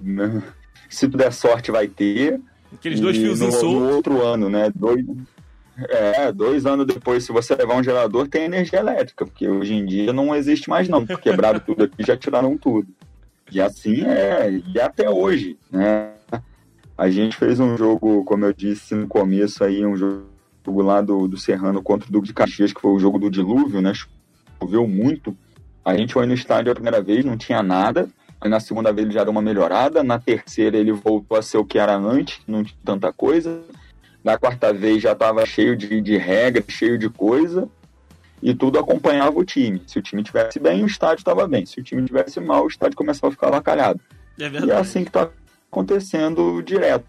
Se 0.89 1.07
der 1.09 1.33
sorte, 1.33 1.71
vai 1.71 1.89
ter. 1.89 2.41
Aqueles 2.73 3.01
dois 3.01 3.17
fios 3.17 3.41
no, 3.41 3.51
no 3.51 3.95
outro 3.95 4.23
ano, 4.23 4.49
né? 4.49 4.71
Dois, 4.75 5.05
é, 5.89 6.33
dois 6.33 6.67
anos 6.67 6.87
depois, 6.87 7.25
se 7.25 7.33
você 7.33 7.55
levar 7.55 7.77
um 7.77 7.83
gerador, 7.83 8.29
tem 8.29 8.45
energia 8.45 8.81
elétrica, 8.81 9.25
porque 9.25 9.49
hoje 9.49 9.75
em 9.75 9.85
dia 9.85 10.13
não 10.13 10.35
existe 10.35 10.69
mais 10.69 10.89
não, 10.89 11.05
quebraram 11.07 11.61
tudo 11.61 11.85
aqui, 11.85 12.05
já 12.05 12.17
tiraram 12.17 12.57
tudo. 12.57 12.89
E 13.51 13.61
assim 13.61 14.05
é, 14.05 14.61
e 14.75 14.81
até 14.81 15.09
hoje, 15.11 15.59
né? 15.71 16.13
A 16.97 17.09
gente 17.09 17.37
fez 17.37 17.59
um 17.59 17.77
jogo, 17.79 18.25
como 18.25 18.45
eu 18.45 18.53
disse 18.53 18.95
no 18.95 19.09
começo 19.09 19.65
aí, 19.65 19.85
um 19.87 19.97
jogo 19.97 20.83
lá 20.83 21.01
do, 21.01 21.27
do 21.27 21.39
Serrano 21.39 21.83
contra 21.83 22.07
o 22.07 22.13
Duque 22.13 22.29
de 22.29 22.35
Caxias, 22.35 22.73
que 22.73 22.81
foi 22.81 22.91
o 22.91 22.99
jogo 22.99 23.19
do 23.19 23.31
dilúvio, 23.31 23.81
né? 23.81 23.93
Choveu 24.61 24.87
muito. 24.87 25.35
A 25.83 25.97
gente 25.97 26.13
foi 26.13 26.27
no 26.27 26.35
estádio 26.35 26.71
a 26.71 26.75
primeira 26.75 27.01
vez, 27.01 27.25
não 27.25 27.39
tinha 27.39 27.63
nada. 27.63 28.07
Aí 28.39 28.51
na 28.51 28.61
segunda 28.61 28.93
vez 28.93 29.07
ele 29.07 29.15
já 29.15 29.25
deu 29.25 29.33
uma 29.33 29.41
melhorada. 29.41 30.03
Na 30.03 30.19
terceira 30.19 30.77
ele 30.77 30.93
voltou 30.93 31.39
a 31.39 31.43
ser 31.43 31.57
o 31.57 31.65
que 31.65 31.79
era 31.79 31.97
antes, 31.97 32.41
não 32.47 32.63
tinha 32.63 32.79
tanta 32.85 33.11
coisa. 33.13 33.63
Na 34.23 34.39
quarta 34.39 34.73
vez 34.73 35.03
já 35.03 35.13
estava 35.13 35.45
cheio 35.47 35.77
de, 35.77 36.01
de 36.01 36.17
regras, 36.17 36.65
cheio 36.69 36.99
de 36.99 37.09
coisa. 37.09 37.69
E 38.43 38.55
tudo 38.55 38.79
acompanhava 38.79 39.39
o 39.39 39.45
time. 39.45 39.83
Se 39.87 39.99
o 39.99 40.03
time 40.03 40.23
tivesse 40.23 40.59
bem, 40.59 40.83
o 40.83 40.87
estádio 40.87 41.21
estava 41.21 41.47
bem. 41.47 41.67
Se 41.67 41.81
o 41.81 41.83
time 41.83 42.03
tivesse 42.05 42.41
mal, 42.41 42.65
o 42.65 42.69
estádio 42.69 42.97
começava 42.97 43.29
a 43.29 43.33
ficar 43.33 43.51
lacalhado. 43.51 44.01
É 44.39 44.49
e 44.49 44.71
é 44.71 44.77
assim 44.77 45.03
que 45.03 45.11
está 45.11 45.29
acontecendo 45.71 46.63
direto. 46.63 47.05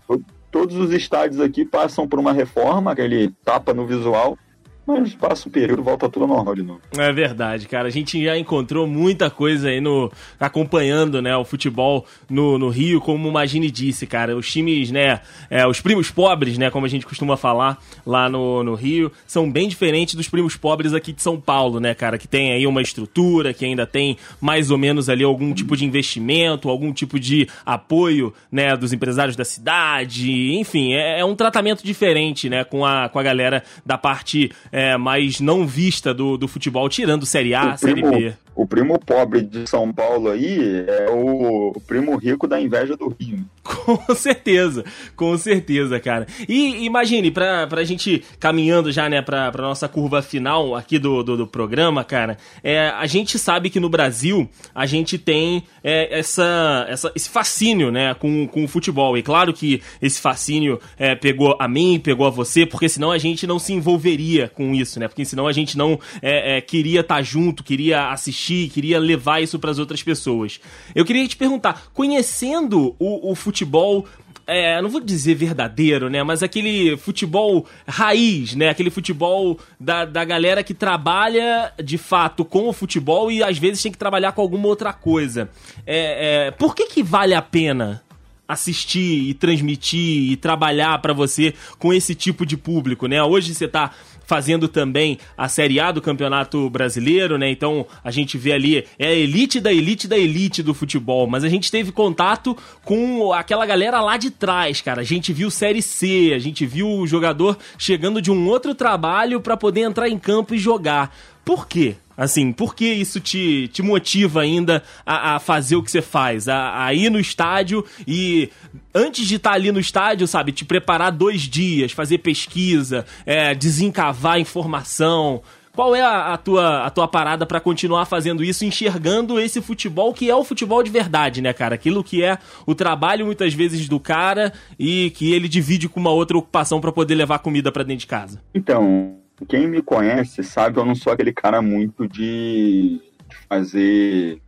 Todos 0.51 0.75
os 0.75 0.91
estádios 0.91 1.39
aqui 1.39 1.63
passam 1.63 2.05
por 2.07 2.19
uma 2.19 2.33
reforma, 2.33 2.91
aquele 2.91 3.29
tapa 3.45 3.73
no 3.73 3.87
visual, 3.87 4.37
mas 4.85 5.13
passa 5.13 5.47
um 5.47 5.51
período, 5.51 5.83
volta 5.83 6.09
tudo 6.09 6.25
normal 6.27 6.55
de 6.55 6.63
novo. 6.63 6.81
É 6.97 7.11
verdade, 7.11 7.67
cara. 7.67 7.87
A 7.87 7.91
gente 7.91 8.23
já 8.23 8.37
encontrou 8.37 8.87
muita 8.87 9.29
coisa 9.29 9.69
aí 9.69 9.79
no 9.79 10.11
acompanhando, 10.39 11.21
né, 11.21 11.35
o 11.37 11.45
futebol 11.45 12.05
no, 12.29 12.57
no 12.57 12.69
Rio, 12.69 12.99
como 12.99 13.29
o 13.29 13.31
Magine 13.31 13.69
disse, 13.69 14.07
cara. 14.07 14.35
Os 14.35 14.51
times, 14.51 14.91
né, 14.91 15.21
é, 15.49 15.65
os 15.67 15.79
primos 15.79 16.09
pobres, 16.09 16.57
né, 16.57 16.69
como 16.69 16.85
a 16.85 16.89
gente 16.89 17.05
costuma 17.05 17.37
falar 17.37 17.77
lá 18.05 18.27
no, 18.27 18.63
no 18.63 18.73
Rio, 18.73 19.11
são 19.27 19.49
bem 19.49 19.67
diferentes 19.67 20.15
dos 20.15 20.27
primos 20.27 20.55
pobres 20.55 20.93
aqui 20.93 21.13
de 21.13 21.21
São 21.21 21.39
Paulo, 21.39 21.79
né, 21.79 21.93
cara, 21.93 22.17
que 22.17 22.27
tem 22.27 22.51
aí 22.51 22.65
uma 22.65 22.81
estrutura, 22.81 23.53
que 23.53 23.65
ainda 23.65 23.85
tem 23.85 24.17
mais 24.39 24.71
ou 24.71 24.77
menos 24.77 25.09
ali 25.09 25.23
algum 25.23 25.53
tipo 25.53 25.77
de 25.77 25.85
investimento, 25.85 26.69
algum 26.69 26.91
tipo 26.91 27.19
de 27.19 27.47
apoio, 27.65 28.33
né, 28.51 28.75
dos 28.75 28.91
empresários 28.93 29.35
da 29.35 29.45
cidade, 29.45 30.53
enfim, 30.53 30.93
é, 30.93 31.19
é 31.19 31.25
um 31.25 31.35
tratamento 31.35 31.83
diferente, 31.83 32.49
né, 32.49 32.63
com 32.63 32.85
a, 32.85 33.09
com 33.09 33.19
a 33.19 33.23
galera 33.23 33.63
da 33.85 33.97
parte 33.97 34.51
é, 34.71 34.95
mais 34.97 35.39
não 35.39 35.67
vista 35.67 36.13
do, 36.13 36.37
do 36.37 36.47
futebol, 36.47 36.87
tirando 36.87 37.25
Série 37.25 37.53
A, 37.53 37.75
Série 37.75 38.01
B. 38.01 38.33
O 38.55 38.67
primo 38.67 38.99
pobre 38.99 39.41
de 39.41 39.67
São 39.69 39.91
Paulo 39.91 40.29
aí 40.29 40.85
é 40.87 41.09
o, 41.09 41.73
primo 41.87 42.15
rico 42.17 42.47
da 42.47 42.59
inveja 42.59 42.95
do 42.97 43.07
Rio. 43.07 43.45
Com 43.63 43.97
certeza, 44.13 44.83
com 45.15 45.37
certeza, 45.37 45.99
cara. 45.99 46.27
E 46.47 46.85
imagine, 46.85 47.31
pra, 47.31 47.65
pra 47.67 47.83
gente 47.83 48.23
caminhando 48.39 48.91
já, 48.91 49.09
né, 49.09 49.21
pra, 49.21 49.51
pra 49.51 49.63
nossa 49.63 49.87
curva 49.87 50.21
final 50.21 50.75
aqui 50.75 50.99
do, 50.99 51.23
do, 51.23 51.37
do 51.37 51.47
programa, 51.47 52.03
cara, 52.03 52.37
é, 52.63 52.89
a 52.89 53.05
gente 53.05 53.39
sabe 53.39 53.69
que 53.69 53.79
no 53.79 53.89
Brasil 53.89 54.49
a 54.75 54.85
gente 54.85 55.17
tem 55.17 55.63
é, 55.83 56.19
essa, 56.19 56.85
essa, 56.89 57.11
esse 57.15 57.29
fascínio, 57.29 57.91
né, 57.91 58.13
com, 58.13 58.47
com 58.47 58.63
o 58.63 58.67
futebol. 58.67 59.17
E 59.17 59.23
claro 59.23 59.53
que 59.53 59.81
esse 60.01 60.19
fascínio 60.19 60.79
é, 60.97 61.15
pegou 61.15 61.55
a 61.59 61.67
mim, 61.67 61.99
pegou 61.99 62.27
a 62.27 62.29
você, 62.29 62.65
porque 62.65 62.89
senão 62.89 63.11
a 63.11 63.17
gente 63.17 63.47
não 63.47 63.59
se 63.59 63.73
envolveria 63.73 64.49
com 64.49 64.73
isso, 64.73 64.99
né? 64.99 65.07
Porque 65.07 65.25
senão 65.25 65.47
a 65.47 65.53
gente 65.53 65.77
não 65.77 65.99
é, 66.21 66.57
é, 66.57 66.61
queria 66.61 67.01
estar 67.01 67.15
tá 67.15 67.21
junto, 67.21 67.63
queria 67.63 68.09
assistir, 68.09 68.40
queria 68.73 68.99
levar 68.99 69.41
isso 69.41 69.59
para 69.59 69.71
as 69.71 69.79
outras 69.79 70.01
pessoas. 70.03 70.59
Eu 70.93 71.05
queria 71.05 71.27
te 71.27 71.35
perguntar, 71.35 71.89
conhecendo 71.93 72.95
o, 72.99 73.31
o 73.31 73.35
futebol 73.35 74.05
é, 74.47 74.81
não 74.81 74.89
vou 74.89 74.99
dizer 74.99 75.35
verdadeiro, 75.35 76.09
né? 76.09 76.23
Mas 76.23 76.43
aquele 76.43 76.97
futebol 76.97 77.65
raiz, 77.87 78.53
né? 78.55 78.69
Aquele 78.69 78.89
futebol 78.89 79.57
da, 79.79 80.03
da 80.03 80.25
galera 80.25 80.63
que 80.63 80.73
trabalha 80.73 81.71
de 81.81 81.97
fato 81.97 82.43
com 82.43 82.67
o 82.67 82.73
futebol 82.73 83.31
e 83.31 83.43
às 83.43 83.57
vezes 83.57 83.81
tem 83.81 83.91
que 83.91 83.97
trabalhar 83.97 84.33
com 84.33 84.41
alguma 84.41 84.67
outra 84.67 84.91
coisa. 84.91 85.49
É, 85.85 86.47
é, 86.47 86.51
por 86.51 86.75
que, 86.75 86.87
que 86.87 87.03
vale 87.03 87.33
a 87.33 87.41
pena 87.41 88.03
assistir 88.51 89.29
e 89.29 89.33
transmitir 89.33 90.31
e 90.31 90.35
trabalhar 90.35 90.99
para 91.01 91.13
você 91.13 91.53
com 91.79 91.93
esse 91.93 92.13
tipo 92.13 92.45
de 92.45 92.57
público, 92.57 93.07
né? 93.07 93.23
Hoje 93.23 93.55
você 93.55 93.67
tá 93.67 93.91
fazendo 94.31 94.69
também 94.69 95.17
a 95.37 95.49
Série 95.49 95.77
A 95.77 95.91
do 95.91 96.01
Campeonato 96.01 96.69
Brasileiro, 96.69 97.37
né? 97.37 97.51
Então 97.51 97.85
a 98.01 98.09
gente 98.11 98.37
vê 98.37 98.53
ali 98.53 98.85
é 98.97 99.07
a 99.07 99.13
elite 99.13 99.59
da 99.59 99.73
elite 99.73 100.07
da 100.07 100.17
elite 100.17 100.63
do 100.63 100.73
futebol, 100.73 101.27
mas 101.27 101.43
a 101.43 101.49
gente 101.49 101.69
teve 101.69 101.91
contato 101.91 102.57
com 102.85 103.33
aquela 103.33 103.65
galera 103.65 103.99
lá 103.99 104.15
de 104.15 104.31
trás, 104.31 104.79
cara. 104.79 105.01
A 105.01 105.03
gente 105.03 105.33
viu 105.33 105.51
Série 105.51 105.81
C, 105.81 106.31
a 106.33 106.39
gente 106.39 106.65
viu 106.65 106.87
o 106.87 107.05
jogador 107.05 107.57
chegando 107.77 108.21
de 108.21 108.31
um 108.31 108.47
outro 108.47 108.73
trabalho 108.73 109.41
para 109.41 109.57
poder 109.57 109.81
entrar 109.81 110.07
em 110.07 110.17
campo 110.17 110.55
e 110.55 110.57
jogar. 110.57 111.13
Por 111.43 111.67
quê? 111.67 111.97
Assim, 112.21 112.51
por 112.51 112.75
que 112.75 112.85
isso 112.85 113.19
te, 113.19 113.67
te 113.69 113.81
motiva 113.81 114.41
ainda 114.41 114.83
a, 115.03 115.37
a 115.37 115.39
fazer 115.39 115.75
o 115.75 115.81
que 115.81 115.89
você 115.89 116.03
faz? 116.03 116.47
A, 116.47 116.85
a, 116.85 116.93
ir 116.93 117.09
no 117.09 117.19
estádio 117.19 117.83
e, 118.07 118.47
antes 118.93 119.27
de 119.27 119.37
estar 119.37 119.53
ali 119.53 119.71
no 119.71 119.79
estádio, 119.79 120.27
sabe, 120.27 120.51
te 120.51 120.63
preparar 120.63 121.11
dois 121.11 121.41
dias, 121.41 121.91
fazer 121.91 122.19
pesquisa, 122.19 123.07
é, 123.25 123.55
desencavar 123.55 124.39
informação. 124.39 125.41
Qual 125.73 125.95
é 125.95 126.01
a, 126.03 126.33
a, 126.33 126.37
tua, 126.37 126.85
a 126.85 126.91
tua 126.91 127.07
parada 127.07 127.43
para 127.43 127.59
continuar 127.59 128.05
fazendo 128.05 128.43
isso, 128.43 128.63
enxergando 128.65 129.39
esse 129.39 129.59
futebol 129.59 130.13
que 130.13 130.29
é 130.29 130.35
o 130.35 130.43
futebol 130.43 130.83
de 130.83 130.91
verdade, 130.91 131.41
né, 131.41 131.53
cara? 131.53 131.73
Aquilo 131.73 132.03
que 132.03 132.23
é 132.23 132.37
o 132.67 132.75
trabalho 132.75 133.25
muitas 133.25 133.51
vezes 133.55 133.89
do 133.89 133.99
cara 133.99 134.53
e 134.77 135.09
que 135.15 135.33
ele 135.33 135.47
divide 135.47 135.89
com 135.89 135.99
uma 135.99 136.11
outra 136.11 136.37
ocupação 136.37 136.79
para 136.79 136.91
poder 136.91 137.15
levar 137.15 137.39
comida 137.39 137.71
para 137.71 137.81
dentro 137.81 138.01
de 138.01 138.07
casa. 138.07 138.39
Então, 138.53 139.20
quem 139.47 139.67
me 139.67 139.81
conhece 139.81 140.43
sabe 140.43 140.77
eu 140.79 140.85
não 140.85 140.95
sou 140.95 141.13
aquele 141.13 141.33
cara 141.33 141.61
muito 141.61 142.07
de, 142.07 143.01
fazer 143.47 144.41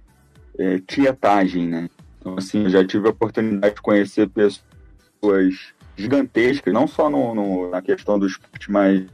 é, 0.57 0.79
tietagem, 0.79 1.67
né? 1.67 1.89
Então, 2.19 2.35
assim, 2.37 2.63
eu 2.63 2.69
já 2.69 2.85
tive 2.85 3.07
a 3.07 3.11
oportunidade 3.11 3.75
de 3.75 3.81
conhecer 3.81 4.29
pessoas 4.29 5.73
gigantescas, 5.95 6.73
não 6.73 6.87
só 6.87 7.09
no, 7.09 7.35
no 7.35 7.69
na 7.69 7.81
questão 7.81 8.17
do 8.17 8.27
esporte, 8.27 8.71
mas 8.71 9.05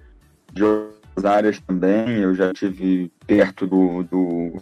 de 0.54 0.64
áreas 1.26 1.60
também. 1.60 2.20
Eu 2.20 2.36
já 2.36 2.54
tive 2.54 3.12
perto 3.26 3.66
do, 3.66 4.04
do 4.04 4.62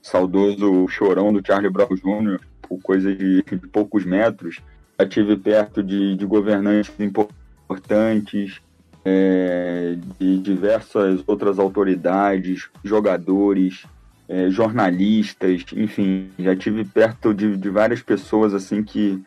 saudoso 0.00 0.86
chorão 0.88 1.32
do 1.32 1.44
Charlie 1.44 1.70
Brown 1.70 1.94
Jr., 1.94 2.40
por 2.62 2.80
coisa 2.80 3.14
de, 3.14 3.42
de 3.42 3.56
poucos 3.68 4.04
metros. 4.04 4.60
Já 4.98 5.08
tive 5.08 5.36
perto 5.36 5.82
de, 5.82 6.14
de 6.14 6.26
governantes 6.26 6.92
importantes, 7.00 8.60
é, 9.04 9.96
de 10.18 10.38
diversas 10.38 11.22
outras 11.26 11.58
autoridades, 11.58 12.68
jogadores, 12.84 13.84
é, 14.28 14.50
jornalistas, 14.50 15.64
enfim, 15.74 16.30
já 16.38 16.54
tive 16.54 16.84
perto 16.84 17.34
de, 17.34 17.56
de 17.56 17.70
várias 17.70 18.02
pessoas 18.02 18.54
assim 18.54 18.82
que, 18.82 19.22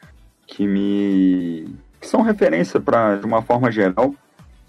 que 0.48 0.66
me 0.66 1.68
que 2.00 2.08
são 2.08 2.22
referência 2.22 2.80
para 2.80 3.16
de 3.16 3.26
uma 3.26 3.42
forma 3.42 3.72
geral. 3.72 4.14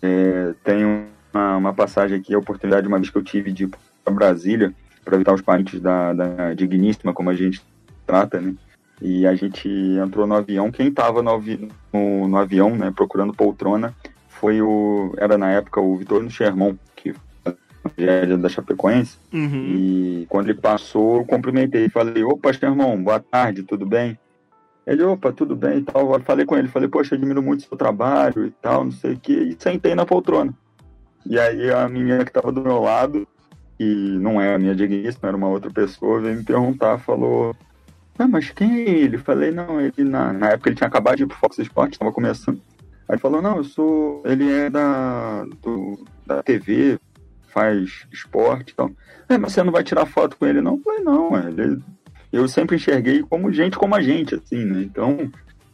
É, 0.00 0.55
tenho 0.62 1.07
uma, 1.32 1.57
uma, 1.57 1.74
passagem 1.74 2.18
aqui, 2.18 2.34
a 2.34 2.38
oportunidade 2.38 2.86
uma 2.86 2.98
vez 2.98 3.11
que 3.11 3.18
eu 3.18 3.22
tive 3.24 3.52
de 3.52 3.64
ir 3.64 3.70
para 4.05 4.14
Brasília 4.14 4.72
para 5.05 5.16
visitar 5.16 5.34
os 5.34 5.42
parentes 5.42 5.80
da, 5.80 6.12
da 6.12 6.55
digníssima, 6.55 7.12
como 7.12 7.30
a 7.30 7.34
gente 7.34 7.62
trata, 8.07 8.40
né? 8.40 8.55
E 9.02 9.26
a 9.26 9.34
gente 9.34 9.68
entrou 9.68 10.26
no 10.26 10.34
avião. 10.34 10.70
Quem 10.70 10.88
estava 10.88 11.22
no, 11.22 11.42
no, 11.92 12.28
no, 12.28 12.36
avião, 12.36 12.74
né, 12.74 12.92
procurando 12.94 13.34
poltrona, 13.34 13.92
foi 14.45 14.61
o. 14.61 15.14
Era 15.16 15.38
na 15.38 15.53
época 15.53 15.80
o 15.80 15.97
Vitor 15.97 16.28
Sherman, 16.28 16.78
que 16.95 17.14
é 17.97 18.26
da 18.36 18.47
Chapecoense. 18.47 19.16
Uhum. 19.32 19.64
E 19.74 20.26
quando 20.28 20.51
ele 20.51 20.61
passou, 20.61 21.16
eu 21.16 21.24
cumprimentei. 21.24 21.88
Falei: 21.88 22.22
opa, 22.22 22.53
Sherman, 22.53 23.03
boa 23.03 23.18
tarde, 23.18 23.62
tudo 23.62 23.86
bem? 23.86 24.18
Ele, 24.86 25.03
opa, 25.03 25.32
tudo 25.32 25.57
bem 25.57 25.78
e 25.78 25.82
tal. 25.82 26.20
Falei 26.20 26.45
com 26.45 26.59
ele, 26.59 26.68
falei, 26.68 26.90
poxa, 26.90 27.14
admiro 27.14 27.42
muito 27.42 27.61
o 27.61 27.68
seu 27.68 27.78
trabalho 27.78 28.45
e 28.45 28.51
tal, 28.51 28.84
não 28.84 28.92
sei 28.92 29.14
o 29.14 29.18
que, 29.18 29.32
e 29.32 29.57
sentei 29.59 29.95
na 29.95 30.05
poltrona. 30.05 30.53
E 31.24 31.38
aí 31.38 31.70
a 31.70 31.88
menina 31.88 32.22
que 32.22 32.28
estava 32.28 32.53
do 32.53 32.61
meu 32.61 32.82
lado, 32.82 33.26
que 33.78 34.18
não 34.18 34.38
é 34.38 34.55
a 34.55 34.59
minha 34.59 34.74
digníssima, 34.74 35.28
era 35.28 35.36
uma 35.38 35.49
outra 35.49 35.70
pessoa, 35.70 36.20
veio 36.20 36.36
me 36.36 36.45
perguntar, 36.45 36.99
falou, 36.99 37.57
ah, 38.18 38.28
mas 38.28 38.51
quem 38.51 38.82
é 38.82 38.90
ele? 38.90 39.16
Falei, 39.16 39.51
não, 39.51 39.80
ele 39.80 40.05
na, 40.05 40.34
na 40.34 40.51
época 40.51 40.68
ele 40.68 40.76
tinha 40.76 40.86
acabado 40.86 41.16
de 41.16 41.22
ir 41.22 41.26
pro 41.28 41.38
Fox 41.38 41.59
Sports, 41.59 41.95
estava 41.95 42.12
começando. 42.12 42.61
Aí 43.09 43.18
falou, 43.18 43.42
não, 43.42 43.59
eu 43.59 43.64
sou. 43.64 44.22
Ele 44.24 44.50
é 44.50 44.70
da, 44.70 45.44
do, 45.62 46.05
da 46.26 46.42
TV, 46.42 46.98
faz 47.48 48.07
esporte 48.12 48.70
e 48.70 48.74
tal. 48.74 48.90
É, 49.28 49.38
mas 49.38 49.52
você 49.52 49.62
não 49.62 49.72
vai 49.72 49.84
tirar 49.84 50.07
foto 50.07 50.36
com 50.36 50.46
ele, 50.46 50.61
não? 50.61 50.74
Eu 50.74 50.82
falei, 50.82 51.05
não, 51.05 51.48
ele, 51.48 51.82
eu 52.32 52.48
sempre 52.48 52.76
enxerguei 52.76 53.22
como 53.22 53.52
gente 53.52 53.78
como 53.78 53.94
a 53.94 54.02
gente, 54.02 54.34
assim, 54.34 54.64
né? 54.64 54.82
Então, 54.82 55.30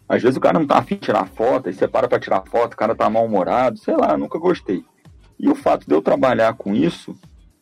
às 0.08 0.22
vezes 0.22 0.36
o 0.36 0.40
cara 0.40 0.58
não 0.58 0.66
tá 0.66 0.78
afim 0.78 0.96
de 0.96 1.02
tirar 1.02 1.26
foto, 1.26 1.68
aí 1.68 1.74
você 1.74 1.86
para 1.86 2.08
pra 2.08 2.18
tirar 2.18 2.42
foto, 2.42 2.74
o 2.74 2.76
cara 2.76 2.94
tá 2.94 3.08
mal-humorado, 3.08 3.78
sei 3.78 3.96
lá, 3.96 4.16
nunca 4.16 4.38
gostei. 4.38 4.84
E 5.38 5.48
o 5.48 5.54
fato 5.54 5.86
de 5.86 5.94
eu 5.94 6.02
trabalhar 6.02 6.52
com 6.54 6.74
isso, 6.74 7.16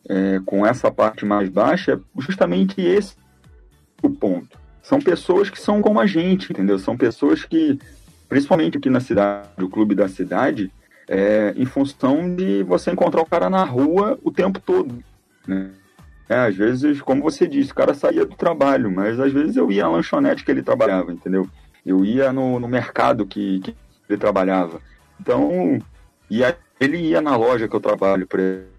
é, 0.09 0.41
com 0.45 0.65
essa 0.65 0.91
parte 0.91 1.25
mais 1.25 1.47
baixa, 1.47 1.93
é 1.93 2.21
justamente 2.21 2.81
esse 2.81 3.15
o 4.01 4.09
ponto. 4.09 4.59
São 4.81 4.99
pessoas 4.99 5.49
que 5.49 5.61
são 5.61 5.81
como 5.81 5.99
a 5.99 6.07
gente, 6.07 6.51
entendeu? 6.51 6.79
São 6.79 6.97
pessoas 6.97 7.45
que, 7.45 7.79
principalmente 8.29 8.77
aqui 8.77 8.89
na 8.89 8.99
cidade, 8.99 9.49
o 9.59 9.67
clube 9.67 9.95
da 9.95 10.07
cidade, 10.07 10.71
é, 11.07 11.53
em 11.57 11.65
função 11.65 12.35
de 12.35 12.61
você 12.63 12.91
encontrar 12.91 13.21
o 13.21 13.25
cara 13.25 13.49
na 13.49 13.63
rua 13.63 14.17
o 14.23 14.31
tempo 14.31 14.59
todo, 14.59 15.03
né? 15.45 15.71
É, 16.29 16.45
às 16.45 16.55
vezes, 16.55 17.01
como 17.01 17.23
você 17.23 17.47
disse, 17.47 17.71
o 17.71 17.75
cara 17.75 17.95
saía 17.95 18.23
do 18.23 18.35
trabalho, 18.35 18.91
mas 18.91 19.19
às 19.19 19.33
vezes 19.33 19.57
eu 19.57 19.71
ia 19.71 19.85
à 19.85 19.89
lanchonete 19.89 20.45
que 20.45 20.51
ele 20.51 20.61
trabalhava, 20.61 21.11
entendeu? 21.11 21.49
Eu 21.83 22.05
ia 22.05 22.31
no, 22.31 22.59
no 22.59 22.67
mercado 22.67 23.25
que, 23.25 23.59
que 23.61 23.75
ele 24.07 24.19
trabalhava. 24.19 24.79
Então, 25.19 25.79
ia, 26.29 26.55
ele 26.79 26.97
ia 26.97 27.19
na 27.19 27.35
loja 27.35 27.67
que 27.67 27.75
eu 27.75 27.79
trabalho, 27.79 28.27
por 28.27 28.39
exemplo, 28.39 28.78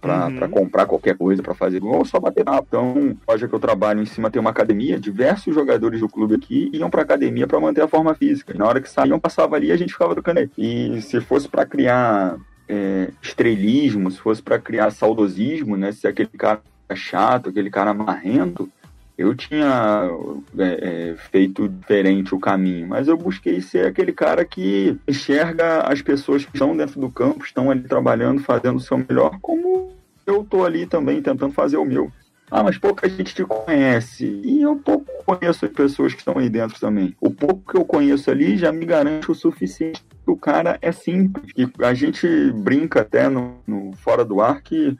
para 0.00 0.26
uhum. 0.28 0.48
comprar 0.50 0.86
qualquer 0.86 1.16
coisa, 1.16 1.42
para 1.42 1.54
fazer 1.54 1.82
ou 1.82 2.04
só 2.04 2.20
bater 2.20 2.44
na 2.44 2.58
Então, 2.58 3.16
loja 3.28 3.48
que 3.48 3.54
eu 3.54 3.58
trabalho 3.58 4.02
em 4.02 4.06
cima 4.06 4.30
tem 4.30 4.40
uma 4.40 4.50
academia, 4.50 4.98
diversos 4.98 5.54
jogadores 5.54 6.00
do 6.00 6.08
clube 6.08 6.34
aqui 6.34 6.70
iam 6.72 6.90
para 6.90 7.02
academia 7.02 7.46
para 7.46 7.60
manter 7.60 7.82
a 7.82 7.88
forma 7.88 8.14
física. 8.14 8.54
E 8.54 8.58
na 8.58 8.66
hora 8.66 8.80
que 8.80 8.90
saíam, 8.90 9.18
passava 9.18 9.56
ali 9.56 9.68
e 9.68 9.72
a 9.72 9.76
gente 9.76 9.92
ficava 9.92 10.14
trocando 10.14 10.40
aí. 10.40 10.50
E 10.56 11.00
se 11.02 11.20
fosse 11.20 11.48
para 11.48 11.66
criar 11.66 12.36
é, 12.68 13.10
estrelismo, 13.22 14.10
se 14.10 14.18
fosse 14.18 14.42
para 14.42 14.58
criar 14.58 14.90
saudosismo, 14.90 15.76
né? 15.76 15.92
Se 15.92 16.06
aquele 16.06 16.28
cara 16.28 16.60
chato, 16.94 17.48
aquele 17.48 17.70
cara 17.70 17.92
marrento, 17.92 18.70
eu 19.18 19.34
tinha 19.34 20.10
é, 20.58 21.10
é, 21.10 21.16
feito 21.30 21.68
diferente 21.68 22.34
o 22.34 22.40
caminho, 22.40 22.86
mas 22.86 23.08
eu 23.08 23.16
busquei 23.16 23.60
ser 23.60 23.86
aquele 23.86 24.12
cara 24.12 24.44
que 24.44 24.98
enxerga 25.08 25.80
as 25.80 26.02
pessoas 26.02 26.44
que 26.44 26.54
estão 26.54 26.76
dentro 26.76 27.00
do 27.00 27.10
campo, 27.10 27.44
estão 27.44 27.70
ali 27.70 27.82
trabalhando, 27.82 28.42
fazendo 28.42 28.76
o 28.76 28.80
seu 28.80 28.98
melhor, 28.98 29.38
como 29.40 29.92
eu 30.26 30.44
tô 30.44 30.64
ali 30.64 30.86
também 30.86 31.22
tentando 31.22 31.52
fazer 31.52 31.76
o 31.78 31.84
meu. 31.84 32.10
Ah, 32.50 32.62
mas 32.62 32.78
pouca 32.78 33.08
gente 33.08 33.34
te 33.34 33.44
conhece. 33.44 34.40
E 34.44 34.62
eu 34.62 34.76
pouco 34.76 35.06
conheço 35.24 35.64
as 35.64 35.72
pessoas 35.72 36.12
que 36.12 36.20
estão 36.20 36.38
aí 36.38 36.48
dentro 36.48 36.78
também. 36.78 37.16
O 37.20 37.30
pouco 37.30 37.72
que 37.72 37.76
eu 37.76 37.84
conheço 37.84 38.30
ali 38.30 38.56
já 38.56 38.70
me 38.70 38.84
garante 38.84 39.30
o 39.30 39.34
suficiente. 39.34 40.04
O 40.24 40.36
cara 40.36 40.78
é 40.80 40.92
simples. 40.92 41.52
E 41.56 41.68
a 41.84 41.92
gente 41.92 42.52
brinca 42.52 43.00
até 43.00 43.28
no, 43.28 43.56
no 43.66 43.92
fora 43.96 44.24
do 44.24 44.40
ar 44.40 44.62
que 44.62 44.96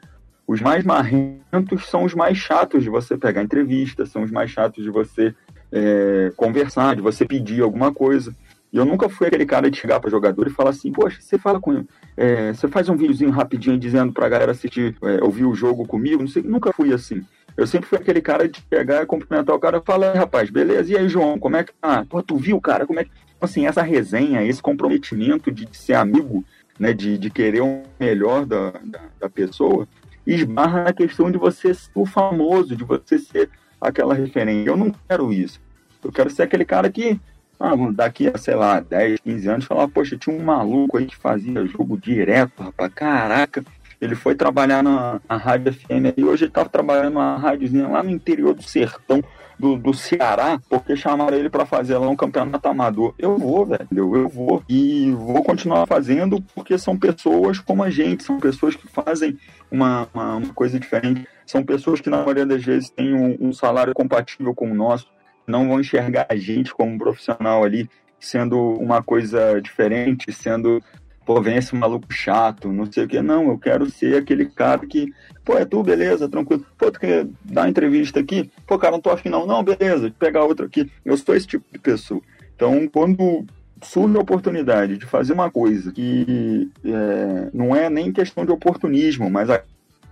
os 0.47 0.61
mais 0.61 0.85
marrentos 0.85 1.85
são 1.89 2.05
os 2.05 2.13
mais 2.13 2.37
chatos 2.37 2.81
de 2.81 2.89
você 2.89 3.17
pegar 3.17 3.43
entrevista, 3.43 4.05
são 4.05 4.23
os 4.23 4.31
mais 4.31 4.49
chatos 4.49 4.81
de 4.81 4.89
você 4.89 5.35
é, 5.71 6.31
conversar, 6.37 6.95
de 6.95 7.01
você 7.01 7.25
pedir 7.25 7.61
alguma 7.61 7.93
coisa. 7.93 8.33
E 8.71 8.77
eu 8.77 8.85
nunca 8.85 9.09
fui 9.09 9.27
aquele 9.27 9.45
cara 9.45 9.69
de 9.69 9.77
chegar 9.77 9.99
para 9.99 10.09
jogador 10.09 10.47
e 10.47 10.51
falar 10.51 10.69
assim, 10.69 10.91
poxa, 10.91 11.19
você 11.21 11.37
fala 11.37 11.59
com 11.59 11.85
é, 12.15 12.53
você 12.53 12.67
faz 12.67 12.87
um 12.89 12.95
videozinho 12.95 13.29
rapidinho 13.29 13.77
dizendo 13.77 14.13
pra 14.13 14.29
galera 14.29 14.51
assistir, 14.51 14.95
é, 15.03 15.23
ouvir 15.23 15.45
o 15.45 15.53
jogo 15.53 15.85
comigo, 15.85 16.21
não 16.21 16.29
sei, 16.29 16.43
nunca 16.43 16.71
fui 16.71 16.93
assim. 16.93 17.23
Eu 17.57 17.65
sempre 17.65 17.89
fui 17.89 17.97
aquele 17.97 18.21
cara 18.21 18.47
de 18.47 18.61
pegar 18.61 19.01
e 19.01 19.05
cumprimentar 19.05 19.55
o 19.55 19.59
cara 19.59 19.77
e 19.77 19.85
falar, 19.85 20.13
rapaz, 20.13 20.49
beleza, 20.49 20.91
e 20.93 20.97
aí, 20.97 21.09
João, 21.09 21.39
como 21.39 21.55
é 21.57 21.63
que 21.63 21.73
tá? 21.81 22.05
Pô, 22.07 22.21
tu 22.21 22.37
viu, 22.37 22.61
cara, 22.61 22.85
como 22.85 22.99
é 22.99 23.03
que. 23.03 23.11
Assim, 23.41 23.67
essa 23.67 23.81
resenha, 23.81 24.43
esse 24.43 24.61
comprometimento 24.61 25.51
de 25.51 25.67
ser 25.71 25.93
amigo, 25.93 26.43
né, 26.79 26.93
de, 26.93 27.17
de 27.17 27.29
querer 27.29 27.61
o 27.61 27.83
melhor 27.99 28.45
da, 28.45 28.71
da, 28.83 29.01
da 29.19 29.29
pessoa, 29.29 29.87
esbarra 30.33 30.83
na 30.83 30.93
questão 30.93 31.31
de 31.31 31.37
você 31.37 31.73
ser 31.73 31.89
o 31.95 32.05
famoso, 32.05 32.75
de 32.75 32.83
você 32.83 33.17
ser 33.17 33.49
aquela 33.79 34.13
referência. 34.13 34.69
Eu 34.69 34.77
não 34.77 34.93
quero 35.07 35.31
isso. 35.31 35.61
Eu 36.03 36.11
quero 36.11 36.29
ser 36.29 36.43
aquele 36.43 36.65
cara 36.65 36.89
que, 36.89 37.19
ah, 37.59 37.73
daqui 37.93 38.27
a, 38.27 38.37
sei 38.37 38.55
lá, 38.55 38.79
10, 38.79 39.19
15 39.21 39.49
anos, 39.49 39.65
falar, 39.65 39.87
poxa, 39.87 40.17
tinha 40.17 40.35
um 40.35 40.43
maluco 40.43 40.97
aí 40.97 41.05
que 41.05 41.15
fazia 41.15 41.65
jogo 41.65 41.97
direto, 41.97 42.63
rapaz, 42.63 42.93
caraca. 42.93 43.63
Ele 43.99 44.15
foi 44.15 44.35
trabalhar 44.35 44.83
na, 44.83 45.19
na 45.27 45.37
Rádio 45.37 45.73
FM 45.73 46.13
e 46.15 46.23
hoje 46.23 46.45
ele 46.45 46.51
tá 46.51 46.63
trabalhando 46.65 47.13
numa 47.13 47.35
rádiozinha 47.37 47.87
lá 47.87 48.03
no 48.03 48.11
interior 48.11 48.53
do 48.53 48.61
sertão 48.61 49.23
do, 49.57 49.75
do 49.75 49.93
Ceará, 49.93 50.59
porque 50.69 50.95
chamaram 50.95 51.37
ele 51.37 51.49
para 51.49 51.65
fazer 51.65 51.97
lá 51.97 52.07
um 52.07 52.15
campeonato 52.15 52.67
amador. 52.67 53.13
Eu 53.17 53.37
vou, 53.37 53.65
velho, 53.65 53.87
eu 53.91 54.29
vou. 54.29 54.63
E 54.69 55.11
vou 55.11 55.43
continuar 55.43 55.85
fazendo 55.85 56.41
porque 56.53 56.77
são 56.77 56.97
pessoas 56.97 57.59
como 57.59 57.83
a 57.83 57.89
gente, 57.89 58.23
são 58.23 58.39
pessoas 58.39 58.75
que 58.75 58.87
fazem 58.87 59.37
uma, 59.71 60.07
uma, 60.13 60.35
uma 60.35 60.53
coisa 60.53 60.79
diferente. 60.79 61.27
São 61.45 61.63
pessoas 61.63 62.01
que, 62.01 62.09
na 62.09 62.17
maioria 62.17 62.45
das 62.45 62.63
vezes, 62.63 62.89
têm 62.89 63.13
um, 63.13 63.37
um 63.39 63.53
salário 63.53 63.93
compatível 63.93 64.53
com 64.53 64.69
o 64.71 64.75
nosso, 64.75 65.07
não 65.45 65.67
vão 65.67 65.79
enxergar 65.79 66.27
a 66.29 66.35
gente 66.35 66.73
como 66.73 66.91
um 66.91 66.97
profissional 66.97 67.63
ali 67.63 67.89
sendo 68.19 68.57
uma 68.73 69.01
coisa 69.01 69.61
diferente, 69.61 70.31
sendo 70.31 70.81
pô, 71.27 71.41
vem 71.41 71.57
esse 71.57 71.75
maluco 71.75 72.07
chato, 72.09 72.71
não 72.71 72.89
sei 72.89 73.03
o 73.03 73.07
que. 73.07 73.21
Não, 73.21 73.49
eu 73.49 73.57
quero 73.57 73.89
ser 73.89 74.15
aquele 74.15 74.45
cara 74.45 74.87
que, 74.87 75.13
pô, 75.47 75.57
é 75.57 75.63
tu, 75.63 75.81
beleza, 75.81 76.27
tranquilo. 76.27 76.65
Pô, 76.77 76.91
tu 76.91 76.99
quer 76.99 77.25
dar 77.45 77.61
uma 77.61 77.69
entrevista 77.69 78.19
aqui? 78.19 78.51
Pô, 78.67 78.77
cara, 78.77 78.91
não 78.91 78.99
tô 78.99 79.09
afim 79.09 79.29
não. 79.29 79.47
Não, 79.47 79.63
beleza, 79.63 80.13
pegar 80.19 80.43
outra 80.43 80.65
aqui. 80.65 80.91
Eu 81.05 81.15
sou 81.15 81.33
esse 81.33 81.47
tipo 81.47 81.63
de 81.71 81.79
pessoa. 81.79 82.21
Então, 82.53 82.85
quando 82.89 83.45
surge 83.81 84.17
a 84.17 84.19
oportunidade 84.19 84.97
de 84.97 85.05
fazer 85.05 85.31
uma 85.31 85.49
coisa 85.49 85.93
que 85.93 86.69
é, 86.83 87.49
não 87.53 87.73
é 87.73 87.89
nem 87.89 88.11
questão 88.11 88.45
de 88.45 88.51
oportunismo, 88.51 89.29
mas 89.29 89.49
a 89.49 89.63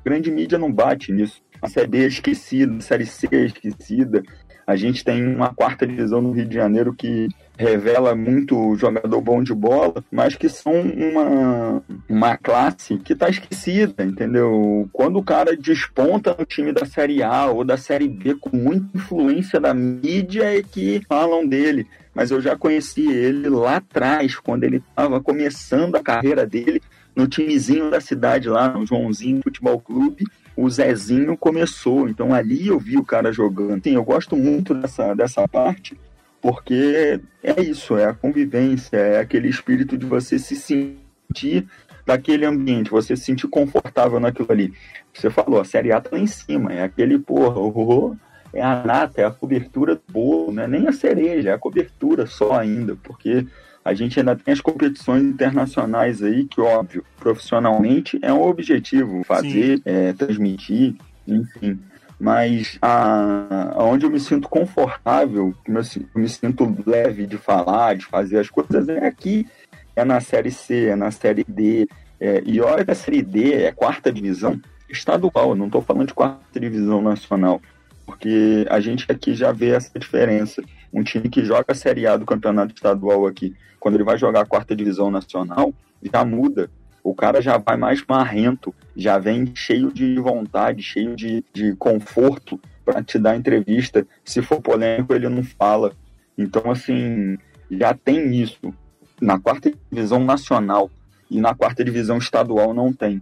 grande 0.05 0.31
mídia 0.31 0.57
não 0.57 0.71
bate 0.71 1.11
nisso. 1.11 1.41
A 1.61 1.67
Série 1.67 1.87
B 1.87 2.03
é 2.05 2.07
esquecida, 2.07 2.77
a 2.77 2.81
Série 2.81 3.05
C 3.05 3.27
é 3.29 3.45
esquecida. 3.45 4.23
A 4.65 4.77
gente 4.77 5.03
tem 5.03 5.21
uma 5.27 5.53
quarta 5.53 5.85
divisão 5.85 6.21
no 6.21 6.31
Rio 6.31 6.45
de 6.45 6.55
Janeiro 6.55 6.93
que 6.93 7.27
revela 7.57 8.15
muito 8.15 8.75
jogador 8.75 9.21
bom 9.21 9.41
de 9.41 9.53
bola, 9.53 10.03
mas 10.11 10.35
que 10.35 10.49
são 10.49 10.73
uma, 10.73 11.83
uma 12.07 12.37
classe 12.37 12.97
que 12.97 13.13
está 13.13 13.29
esquecida, 13.29 14.03
entendeu? 14.03 14.89
Quando 14.91 15.17
o 15.17 15.23
cara 15.23 15.55
desponta 15.55 16.35
no 16.37 16.45
time 16.45 16.71
da 16.71 16.85
Série 16.85 17.23
A 17.23 17.45
ou 17.45 17.63
da 17.63 17.77
Série 17.77 18.07
B 18.07 18.35
com 18.35 18.55
muita 18.55 18.97
influência 18.97 19.59
da 19.59 19.73
mídia 19.73 20.57
é 20.57 20.61
que 20.61 21.01
falam 21.07 21.47
dele. 21.47 21.87
Mas 22.13 22.31
eu 22.31 22.39
já 22.39 22.55
conheci 22.55 23.05
ele 23.07 23.49
lá 23.49 23.77
atrás, 23.77 24.37
quando 24.37 24.63
ele 24.63 24.77
estava 24.77 25.19
começando 25.19 25.95
a 25.95 26.03
carreira 26.03 26.45
dele 26.45 26.81
no 27.15 27.27
timezinho 27.27 27.89
da 27.89 27.99
cidade 27.99 28.49
lá, 28.49 28.69
no 28.69 28.85
Joãozinho 28.85 29.41
Futebol 29.43 29.79
Clube, 29.79 30.25
o 30.55 30.69
Zezinho 30.69 31.37
começou. 31.37 32.07
Então 32.07 32.33
ali 32.33 32.67
eu 32.67 32.79
vi 32.79 32.97
o 32.97 33.05
cara 33.05 33.31
jogando. 33.31 33.83
Sim, 33.83 33.95
eu 33.95 34.03
gosto 34.03 34.35
muito 34.35 34.73
dessa, 34.73 35.13
dessa 35.13 35.47
parte, 35.47 35.97
porque 36.45 37.19
é 37.41 37.59
isso, 37.59 37.97
é 37.97 38.05
a 38.05 38.13
convivência, 38.13 38.97
é 38.97 39.19
aquele 39.19 39.49
espírito 39.49 39.97
de 39.97 40.05
você 40.05 40.37
se 40.37 40.55
sentir 40.55 41.65
daquele 42.05 42.45
ambiente, 42.45 42.91
você 42.91 43.15
se 43.15 43.23
sentir 43.23 43.47
confortável 43.47 44.19
naquilo 44.19 44.51
ali. 44.51 44.71
Você 45.11 45.31
falou, 45.31 45.59
a 45.59 45.65
Série 45.65 45.91
A 45.91 45.99
tá 45.99 46.11
lá 46.13 46.19
em 46.19 46.27
cima, 46.27 46.71
é 46.71 46.83
aquele, 46.83 47.17
porra, 47.17 47.59
oh, 47.59 48.15
é 48.53 48.61
a 48.61 48.83
nata, 48.85 49.21
é 49.21 49.25
a 49.25 49.31
cobertura 49.31 49.95
do 49.95 50.03
bolo, 50.07 50.51
não 50.51 50.61
é 50.61 50.67
nem 50.67 50.87
a 50.87 50.91
cereja, 50.91 51.49
é 51.49 51.53
a 51.53 51.57
cobertura 51.57 52.27
só 52.27 52.53
ainda, 52.59 52.95
porque 52.95 53.47
a 53.83 53.95
gente 53.95 54.19
ainda 54.19 54.35
tem 54.35 54.53
as 54.53 54.61
competições 54.61 55.23
internacionais 55.23 56.21
aí, 56.21 56.45
que, 56.45 56.61
óbvio, 56.61 57.03
profissionalmente 57.19 58.19
é 58.21 58.31
um 58.31 58.43
objetivo, 58.43 59.23
fazer, 59.23 59.81
é, 59.83 60.13
transmitir, 60.13 60.93
enfim. 61.27 61.79
Mas 62.19 62.77
a, 62.81 63.73
aonde 63.75 64.05
eu 64.05 64.09
me 64.09 64.19
sinto 64.19 64.47
confortável, 64.47 65.53
eu 65.67 65.73
me 66.15 66.29
sinto 66.29 66.83
leve 66.85 67.27
de 67.27 67.37
falar, 67.37 67.95
de 67.95 68.05
fazer 68.05 68.39
as 68.39 68.49
coisas, 68.49 68.87
é 68.87 69.05
aqui, 69.05 69.47
é 69.95 70.05
na 70.05 70.21
Série 70.21 70.51
C, 70.51 70.87
é 70.87 70.95
na 70.95 71.11
Série 71.11 71.43
D. 71.43 71.87
É, 72.19 72.41
e 72.45 72.61
olha 72.61 72.85
que 72.85 72.91
a 72.91 72.95
Série 72.95 73.21
D 73.21 73.53
é 73.53 73.71
quarta 73.71 74.11
divisão 74.11 74.59
estadual, 74.89 75.55
não 75.55 75.65
estou 75.65 75.81
falando 75.81 76.07
de 76.07 76.13
quarta 76.13 76.59
divisão 76.59 77.01
nacional 77.01 77.61
porque 78.05 78.65
a 78.69 78.79
gente 78.79 79.11
aqui 79.11 79.33
já 79.33 79.51
vê 79.51 79.71
essa 79.71 79.97
diferença. 79.97 80.63
Um 80.93 81.03
time 81.03 81.27
que 81.27 81.43
joga 81.43 81.65
a 81.69 81.75
Série 81.75 82.07
A 82.07 82.15
do 82.15 82.25
campeonato 82.25 82.73
estadual 82.73 83.25
aqui, 83.25 83.55
quando 83.79 83.95
ele 83.95 84.03
vai 84.03 84.17
jogar 84.17 84.41
a 84.41 84.45
quarta 84.45 84.75
divisão 84.75 85.09
nacional, 85.09 85.73
já 86.01 86.23
muda. 86.23 86.69
O 87.05 87.13
cara 87.13 87.39
já 87.39 87.59
vai 87.59 87.77
mais 87.77 88.03
marrento, 88.09 88.73
já 88.97 89.19
vem 89.19 89.51
cheio 89.53 89.93
de 89.93 90.15
vontade, 90.15 90.81
cheio 90.81 91.15
de, 91.15 91.45
de 91.53 91.75
conforto 91.75 92.59
para 92.83 93.03
te 93.03 93.19
dar 93.19 93.37
entrevista. 93.37 94.07
Se 94.23 94.41
for 94.41 94.59
polêmico, 94.59 95.13
ele 95.13 95.29
não 95.29 95.43
fala. 95.43 95.93
Então, 96.35 96.71
assim, 96.71 97.37
já 97.69 97.93
tem 97.93 98.35
isso. 98.41 98.73
Na 99.21 99.39
quarta 99.39 99.71
divisão 99.91 100.23
nacional 100.23 100.89
e 101.29 101.39
na 101.39 101.53
quarta 101.53 101.85
divisão 101.85 102.17
estadual 102.17 102.73
não 102.73 102.91
tem. 102.91 103.21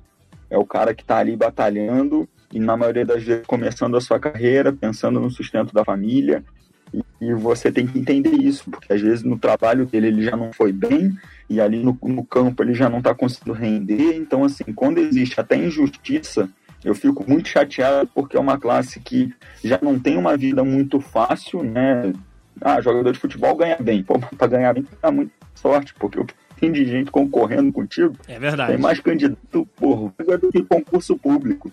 É 0.50 0.58
o 0.58 0.66
cara 0.66 0.96
que 0.96 1.02
está 1.02 1.18
ali 1.18 1.36
batalhando 1.36 2.26
e 2.54 2.62
na 2.62 2.78
maioria 2.78 3.06
das 3.06 3.22
vezes 3.22 3.46
começando 3.46 3.98
a 3.98 4.02
sua 4.02 4.18
carreira, 4.18 4.72
pensando 4.72 5.20
no 5.20 5.30
sustento 5.30 5.74
da 5.74 5.84
família. 5.84 6.42
E, 6.94 7.34
você 7.34 7.72
tem 7.72 7.88
que 7.88 7.98
entender 7.98 8.36
isso, 8.36 8.70
porque 8.70 8.92
às 8.94 9.02
vezes 9.02 9.24
no 9.24 9.40
trabalho 9.40 9.86
dele 9.86 10.08
ele 10.08 10.24
já 10.24 10.36
não 10.36 10.52
foi 10.52 10.72
bem 10.72 11.18
e 11.50 11.60
ali 11.60 11.82
no, 11.82 11.98
no 12.04 12.24
campo 12.24 12.62
ele 12.62 12.74
já 12.74 12.90
não 12.90 13.00
está 13.00 13.16
conseguindo 13.16 13.54
render. 13.54 14.16
Então, 14.16 14.44
assim, 14.44 14.66
quando 14.76 15.00
existe 15.00 15.40
até 15.40 15.56
injustiça, 15.56 16.50
eu 16.84 16.94
fico 16.94 17.28
muito 17.28 17.48
chateado 17.48 18.10
porque 18.14 18.38
é 18.38 18.40
uma 18.40 18.60
classe 18.60 19.00
que 19.00 19.34
já 19.64 19.80
não 19.82 20.00
tem 20.00 20.18
uma 20.18 20.36
vida 20.36 20.64
muito 20.64 21.00
fácil, 21.00 21.64
né? 21.64 22.14
Ah, 22.62 22.80
jogador 22.82 23.12
de 23.12 23.20
futebol 23.20 23.56
ganha 23.56 23.78
bem. 23.80 24.04
Pô, 24.04 24.20
para 24.20 24.48
ganhar 24.48 24.74
bem, 24.74 24.86
dá 25.02 25.12
muita 25.12 25.32
sorte, 25.56 25.94
porque 25.96 26.20
o 26.20 26.26
que 26.26 26.34
tem 26.60 26.72
de 26.72 26.86
gente 26.86 27.12
concorrendo 27.12 27.72
contigo. 27.72 28.16
É 28.28 28.40
verdade. 28.40 28.74
Tem 28.74 28.82
mais 28.82 29.00
candidato 29.00 29.68
por 29.76 30.14
do 30.40 30.52
que 30.52 30.64
concurso 30.64 31.18
público. 31.18 31.72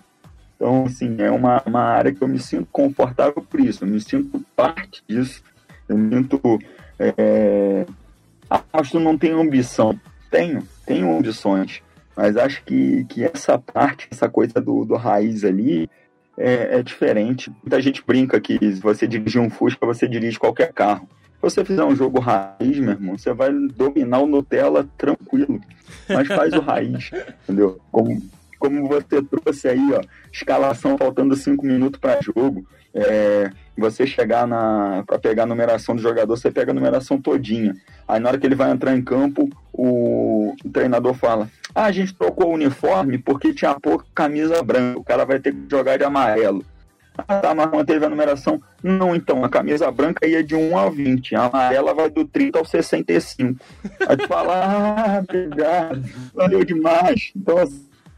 Então, 0.61 0.85
assim, 0.85 1.15
é 1.17 1.31
uma, 1.31 1.59
uma 1.65 1.81
área 1.81 2.13
que 2.13 2.21
eu 2.21 2.27
me 2.27 2.37
sinto 2.37 2.67
confortável 2.71 3.41
por 3.41 3.59
isso, 3.59 3.83
eu 3.83 3.87
me 3.87 3.99
sinto 3.99 4.45
parte 4.55 5.01
disso, 5.07 5.41
eu 5.89 5.97
me 5.97 6.15
sinto. 6.15 6.39
É... 6.99 7.83
Acho 8.71 8.91
que 8.91 8.99
não 8.99 9.17
tenho 9.17 9.41
ambição. 9.41 9.99
Tenho, 10.29 10.61
tenho 10.85 11.17
ambições, 11.17 11.81
mas 12.15 12.37
acho 12.37 12.63
que, 12.63 13.05
que 13.05 13.23
essa 13.23 13.57
parte, 13.57 14.07
essa 14.11 14.29
coisa 14.29 14.61
do, 14.61 14.85
do 14.85 14.95
raiz 14.95 15.43
ali, 15.43 15.89
é, 16.37 16.77
é, 16.77 16.83
diferente. 16.83 17.51
Muita 17.63 17.81
gente 17.81 18.03
brinca 18.05 18.39
que 18.39 18.59
se 18.59 18.79
você 18.79 19.07
dirigir 19.07 19.41
um 19.41 19.49
Fusca, 19.49 19.83
você 19.83 20.07
dirige 20.07 20.37
qualquer 20.37 20.71
carro. 20.71 21.09
Se 21.33 21.41
você 21.41 21.65
fizer 21.65 21.83
um 21.83 21.95
jogo 21.95 22.19
raiz, 22.19 22.77
meu 22.77 22.91
irmão, 22.91 23.17
você 23.17 23.33
vai 23.33 23.51
dominar 23.51 24.19
o 24.19 24.27
Nutella 24.27 24.87
tranquilo. 24.95 25.59
Mas 26.07 26.27
faz 26.27 26.53
o 26.53 26.61
raiz, 26.61 27.09
entendeu? 27.43 27.81
Como, 27.91 28.21
como 28.61 28.87
você 28.87 29.23
trouxe 29.23 29.67
aí, 29.67 29.91
ó, 29.91 30.01
escalação 30.31 30.95
faltando 30.95 31.35
cinco 31.35 31.65
minutos 31.65 31.99
para 31.99 32.21
jogo. 32.21 32.63
É, 32.93 33.49
você 33.75 34.05
chegar 34.05 34.45
na 34.45 35.03
para 35.07 35.17
pegar 35.17 35.43
a 35.43 35.45
numeração 35.47 35.95
do 35.95 36.01
jogador, 36.01 36.37
você 36.37 36.51
pega 36.51 36.71
a 36.71 36.73
numeração 36.73 37.19
todinha. 37.19 37.73
Aí 38.07 38.19
na 38.19 38.29
hora 38.29 38.37
que 38.37 38.45
ele 38.45 38.53
vai 38.53 38.69
entrar 38.69 38.95
em 38.95 39.01
campo, 39.01 39.49
o, 39.73 40.53
o 40.63 40.69
treinador 40.69 41.15
fala: 41.15 41.49
"Ah, 41.73 41.85
a 41.85 41.91
gente 41.91 42.13
trocou 42.13 42.49
o 42.49 42.53
uniforme 42.53 43.17
porque 43.17 43.53
tinha 43.53 43.79
pouca 43.79 44.05
camisa 44.13 44.61
branca. 44.61 44.99
O 44.99 45.03
cara 45.03 45.25
vai 45.25 45.39
ter 45.39 45.53
que 45.53 45.61
jogar 45.69 45.97
de 45.97 46.03
amarelo." 46.03 46.63
Ah, 47.17 47.39
tá, 47.39 47.55
mas 47.55 47.69
manteve 47.71 48.05
a 48.05 48.09
numeração. 48.09 48.61
Não, 48.81 49.15
então, 49.15 49.43
a 49.43 49.49
camisa 49.49 49.91
branca 49.91 50.25
ia 50.25 50.43
de 50.43 50.55
1 50.55 50.77
ao 50.77 50.91
20, 50.91 51.35
a 51.35 51.45
amarela 51.45 51.93
vai 51.93 52.09
do 52.09 52.25
30 52.25 52.59
ao 52.59 52.65
65. 52.65 53.63
Aí 54.07 54.17
tu 54.17 54.27
fala, 54.27 54.65
ah, 54.65 55.19
obrigado, 55.19 56.03
valeu 56.33 56.63
demais. 56.63 57.31
Então, 57.35 57.57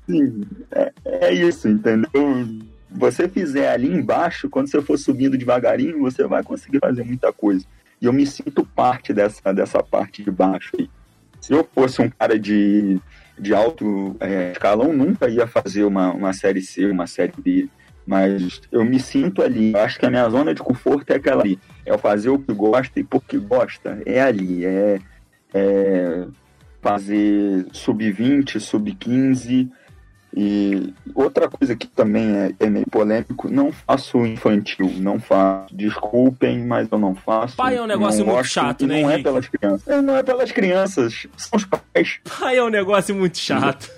Sim, 0.08 0.44
é, 0.72 0.92
é 1.06 1.34
isso, 1.34 1.68
entendeu? 1.68 2.48
Você 2.90 3.28
fizer 3.28 3.70
ali 3.72 3.88
embaixo, 3.88 4.50
quando 4.50 4.70
você 4.70 4.82
for 4.82 4.98
subindo 4.98 5.38
devagarinho, 5.38 6.00
você 6.00 6.28
vai 6.28 6.44
conseguir 6.44 6.80
fazer 6.80 7.04
muita 7.04 7.32
coisa. 7.34 7.66
E 8.02 8.06
eu 8.06 8.14
me 8.14 8.26
sinto 8.28 8.66
parte 8.66 9.14
dessa, 9.14 9.54
dessa 9.54 9.82
parte 9.82 10.24
de 10.24 10.30
baixo 10.30 10.72
aí. 10.78 10.90
Se 11.40 11.54
eu 11.54 11.68
fosse 11.74 12.02
um 12.02 12.10
cara 12.10 12.38
de, 12.38 13.00
de 13.40 13.54
alto 13.54 14.16
é, 14.20 14.52
escalão, 14.52 14.94
nunca 14.94 15.28
ia 15.28 15.48
fazer 15.48 15.84
uma, 15.84 16.12
uma 16.14 16.34
série 16.34 16.62
C, 16.62 16.86
uma 16.86 17.08
série 17.08 17.34
B. 17.38 17.70
Mas 18.06 18.62
eu 18.72 18.84
me 18.84 19.00
sinto 19.00 19.42
ali. 19.42 19.76
Acho 19.76 19.98
que 19.98 20.06
a 20.06 20.10
minha 20.10 20.30
zona 20.30 20.54
de 20.54 20.62
conforto 20.62 21.12
é 21.12 21.16
aquela 21.16 21.42
ali. 21.42 21.58
É 21.86 21.98
fazer 21.98 22.30
o 22.30 22.40
que 22.40 22.54
gosta 22.54 23.00
e 23.00 23.04
porque 23.04 23.38
gosta. 23.38 24.02
É 24.06 24.22
ali. 24.22 24.66
É, 24.66 25.00
é 25.54 26.28
fazer 26.82 27.66
sub-20, 27.72 28.60
sub-15 28.60 29.70
e 30.36 30.94
outra 31.14 31.48
coisa 31.48 31.76
que 31.76 31.88
também 31.88 32.36
é, 32.36 32.56
é, 32.60 32.70
meio 32.70 32.88
polêmico, 32.90 33.50
não 33.50 33.72
faço 33.72 34.26
infantil, 34.26 34.92
não 34.98 35.20
faço. 35.20 35.76
Desculpem, 35.76 36.66
mas 36.66 36.88
eu 36.92 36.98
não 36.98 37.14
faço. 37.14 37.56
Pai 37.56 37.78
é 37.78 37.82
um 37.82 37.86
negócio 37.86 38.26
muito 38.26 38.44
chato, 38.46 38.88
né? 38.88 39.02
Não 39.02 39.12
Henrique? 39.12 39.20
é 39.20 39.24
pelas 39.24 39.48
crianças. 39.48 39.88
É, 39.88 40.02
não 40.02 40.18
é 40.18 40.24
pelas 40.24 40.52
crianças, 40.52 41.28
são 41.38 41.58
os 41.58 41.66
pais. 41.66 42.20
Pai 42.40 42.58
é 42.58 42.64
um 42.64 42.70
negócio 42.70 43.14
muito 43.14 43.38
chato. 43.38 43.92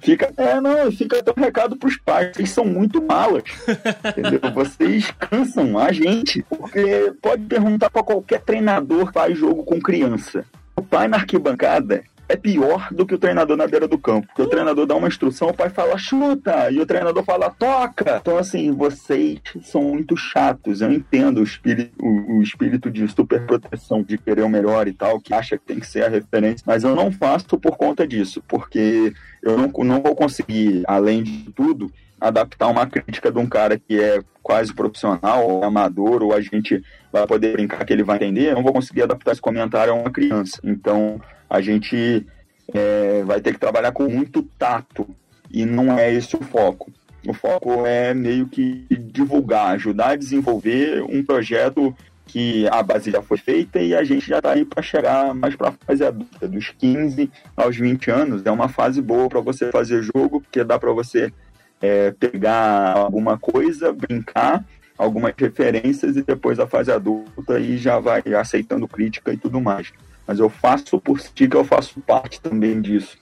Fica, 0.00 0.32
é, 0.36 0.60
não, 0.60 0.90
fica 0.92 1.18
até 1.18 1.32
um 1.36 1.42
recado 1.42 1.76
pros 1.76 1.96
pais. 1.98 2.36
Vocês 2.36 2.50
são 2.50 2.64
muito 2.64 3.02
malas. 3.02 3.42
entendeu? 4.16 4.40
Vocês 4.54 5.10
cansam 5.18 5.76
a 5.76 5.92
gente. 5.92 6.42
Porque 6.48 7.12
pode 7.20 7.44
perguntar 7.44 7.90
para 7.90 8.02
qualquer 8.02 8.40
treinador 8.40 9.08
que 9.08 9.12
faz 9.12 9.36
jogo 9.36 9.64
com 9.64 9.80
criança. 9.80 10.44
O 10.76 10.82
pai 10.82 11.08
na 11.08 11.16
arquibancada 11.16 12.02
é 12.30 12.36
pior 12.36 12.88
do 12.92 13.04
que 13.04 13.14
o 13.14 13.18
treinador 13.18 13.56
na 13.56 13.66
beira 13.66 13.88
do 13.88 13.98
campo. 13.98 14.28
Porque 14.28 14.42
o 14.42 14.46
treinador 14.46 14.86
dá 14.86 14.94
uma 14.94 15.08
instrução, 15.08 15.48
o 15.48 15.54
pai 15.54 15.68
fala 15.68 15.98
chuta, 15.98 16.70
e 16.70 16.78
o 16.78 16.86
treinador 16.86 17.24
fala 17.24 17.50
toca. 17.50 18.18
Então, 18.20 18.38
assim, 18.38 18.70
vocês 18.72 19.40
são 19.62 19.82
muito 19.82 20.16
chatos. 20.16 20.80
Eu 20.80 20.92
entendo 20.92 21.40
o 21.40 21.42
espírito, 21.42 21.92
o, 22.00 22.38
o 22.38 22.42
espírito 22.42 22.88
de 22.88 23.06
superproteção, 23.08 24.02
de 24.02 24.16
querer 24.16 24.42
o 24.42 24.48
melhor 24.48 24.86
e 24.86 24.92
tal, 24.92 25.20
que 25.20 25.34
acha 25.34 25.58
que 25.58 25.64
tem 25.64 25.80
que 25.80 25.86
ser 25.86 26.04
a 26.04 26.08
referência, 26.08 26.62
mas 26.64 26.84
eu 26.84 26.94
não 26.94 27.10
faço 27.10 27.58
por 27.58 27.76
conta 27.76 28.06
disso, 28.06 28.42
porque 28.46 29.12
eu 29.42 29.56
não, 29.58 29.68
não 29.84 30.00
vou 30.00 30.14
conseguir, 30.14 30.84
além 30.86 31.22
de 31.22 31.50
tudo, 31.52 31.90
adaptar 32.20 32.68
uma 32.68 32.86
crítica 32.86 33.32
de 33.32 33.38
um 33.38 33.46
cara 33.46 33.78
que 33.78 33.98
é 33.98 34.20
quase 34.42 34.74
profissional, 34.74 35.48
ou 35.48 35.64
amador, 35.64 36.22
ou 36.22 36.34
a 36.34 36.40
gente 36.40 36.82
vai 37.12 37.26
poder 37.26 37.52
brincar 37.52 37.84
que 37.84 37.92
ele 37.92 38.02
vai 38.02 38.16
entender, 38.16 38.50
eu 38.50 38.56
não 38.56 38.62
vou 38.62 38.72
conseguir 38.72 39.02
adaptar 39.02 39.32
esse 39.32 39.40
comentário 39.40 39.92
a 39.92 39.96
uma 39.96 40.10
criança. 40.10 40.60
Então, 40.64 41.20
a 41.48 41.60
gente 41.60 42.26
é, 42.74 43.22
vai 43.24 43.40
ter 43.40 43.52
que 43.52 43.60
trabalhar 43.60 43.92
com 43.92 44.08
muito 44.08 44.42
tato, 44.58 45.08
e 45.50 45.64
não 45.64 45.98
é 45.98 46.12
esse 46.12 46.36
o 46.36 46.40
foco. 46.40 46.92
O 47.26 47.34
foco 47.34 47.84
é 47.84 48.14
meio 48.14 48.46
que 48.46 48.86
divulgar, 48.90 49.74
ajudar 49.74 50.10
a 50.10 50.16
desenvolver 50.16 51.02
um 51.02 51.22
projeto 51.22 51.94
que 52.26 52.66
a 52.68 52.82
base 52.82 53.10
já 53.10 53.20
foi 53.20 53.36
feita 53.36 53.80
e 53.80 53.94
a 53.94 54.04
gente 54.04 54.26
já 54.26 54.38
está 54.38 54.52
aí 54.52 54.64
para 54.64 54.82
chegar 54.82 55.34
mais 55.34 55.56
para 55.56 55.70
a 55.70 55.72
fase 55.72 56.04
adulta, 56.04 56.46
dos 56.46 56.70
15 56.78 57.28
aos 57.56 57.76
20 57.76 58.10
anos. 58.10 58.46
É 58.46 58.50
uma 58.50 58.68
fase 58.68 59.02
boa 59.02 59.28
para 59.28 59.40
você 59.40 59.70
fazer 59.72 60.02
jogo, 60.02 60.40
porque 60.40 60.62
dá 60.62 60.78
para 60.78 60.92
você 60.92 61.32
é, 61.80 62.10
pegar 62.12 62.96
alguma 62.96 63.38
coisa, 63.38 63.92
brincar, 63.92 64.64
algumas 64.98 65.32
referências 65.36 66.16
e 66.16 66.22
depois 66.22 66.58
a 66.60 66.66
fase 66.66 66.92
adulta 66.92 67.58
e 67.58 67.78
já 67.78 67.98
vai 67.98 68.22
aceitando 68.38 68.86
crítica 68.86 69.32
e 69.32 69.36
tudo 69.36 69.60
mais. 69.60 69.92
Mas 70.26 70.38
eu 70.38 70.48
faço 70.48 71.00
por 71.00 71.18
si 71.20 71.48
que 71.48 71.56
eu 71.56 71.64
faço 71.64 72.00
parte 72.00 72.40
também 72.40 72.80
disso. 72.80 73.18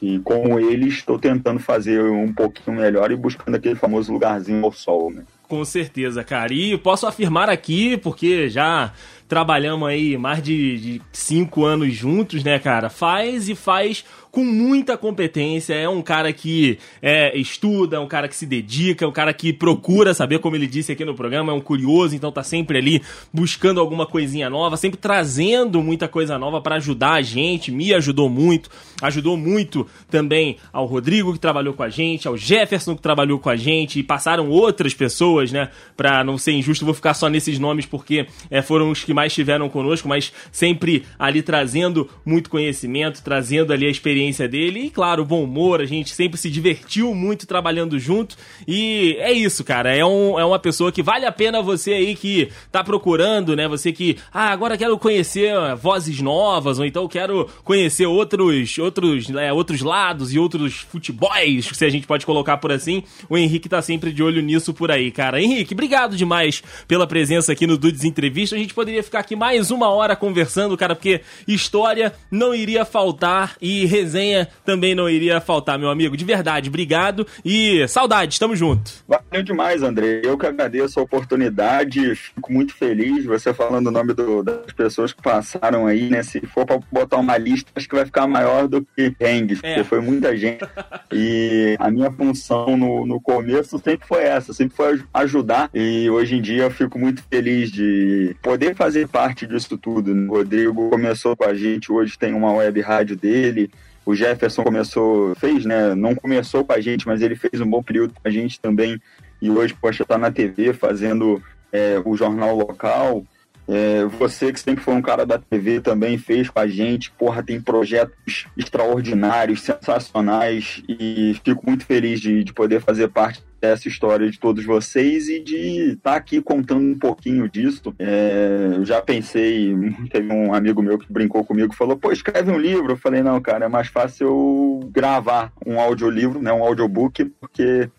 E 0.00 0.18
como 0.20 0.58
eles, 0.60 0.94
estou 0.94 1.18
tentando 1.18 1.58
fazer 1.58 2.00
um 2.02 2.32
pouquinho 2.32 2.76
melhor 2.76 3.10
e 3.10 3.16
buscando 3.16 3.56
aquele 3.56 3.74
famoso 3.74 4.12
lugarzinho 4.12 4.64
ao 4.64 4.72
sol, 4.72 5.10
né? 5.10 5.24
Com 5.48 5.64
certeza, 5.64 6.22
cara. 6.22 6.52
E 6.52 6.78
posso 6.78 7.06
afirmar 7.06 7.48
aqui, 7.48 7.96
porque 7.96 8.48
já 8.48 8.92
trabalhamos 9.26 9.88
aí 9.88 10.16
mais 10.16 10.42
de, 10.42 10.78
de 10.78 11.02
cinco 11.12 11.64
anos 11.64 11.94
juntos, 11.94 12.44
né, 12.44 12.58
cara? 12.58 12.88
Faz 12.88 13.48
e 13.48 13.54
faz 13.54 14.04
com 14.38 14.44
muita 14.44 14.96
competência, 14.96 15.74
é 15.74 15.88
um 15.88 16.00
cara 16.00 16.32
que 16.32 16.78
é, 17.02 17.36
estuda, 17.36 17.96
é 17.96 17.98
um 17.98 18.06
cara 18.06 18.28
que 18.28 18.36
se 18.36 18.46
dedica, 18.46 19.04
é 19.04 19.08
um 19.08 19.10
cara 19.10 19.34
que 19.34 19.52
procura 19.52 20.14
saber, 20.14 20.38
como 20.38 20.54
ele 20.54 20.68
disse 20.68 20.92
aqui 20.92 21.04
no 21.04 21.12
programa, 21.12 21.50
é 21.50 21.54
um 21.56 21.60
curioso, 21.60 22.14
então 22.14 22.30
tá 22.30 22.44
sempre 22.44 22.78
ali 22.78 23.02
buscando 23.32 23.80
alguma 23.80 24.06
coisinha 24.06 24.48
nova, 24.48 24.76
sempre 24.76 24.96
trazendo 24.96 25.82
muita 25.82 26.06
coisa 26.06 26.38
nova 26.38 26.60
para 26.60 26.76
ajudar 26.76 27.14
a 27.14 27.20
gente, 27.20 27.72
me 27.72 27.92
ajudou 27.92 28.28
muito, 28.28 28.70
ajudou 29.02 29.36
muito 29.36 29.84
também 30.08 30.56
ao 30.72 30.86
Rodrigo 30.86 31.32
que 31.32 31.40
trabalhou 31.40 31.74
com 31.74 31.82
a 31.82 31.88
gente, 31.88 32.28
ao 32.28 32.36
Jefferson 32.36 32.94
que 32.94 33.02
trabalhou 33.02 33.40
com 33.40 33.50
a 33.50 33.56
gente, 33.56 33.98
e 33.98 34.04
passaram 34.04 34.48
outras 34.48 34.94
pessoas, 34.94 35.50
né, 35.50 35.68
pra 35.96 36.22
não 36.22 36.38
ser 36.38 36.52
injusto, 36.52 36.84
vou 36.84 36.94
ficar 36.94 37.14
só 37.14 37.28
nesses 37.28 37.58
nomes 37.58 37.86
porque 37.86 38.28
é, 38.48 38.62
foram 38.62 38.92
os 38.92 39.02
que 39.02 39.12
mais 39.12 39.32
estiveram 39.32 39.68
conosco, 39.68 40.06
mas 40.06 40.32
sempre 40.52 41.04
ali 41.18 41.42
trazendo 41.42 42.08
muito 42.24 42.48
conhecimento, 42.48 43.20
trazendo 43.20 43.72
ali 43.72 43.84
a 43.84 43.90
experiência 43.90 44.27
experiência 44.28 44.48
dele. 44.48 44.80
E, 44.80 44.90
claro, 44.90 45.22
o 45.22 45.26
bom 45.26 45.42
humor, 45.42 45.80
a 45.80 45.86
gente 45.86 46.14
sempre 46.14 46.38
se 46.38 46.50
divertiu 46.50 47.14
muito 47.14 47.46
trabalhando 47.46 47.98
junto. 47.98 48.36
E 48.66 49.16
é 49.18 49.32
isso, 49.32 49.64
cara. 49.64 49.94
É, 49.94 50.04
um, 50.04 50.38
é 50.38 50.44
uma 50.44 50.58
pessoa 50.58 50.92
que 50.92 51.02
vale 51.02 51.26
a 51.26 51.32
pena 51.32 51.62
você 51.62 51.92
aí 51.92 52.14
que 52.14 52.50
tá 52.70 52.84
procurando, 52.84 53.56
né? 53.56 53.66
Você 53.68 53.92
que, 53.92 54.16
ah, 54.32 54.50
agora 54.50 54.76
quero 54.76 54.96
conhecer 54.98 55.52
vozes 55.76 56.20
novas, 56.20 56.78
ou 56.78 56.84
então 56.84 57.08
quero 57.08 57.48
conhecer 57.64 58.06
outros, 58.06 58.78
outros, 58.78 59.30
é, 59.30 59.52
outros 59.52 59.80
lados 59.80 60.32
e 60.32 60.38
outros 60.38 60.86
futebols, 60.88 61.66
se 61.72 61.84
a 61.84 61.90
gente 61.90 62.06
pode 62.06 62.26
colocar 62.26 62.58
por 62.58 62.72
assim. 62.72 63.02
O 63.28 63.36
Henrique 63.36 63.68
tá 63.68 63.80
sempre 63.80 64.12
de 64.12 64.22
olho 64.22 64.42
nisso 64.42 64.74
por 64.74 64.90
aí, 64.90 65.10
cara. 65.10 65.40
Henrique, 65.40 65.74
obrigado 65.74 66.16
demais 66.16 66.62
pela 66.86 67.06
presença 67.06 67.52
aqui 67.52 67.66
no 67.66 67.78
Dudes 67.78 68.04
Entrevista. 68.04 68.56
A 68.56 68.58
gente 68.58 68.74
poderia 68.74 69.02
ficar 69.02 69.20
aqui 69.20 69.36
mais 69.36 69.70
uma 69.70 69.88
hora 69.88 70.16
conversando, 70.16 70.76
cara, 70.76 70.94
porque 70.94 71.20
história 71.46 72.12
não 72.30 72.54
iria 72.54 72.84
faltar 72.84 73.56
e 73.60 73.86
resenha 73.86 74.17
também 74.64 74.94
não 74.94 75.08
iria 75.08 75.40
faltar, 75.40 75.78
meu 75.78 75.90
amigo. 75.90 76.16
De 76.16 76.24
verdade, 76.24 76.68
obrigado 76.68 77.26
e 77.44 77.86
saudade, 77.88 78.38
tamo 78.38 78.56
junto. 78.56 78.92
Valeu 79.06 79.42
demais, 79.42 79.82
André. 79.82 80.22
Eu 80.24 80.36
que 80.36 80.46
agradeço 80.46 80.98
a 80.98 81.02
oportunidade, 81.02 82.14
fico 82.14 82.52
muito 82.52 82.74
feliz 82.74 83.24
você 83.24 83.52
falando 83.52 83.88
o 83.88 83.90
nome 83.90 84.14
do, 84.14 84.42
das 84.42 84.72
pessoas 84.72 85.12
que 85.12 85.22
passaram 85.22 85.86
aí, 85.86 86.08
né? 86.08 86.22
Se 86.22 86.40
for 86.46 86.64
pra 86.64 86.78
botar 86.90 87.18
uma 87.18 87.36
lista, 87.36 87.70
acho 87.74 87.88
que 87.88 87.94
vai 87.94 88.04
ficar 88.04 88.26
maior 88.26 88.66
do 88.66 88.82
que 88.82 89.14
Hengs, 89.20 89.60
é. 89.62 89.74
porque 89.74 89.88
foi 89.88 90.00
muita 90.00 90.36
gente. 90.36 90.64
e 91.12 91.76
a 91.78 91.90
minha 91.90 92.10
função 92.10 92.76
no, 92.76 93.06
no 93.06 93.20
começo 93.20 93.78
sempre 93.78 94.06
foi 94.06 94.22
essa, 94.22 94.52
sempre 94.52 94.76
foi 94.76 95.00
ajudar. 95.14 95.70
E 95.74 96.08
hoje 96.10 96.36
em 96.36 96.42
dia 96.42 96.64
eu 96.64 96.70
fico 96.70 96.98
muito 96.98 97.22
feliz 97.30 97.70
de 97.70 98.34
poder 98.42 98.74
fazer 98.74 99.08
parte 99.08 99.46
disso 99.46 99.76
tudo. 99.76 100.12
O 100.12 100.28
Rodrigo 100.28 100.90
começou 100.90 101.36
com 101.36 101.44
a 101.44 101.54
gente, 101.54 101.92
hoje 101.92 102.18
tem 102.18 102.34
uma 102.34 102.52
web 102.52 102.80
rádio 102.80 103.16
dele. 103.16 103.70
O 104.08 104.14
Jefferson 104.14 104.64
começou, 104.64 105.34
fez, 105.34 105.66
né? 105.66 105.94
Não 105.94 106.14
começou 106.14 106.64
com 106.64 106.72
a 106.72 106.80
gente, 106.80 107.06
mas 107.06 107.20
ele 107.20 107.36
fez 107.36 107.60
um 107.60 107.68
bom 107.68 107.82
período 107.82 108.14
com 108.14 108.26
a 108.26 108.30
gente 108.30 108.58
também. 108.58 108.98
E 109.38 109.50
hoje, 109.50 109.76
poxa, 109.78 110.02
tá 110.02 110.16
na 110.16 110.32
TV 110.32 110.72
fazendo 110.72 111.42
é, 111.70 112.00
o 112.02 112.16
jornal 112.16 112.56
local. 112.56 113.22
É, 113.68 114.06
você 114.06 114.50
que 114.50 114.58
sempre 114.58 114.82
foi 114.82 114.94
um 114.94 115.02
cara 115.02 115.26
da 115.26 115.38
TV 115.38 115.80
também 115.80 116.16
fez 116.16 116.48
com 116.48 116.58
a 116.58 116.66
gente, 116.66 117.10
porra, 117.12 117.42
tem 117.42 117.60
projetos 117.60 118.46
extraordinários, 118.56 119.60
sensacionais 119.60 120.82
e 120.88 121.38
fico 121.44 121.66
muito 121.66 121.84
feliz 121.84 122.18
de, 122.18 122.42
de 122.42 122.52
poder 122.54 122.80
fazer 122.80 123.08
parte 123.08 123.42
dessa 123.60 123.88
história 123.88 124.30
de 124.30 124.38
todos 124.38 124.64
vocês 124.64 125.28
e 125.28 125.40
de 125.40 125.92
estar 125.92 126.12
tá 126.12 126.16
aqui 126.16 126.40
contando 126.40 126.86
um 126.86 126.98
pouquinho 126.98 127.48
disso. 127.48 127.94
É, 127.98 128.74
eu 128.76 128.84
já 128.84 129.02
pensei, 129.02 129.74
teve 130.10 130.32
um 130.32 130.54
amigo 130.54 130.82
meu 130.82 130.98
que 130.98 131.12
brincou 131.12 131.44
comigo, 131.44 131.74
falou, 131.74 131.96
pô, 131.96 132.10
escreve 132.12 132.50
um 132.50 132.58
livro. 132.58 132.92
Eu 132.92 132.96
falei, 132.96 133.22
não, 133.22 133.40
cara, 133.40 133.66
é 133.66 133.68
mais 133.68 133.88
fácil 133.88 134.26
eu 134.26 134.90
gravar 134.90 135.52
um 135.66 135.78
audiolivro, 135.78 136.40
né, 136.40 136.52
um 136.52 136.62
audiobook, 136.62 137.24
porque 137.40 137.90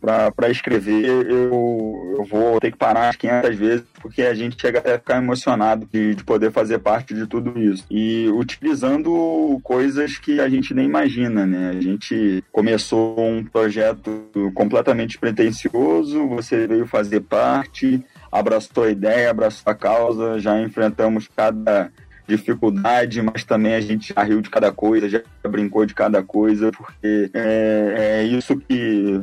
para 0.00 0.50
escrever, 0.50 1.04
eu, 1.04 2.16
eu 2.18 2.24
vou 2.24 2.58
ter 2.58 2.70
que 2.72 2.78
parar 2.78 3.16
500 3.16 3.56
vezes, 3.56 3.84
porque 4.00 4.22
a 4.22 4.34
gente 4.34 4.60
chega 4.60 4.78
até 4.78 4.94
a 4.94 4.98
ficar 4.98 5.18
emocionado 5.18 5.86
de, 5.92 6.14
de 6.14 6.24
poder 6.24 6.50
fazer 6.50 6.78
parte 6.78 7.14
de 7.14 7.26
tudo 7.26 7.58
isso. 7.58 7.84
E 7.90 8.28
utilizando 8.28 9.60
coisas 9.62 10.18
que 10.18 10.40
a 10.40 10.48
gente 10.48 10.72
nem 10.74 10.86
imagina, 10.86 11.46
né? 11.46 11.70
A 11.76 11.80
gente 11.80 12.42
começou 12.50 13.20
um 13.20 13.44
projeto 13.44 14.30
completamente 14.54 15.18
pretensioso, 15.18 16.26
você 16.26 16.66
veio 16.66 16.86
fazer 16.86 17.20
parte, 17.20 18.02
abraçou 18.32 18.84
a 18.84 18.90
ideia, 18.90 19.30
abraçou 19.30 19.70
a 19.70 19.74
causa, 19.74 20.38
já 20.38 20.60
enfrentamos 20.60 21.28
cada 21.36 21.90
dificuldade, 22.26 23.20
mas 23.20 23.44
também 23.44 23.74
a 23.74 23.80
gente 23.80 24.14
já 24.14 24.22
riu 24.22 24.40
de 24.40 24.48
cada 24.48 24.70
coisa, 24.70 25.08
já 25.08 25.20
brincou 25.48 25.84
de 25.84 25.94
cada 25.94 26.22
coisa, 26.22 26.70
porque 26.70 27.30
é, 27.34 28.20
é 28.20 28.22
isso 28.22 28.56
que 28.56 29.20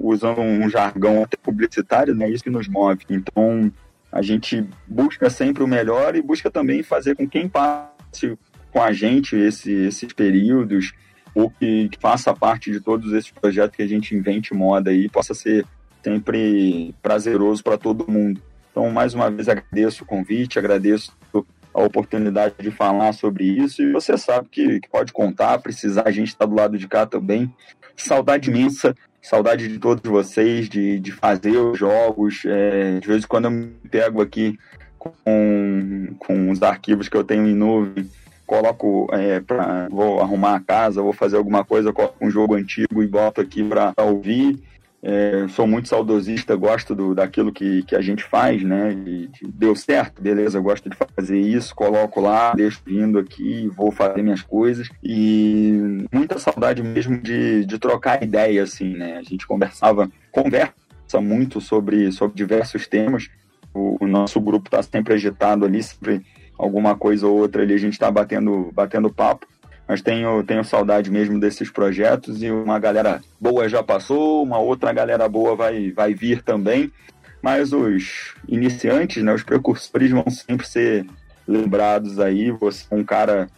usando 0.00 0.40
um 0.40 0.68
jargão 0.68 1.26
publicitário, 1.42 2.14
né? 2.14 2.28
Isso 2.28 2.44
que 2.44 2.50
nos 2.50 2.68
move. 2.68 3.04
Então, 3.10 3.72
a 4.12 4.22
gente 4.22 4.66
busca 4.86 5.30
sempre 5.30 5.62
o 5.62 5.68
melhor 5.68 6.16
e 6.16 6.22
busca 6.22 6.50
também 6.50 6.82
fazer 6.82 7.14
com 7.16 7.28
quem 7.28 7.48
passe 7.48 8.38
com 8.72 8.82
a 8.82 8.92
gente 8.92 9.36
esse, 9.36 9.72
esses 9.72 10.12
períodos 10.12 10.92
ou 11.34 11.50
que, 11.50 11.88
que 11.88 11.98
faça 11.98 12.34
parte 12.34 12.70
de 12.70 12.80
todos 12.80 13.12
esses 13.12 13.30
projetos 13.30 13.76
que 13.76 13.82
a 13.82 13.86
gente 13.86 14.14
invente 14.14 14.54
moda 14.54 14.90
aí 14.90 15.08
possa 15.08 15.34
ser 15.34 15.64
sempre 16.02 16.94
prazeroso 17.02 17.62
para 17.62 17.76
todo 17.76 18.10
mundo. 18.10 18.40
Então, 18.70 18.88
mais 18.90 19.14
uma 19.14 19.30
vez, 19.30 19.48
agradeço 19.48 20.04
o 20.04 20.06
convite, 20.06 20.58
agradeço 20.58 21.12
a 21.72 21.82
oportunidade 21.82 22.54
de 22.58 22.70
falar 22.70 23.12
sobre 23.12 23.44
isso 23.44 23.82
e 23.82 23.92
você 23.92 24.16
sabe 24.16 24.48
que, 24.50 24.80
que 24.80 24.88
pode 24.88 25.12
contar, 25.12 25.58
precisar, 25.58 26.02
a 26.06 26.10
gente 26.10 26.28
está 26.28 26.44
do 26.44 26.54
lado 26.54 26.76
de 26.76 26.88
cá 26.88 27.06
também. 27.06 27.52
Saudade 27.96 28.50
imensa 28.50 28.94
Saudade 29.22 29.68
de 29.68 29.78
todos 29.78 30.10
vocês, 30.10 30.68
de, 30.68 30.98
de 30.98 31.12
fazer 31.12 31.56
os 31.56 31.78
jogos. 31.78 32.42
É, 32.46 32.98
de 32.98 33.06
vez 33.06 33.24
em 33.24 33.26
quando 33.26 33.46
eu 33.46 33.50
me 33.50 33.66
pego 33.90 34.22
aqui 34.22 34.58
com, 34.98 36.14
com 36.18 36.50
os 36.50 36.62
arquivos 36.62 37.08
que 37.08 37.16
eu 37.16 37.24
tenho 37.24 37.46
em 37.46 37.54
nuvem, 37.54 38.08
coloco, 38.46 39.08
é, 39.12 39.40
pra, 39.40 39.88
vou 39.88 40.20
arrumar 40.20 40.56
a 40.56 40.60
casa, 40.60 41.02
vou 41.02 41.12
fazer 41.12 41.36
alguma 41.36 41.64
coisa, 41.64 41.92
coloco 41.92 42.16
um 42.20 42.30
jogo 42.30 42.54
antigo 42.54 43.02
e 43.02 43.06
boto 43.06 43.40
aqui 43.40 43.62
para 43.62 43.94
ouvir. 43.98 44.58
É, 45.02 45.48
sou 45.48 45.66
muito 45.66 45.88
saudosista, 45.88 46.54
gosto 46.54 46.94
do, 46.94 47.14
daquilo 47.14 47.50
que, 47.50 47.82
que 47.84 47.96
a 47.96 48.02
gente 48.02 48.22
faz, 48.22 48.62
né? 48.62 48.94
De, 48.94 49.28
de, 49.28 49.46
deu 49.46 49.74
certo, 49.74 50.20
beleza, 50.20 50.60
gosto 50.60 50.90
de 50.90 50.96
fazer 51.16 51.40
isso, 51.40 51.74
coloco 51.74 52.20
lá, 52.20 52.52
deixo 52.52 52.82
vindo 52.84 53.18
aqui, 53.18 53.66
vou 53.74 53.90
fazer 53.90 54.22
minhas 54.22 54.42
coisas. 54.42 54.90
E 55.02 56.06
muita 56.12 56.38
saudade 56.38 56.82
mesmo 56.82 57.16
de, 57.18 57.64
de 57.64 57.78
trocar 57.78 58.22
ideia, 58.22 58.62
assim, 58.62 58.94
né? 58.94 59.16
A 59.16 59.22
gente 59.22 59.46
conversava, 59.46 60.10
conversa 60.30 60.74
muito 61.20 61.62
sobre, 61.62 62.12
sobre 62.12 62.36
diversos 62.36 62.86
temas. 62.86 63.30
O, 63.72 64.04
o 64.04 64.06
nosso 64.06 64.38
grupo 64.38 64.68
está 64.68 64.82
sempre 64.82 65.14
agitado 65.14 65.64
ali, 65.64 65.82
sempre 65.82 66.22
alguma 66.58 66.94
coisa 66.94 67.26
ou 67.26 67.38
outra 67.38 67.62
ali 67.62 67.72
a 67.72 67.78
gente 67.78 67.94
está 67.94 68.10
batendo, 68.10 68.70
batendo 68.74 69.08
papo 69.08 69.46
mas 69.90 70.00
tenho, 70.00 70.44
tenho 70.44 70.62
saudade 70.62 71.10
mesmo 71.10 71.40
desses 71.40 71.68
projetos 71.68 72.40
e 72.44 72.48
uma 72.48 72.78
galera 72.78 73.20
boa 73.40 73.68
já 73.68 73.82
passou, 73.82 74.40
uma 74.40 74.56
outra 74.56 74.92
galera 74.92 75.28
boa 75.28 75.56
vai, 75.56 75.90
vai 75.90 76.14
vir 76.14 76.44
também. 76.44 76.92
Mas 77.42 77.72
os 77.72 78.36
iniciantes, 78.46 79.20
né, 79.20 79.34
os 79.34 79.42
precursores 79.42 80.12
vão 80.12 80.30
sempre 80.30 80.64
ser 80.64 81.04
lembrados 81.44 82.20
aí. 82.20 82.52
Você 82.52 82.84
é 82.88 82.94
um 82.94 83.02
cara 83.02 83.48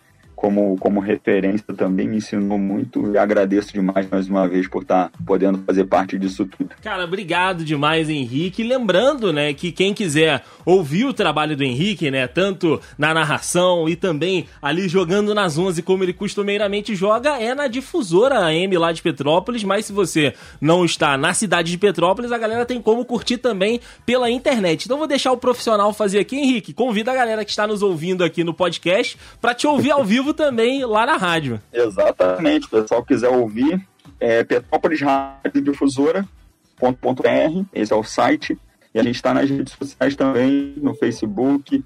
como, 0.42 0.76
como 0.76 0.98
referência 0.98 1.72
também 1.72 2.08
me 2.08 2.16
ensinou 2.16 2.58
muito 2.58 3.12
e 3.12 3.16
agradeço 3.16 3.72
demais 3.72 4.08
mais 4.10 4.28
uma 4.28 4.48
vez 4.48 4.66
por 4.66 4.82
estar 4.82 5.08
tá 5.08 5.18
podendo 5.24 5.58
fazer 5.58 5.84
parte 5.84 6.18
disso 6.18 6.44
tudo. 6.44 6.70
Cara, 6.82 7.04
obrigado 7.04 7.64
demais, 7.64 8.10
Henrique. 8.10 8.64
Lembrando, 8.64 9.32
né, 9.32 9.54
que 9.54 9.70
quem 9.70 9.94
quiser 9.94 10.42
ouvir 10.66 11.04
o 11.04 11.12
trabalho 11.12 11.56
do 11.56 11.62
Henrique, 11.62 12.10
né, 12.10 12.26
tanto 12.26 12.80
na 12.98 13.14
narração 13.14 13.88
e 13.88 13.94
também 13.94 14.46
ali 14.60 14.88
jogando 14.88 15.32
nas 15.32 15.56
11 15.56 15.80
como 15.82 16.02
ele 16.02 16.12
costumeiramente 16.12 16.96
joga, 16.96 17.40
é 17.40 17.54
na 17.54 17.68
difusora 17.68 18.40
AM 18.40 18.76
lá 18.76 18.90
de 18.90 19.00
Petrópolis, 19.00 19.62
mas 19.62 19.86
se 19.86 19.92
você 19.92 20.34
não 20.60 20.84
está 20.84 21.16
na 21.16 21.32
cidade 21.34 21.70
de 21.70 21.78
Petrópolis, 21.78 22.32
a 22.32 22.38
galera 22.38 22.66
tem 22.66 22.82
como 22.82 23.04
curtir 23.04 23.38
também 23.38 23.80
pela 24.04 24.28
internet. 24.28 24.86
Então 24.86 24.98
vou 24.98 25.06
deixar 25.06 25.30
o 25.30 25.36
profissional 25.36 25.92
fazer 25.92 26.18
aqui, 26.18 26.34
Henrique. 26.34 26.72
Convida 26.72 27.12
a 27.12 27.14
galera 27.14 27.44
que 27.44 27.50
está 27.50 27.64
nos 27.64 27.80
ouvindo 27.80 28.24
aqui 28.24 28.42
no 28.42 28.52
podcast 28.52 29.16
para 29.40 29.54
te 29.54 29.68
ouvir 29.68 29.92
ao 29.92 30.04
vivo 30.04 30.31
também 30.32 30.84
lá 30.84 31.06
na 31.06 31.16
rádio. 31.16 31.60
Exatamente. 31.72 32.66
O 32.66 32.70
pessoal 32.70 33.04
quiser 33.04 33.28
ouvir, 33.28 33.80
é 34.18 34.44
Petrópolis 34.44 35.00
Rádio 35.00 35.62
Difusora.com.br, 35.62 37.64
esse 37.72 37.92
é 37.92 37.96
o 37.96 38.04
site. 38.04 38.58
E 38.94 38.98
a 38.98 39.02
gente 39.02 39.16
está 39.16 39.32
nas 39.32 39.48
redes 39.48 39.72
sociais 39.72 40.14
também, 40.14 40.74
no 40.76 40.94
Facebook, 40.94 41.82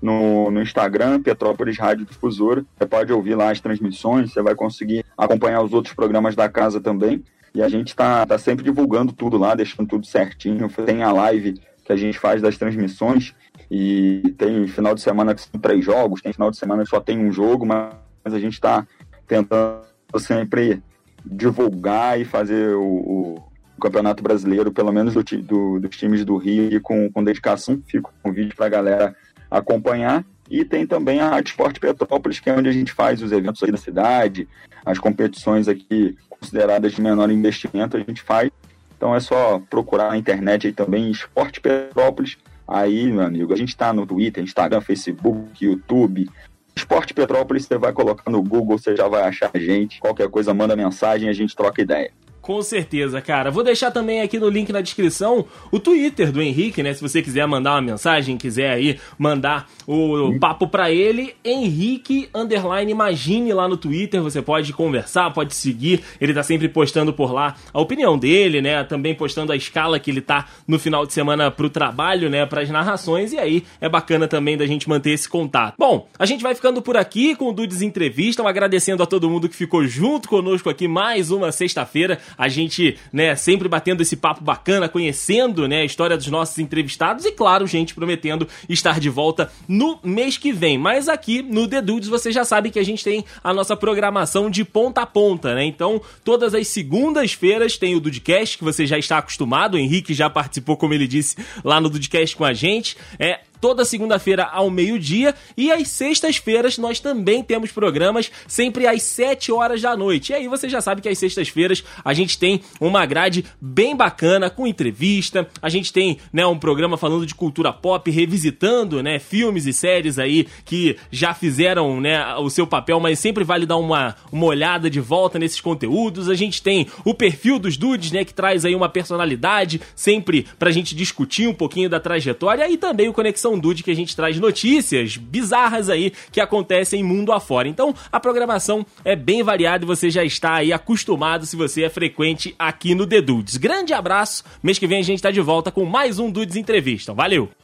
no, 0.00 0.50
no 0.50 0.60
Instagram, 0.60 1.22
Petrópolis 1.22 1.78
Rádio 1.78 2.04
Difusora. 2.04 2.64
Você 2.76 2.86
pode 2.86 3.12
ouvir 3.12 3.34
lá 3.34 3.50
as 3.50 3.60
transmissões, 3.60 4.32
você 4.32 4.42
vai 4.42 4.54
conseguir 4.54 5.04
acompanhar 5.16 5.62
os 5.62 5.72
outros 5.72 5.94
programas 5.94 6.34
da 6.34 6.48
casa 6.48 6.80
também. 6.80 7.24
E 7.54 7.62
a 7.62 7.68
gente 7.68 7.88
está 7.88 8.24
tá 8.26 8.38
sempre 8.38 8.64
divulgando 8.64 9.12
tudo 9.12 9.36
lá, 9.36 9.54
deixando 9.54 9.88
tudo 9.88 10.06
certinho. 10.06 10.68
Tem 10.86 11.02
a 11.02 11.12
live 11.12 11.60
que 11.84 11.92
a 11.92 11.96
gente 11.96 12.18
faz 12.18 12.40
das 12.40 12.56
transmissões 12.56 13.34
E 13.70 14.34
tem 14.36 14.66
final 14.66 14.94
de 14.94 15.00
semana 15.00 15.34
que 15.34 15.42
são 15.42 15.60
três 15.60 15.84
jogos, 15.84 16.20
tem 16.20 16.32
final 16.32 16.50
de 16.50 16.56
semana 16.56 16.82
que 16.82 16.90
só 16.90 17.00
tem 17.00 17.18
um 17.18 17.30
jogo, 17.30 17.64
mas 17.64 17.94
a 18.24 18.38
gente 18.38 18.54
está 18.54 18.86
tentando 19.28 19.82
sempre 20.18 20.82
divulgar 21.24 22.20
e 22.20 22.24
fazer 22.24 22.74
o, 22.74 22.82
o, 22.82 23.50
Campeonato 23.80 24.22
Brasileiro, 24.22 24.70
pelo 24.70 24.92
menos 24.92 25.14
do, 25.14 25.22
do, 25.22 25.80
dos 25.80 25.96
times 25.96 26.22
do 26.24 26.36
Rio, 26.36 26.80
com, 26.82 27.10
com 27.10 27.24
dedicação. 27.24 27.80
Fico 27.86 28.12
com 28.22 28.28
um 28.28 28.32
vídeo 28.32 28.54
para 28.54 28.66
a 28.66 28.70
galera 28.70 29.16
acompanhar. 29.50 30.22
E 30.50 30.64
tem 30.64 30.86
também 30.86 31.20
a 31.20 31.30
Rádio 31.30 31.50
Esporte 31.50 31.80
Petrópolis, 31.80 32.40
que 32.40 32.50
é 32.50 32.52
onde 32.54 32.68
a 32.68 32.72
gente 32.72 32.92
faz 32.92 33.22
os 33.22 33.32
eventos 33.32 33.62
aí 33.62 33.70
da 33.70 33.78
cidade, 33.78 34.48
as 34.84 34.98
competições 34.98 35.68
aqui 35.68 36.16
consideradas 36.28 36.92
de 36.92 37.00
menor 37.00 37.30
investimento, 37.30 37.96
a 37.96 38.00
gente 38.00 38.20
faz. 38.20 38.50
Então 38.96 39.14
é 39.14 39.20
só 39.20 39.62
procurar 39.70 40.08
na 40.08 40.18
internet 40.18 40.66
aí 40.66 40.72
também, 40.72 41.10
Esporte 41.10 41.60
Petrópolis. 41.60 42.36
Aí, 42.70 43.10
meu 43.10 43.22
amigo, 43.22 43.52
a 43.52 43.56
gente 43.56 43.70
está 43.70 43.92
no 43.92 44.06
Twitter, 44.06 44.44
Instagram, 44.44 44.80
Facebook, 44.80 45.64
YouTube. 45.64 46.30
Esporte 46.76 47.12
Petrópolis, 47.12 47.64
você 47.66 47.76
vai 47.76 47.92
colocar 47.92 48.30
no 48.30 48.40
Google, 48.40 48.78
você 48.78 48.94
já 48.94 49.08
vai 49.08 49.22
achar 49.22 49.50
a 49.52 49.58
gente. 49.58 49.98
Qualquer 49.98 50.30
coisa, 50.30 50.54
manda 50.54 50.76
mensagem, 50.76 51.28
a 51.28 51.32
gente 51.32 51.56
troca 51.56 51.82
ideia. 51.82 52.12
Com 52.50 52.62
certeza, 52.62 53.20
cara. 53.20 53.48
Vou 53.48 53.62
deixar 53.62 53.92
também 53.92 54.22
aqui 54.22 54.36
no 54.36 54.48
link 54.48 54.72
na 54.72 54.80
descrição 54.80 55.44
o 55.70 55.78
Twitter 55.78 56.32
do 56.32 56.42
Henrique, 56.42 56.82
né? 56.82 56.92
Se 56.92 57.00
você 57.00 57.22
quiser 57.22 57.46
mandar 57.46 57.74
uma 57.74 57.80
mensagem, 57.80 58.36
quiser 58.36 58.72
aí 58.72 58.98
mandar 59.16 59.70
o 59.86 60.36
papo 60.40 60.66
para 60.66 60.90
ele, 60.90 61.32
Henrique 61.44 62.28
underline 62.34 62.90
imagine 62.90 63.52
lá 63.52 63.68
no 63.68 63.76
Twitter, 63.76 64.20
você 64.20 64.42
pode 64.42 64.72
conversar, 64.72 65.32
pode 65.32 65.54
seguir. 65.54 66.00
Ele 66.20 66.34
tá 66.34 66.42
sempre 66.42 66.68
postando 66.68 67.12
por 67.12 67.32
lá 67.32 67.54
a 67.72 67.80
opinião 67.80 68.18
dele, 68.18 68.60
né? 68.60 68.82
Também 68.82 69.14
postando 69.14 69.52
a 69.52 69.56
escala 69.56 70.00
que 70.00 70.10
ele 70.10 70.20
tá 70.20 70.48
no 70.66 70.76
final 70.76 71.06
de 71.06 71.12
semana 71.12 71.52
pro 71.52 71.70
trabalho, 71.70 72.28
né, 72.28 72.44
para 72.46 72.62
as 72.62 72.68
narrações 72.68 73.32
e 73.32 73.38
aí 73.38 73.62
é 73.80 73.88
bacana 73.88 74.26
também 74.26 74.56
da 74.56 74.66
gente 74.66 74.88
manter 74.88 75.10
esse 75.10 75.28
contato. 75.28 75.76
Bom, 75.78 76.08
a 76.18 76.26
gente 76.26 76.42
vai 76.42 76.56
ficando 76.56 76.82
por 76.82 76.96
aqui 76.96 77.36
com 77.36 77.50
o 77.50 77.52
Dudes 77.52 77.80
Entrevista, 77.80 78.42
agradecendo 78.42 79.04
a 79.04 79.06
todo 79.06 79.30
mundo 79.30 79.48
que 79.48 79.54
ficou 79.54 79.86
junto 79.86 80.28
conosco 80.28 80.68
aqui 80.68 80.88
mais 80.88 81.30
uma 81.30 81.52
sexta-feira 81.52 82.18
a 82.40 82.48
gente, 82.48 82.96
né, 83.12 83.36
sempre 83.36 83.68
batendo 83.68 84.00
esse 84.00 84.16
papo 84.16 84.42
bacana, 84.42 84.88
conhecendo, 84.88 85.68
né, 85.68 85.82
a 85.82 85.84
história 85.84 86.16
dos 86.16 86.28
nossos 86.28 86.58
entrevistados 86.58 87.26
e, 87.26 87.32
claro, 87.32 87.66
gente, 87.66 87.94
prometendo 87.94 88.48
estar 88.66 88.98
de 88.98 89.10
volta 89.10 89.52
no 89.68 90.00
mês 90.02 90.38
que 90.38 90.50
vem. 90.50 90.78
Mas 90.78 91.06
aqui 91.06 91.42
no 91.42 91.68
The 91.68 91.82
Dudes 91.82 92.08
você 92.08 92.32
já 92.32 92.42
sabe 92.42 92.70
que 92.70 92.78
a 92.78 92.82
gente 92.82 93.04
tem 93.04 93.26
a 93.44 93.52
nossa 93.52 93.76
programação 93.76 94.48
de 94.48 94.64
ponta 94.64 95.02
a 95.02 95.06
ponta, 95.06 95.54
né? 95.54 95.66
Então, 95.66 96.00
todas 96.24 96.54
as 96.54 96.66
segundas-feiras 96.68 97.76
tem 97.76 97.94
o 97.94 98.00
Dudcast, 98.00 98.56
que 98.56 98.64
você 98.64 98.86
já 98.86 98.96
está 98.96 99.18
acostumado, 99.18 99.74
o 99.74 99.78
Henrique 99.78 100.14
já 100.14 100.30
participou, 100.30 100.78
como 100.78 100.94
ele 100.94 101.06
disse, 101.06 101.36
lá 101.62 101.78
no 101.78 101.90
Dudcast 101.90 102.34
com 102.34 102.44
a 102.46 102.54
gente. 102.54 102.96
É, 103.18 103.40
toda 103.60 103.84
segunda-feira 103.84 104.44
ao 104.44 104.70
meio-dia 104.70 105.34
e 105.56 105.70
às 105.70 105.88
sextas-feiras 105.88 106.78
nós 106.78 107.00
também 107.00 107.42
temos 107.42 107.70
programas 107.72 108.30
sempre 108.46 108.86
às 108.86 109.02
7 109.02 109.52
horas 109.52 109.80
da 109.80 109.96
noite. 109.96 110.32
E 110.32 110.34
aí 110.34 110.48
você 110.48 110.68
já 110.68 110.80
sabe 110.80 111.00
que 111.00 111.08
às 111.08 111.18
sextas-feiras 111.18 111.84
a 112.04 112.12
gente 112.14 112.38
tem 112.38 112.60
uma 112.80 113.04
grade 113.04 113.44
bem 113.60 113.94
bacana 113.94 114.48
com 114.48 114.66
entrevista, 114.66 115.48
a 115.60 115.68
gente 115.68 115.92
tem, 115.92 116.18
né, 116.32 116.46
um 116.46 116.58
programa 116.58 116.96
falando 116.96 117.26
de 117.26 117.34
cultura 117.34 117.72
pop, 117.72 118.10
revisitando, 118.10 119.02
né, 119.02 119.18
filmes 119.18 119.66
e 119.66 119.72
séries 119.72 120.18
aí 120.18 120.46
que 120.64 120.96
já 121.10 121.34
fizeram, 121.34 122.00
né, 122.00 122.34
o 122.36 122.48
seu 122.48 122.66
papel, 122.66 122.98
mas 123.00 123.18
sempre 123.18 123.44
vale 123.44 123.66
dar 123.66 123.76
uma, 123.76 124.16
uma 124.32 124.46
olhada 124.46 124.88
de 124.88 125.00
volta 125.00 125.38
nesses 125.38 125.60
conteúdos. 125.60 126.28
A 126.28 126.34
gente 126.34 126.62
tem 126.62 126.86
o 127.04 127.14
perfil 127.14 127.58
dos 127.58 127.76
dudes, 127.76 128.12
né, 128.12 128.24
que 128.24 128.34
traz 128.34 128.64
aí 128.64 128.74
uma 128.74 128.88
personalidade 128.88 129.80
sempre 129.94 130.46
pra 130.58 130.70
gente 130.70 130.94
discutir 130.94 131.48
um 131.48 131.54
pouquinho 131.54 131.88
da 131.88 132.00
trajetória 132.00 132.68
e 132.70 132.76
também 132.76 133.08
o 133.08 133.12
Conexão 133.12 133.49
Conexão 133.50 133.58
Dude 133.58 133.82
que 133.82 133.90
a 133.90 133.96
gente 133.96 134.14
traz 134.14 134.38
notícias 134.38 135.16
bizarras 135.16 135.88
aí 135.88 136.12
que 136.30 136.40
acontecem 136.40 137.02
mundo 137.02 137.32
afora. 137.32 137.68
Então 137.68 137.94
a 138.12 138.20
programação 138.20 138.86
é 139.04 139.16
bem 139.16 139.42
variada 139.42 139.84
e 139.84 139.86
você 139.86 140.10
já 140.10 140.24
está 140.24 140.54
aí 140.54 140.72
acostumado 140.72 141.46
se 141.46 141.56
você 141.56 141.82
é 141.82 141.88
frequente 141.88 142.54
aqui 142.58 142.94
no 142.94 143.06
The 143.06 143.20
Dudes. 143.20 143.56
Grande 143.56 143.92
abraço, 143.92 144.44
mês 144.62 144.78
que 144.78 144.86
vem 144.86 144.98
a 144.98 145.02
gente 145.02 145.16
está 145.16 145.30
de 145.30 145.40
volta 145.40 145.70
com 145.70 145.84
mais 145.84 146.18
um 146.18 146.30
Dudes 146.30 146.56
Entrevista. 146.56 147.12
Valeu! 147.12 147.59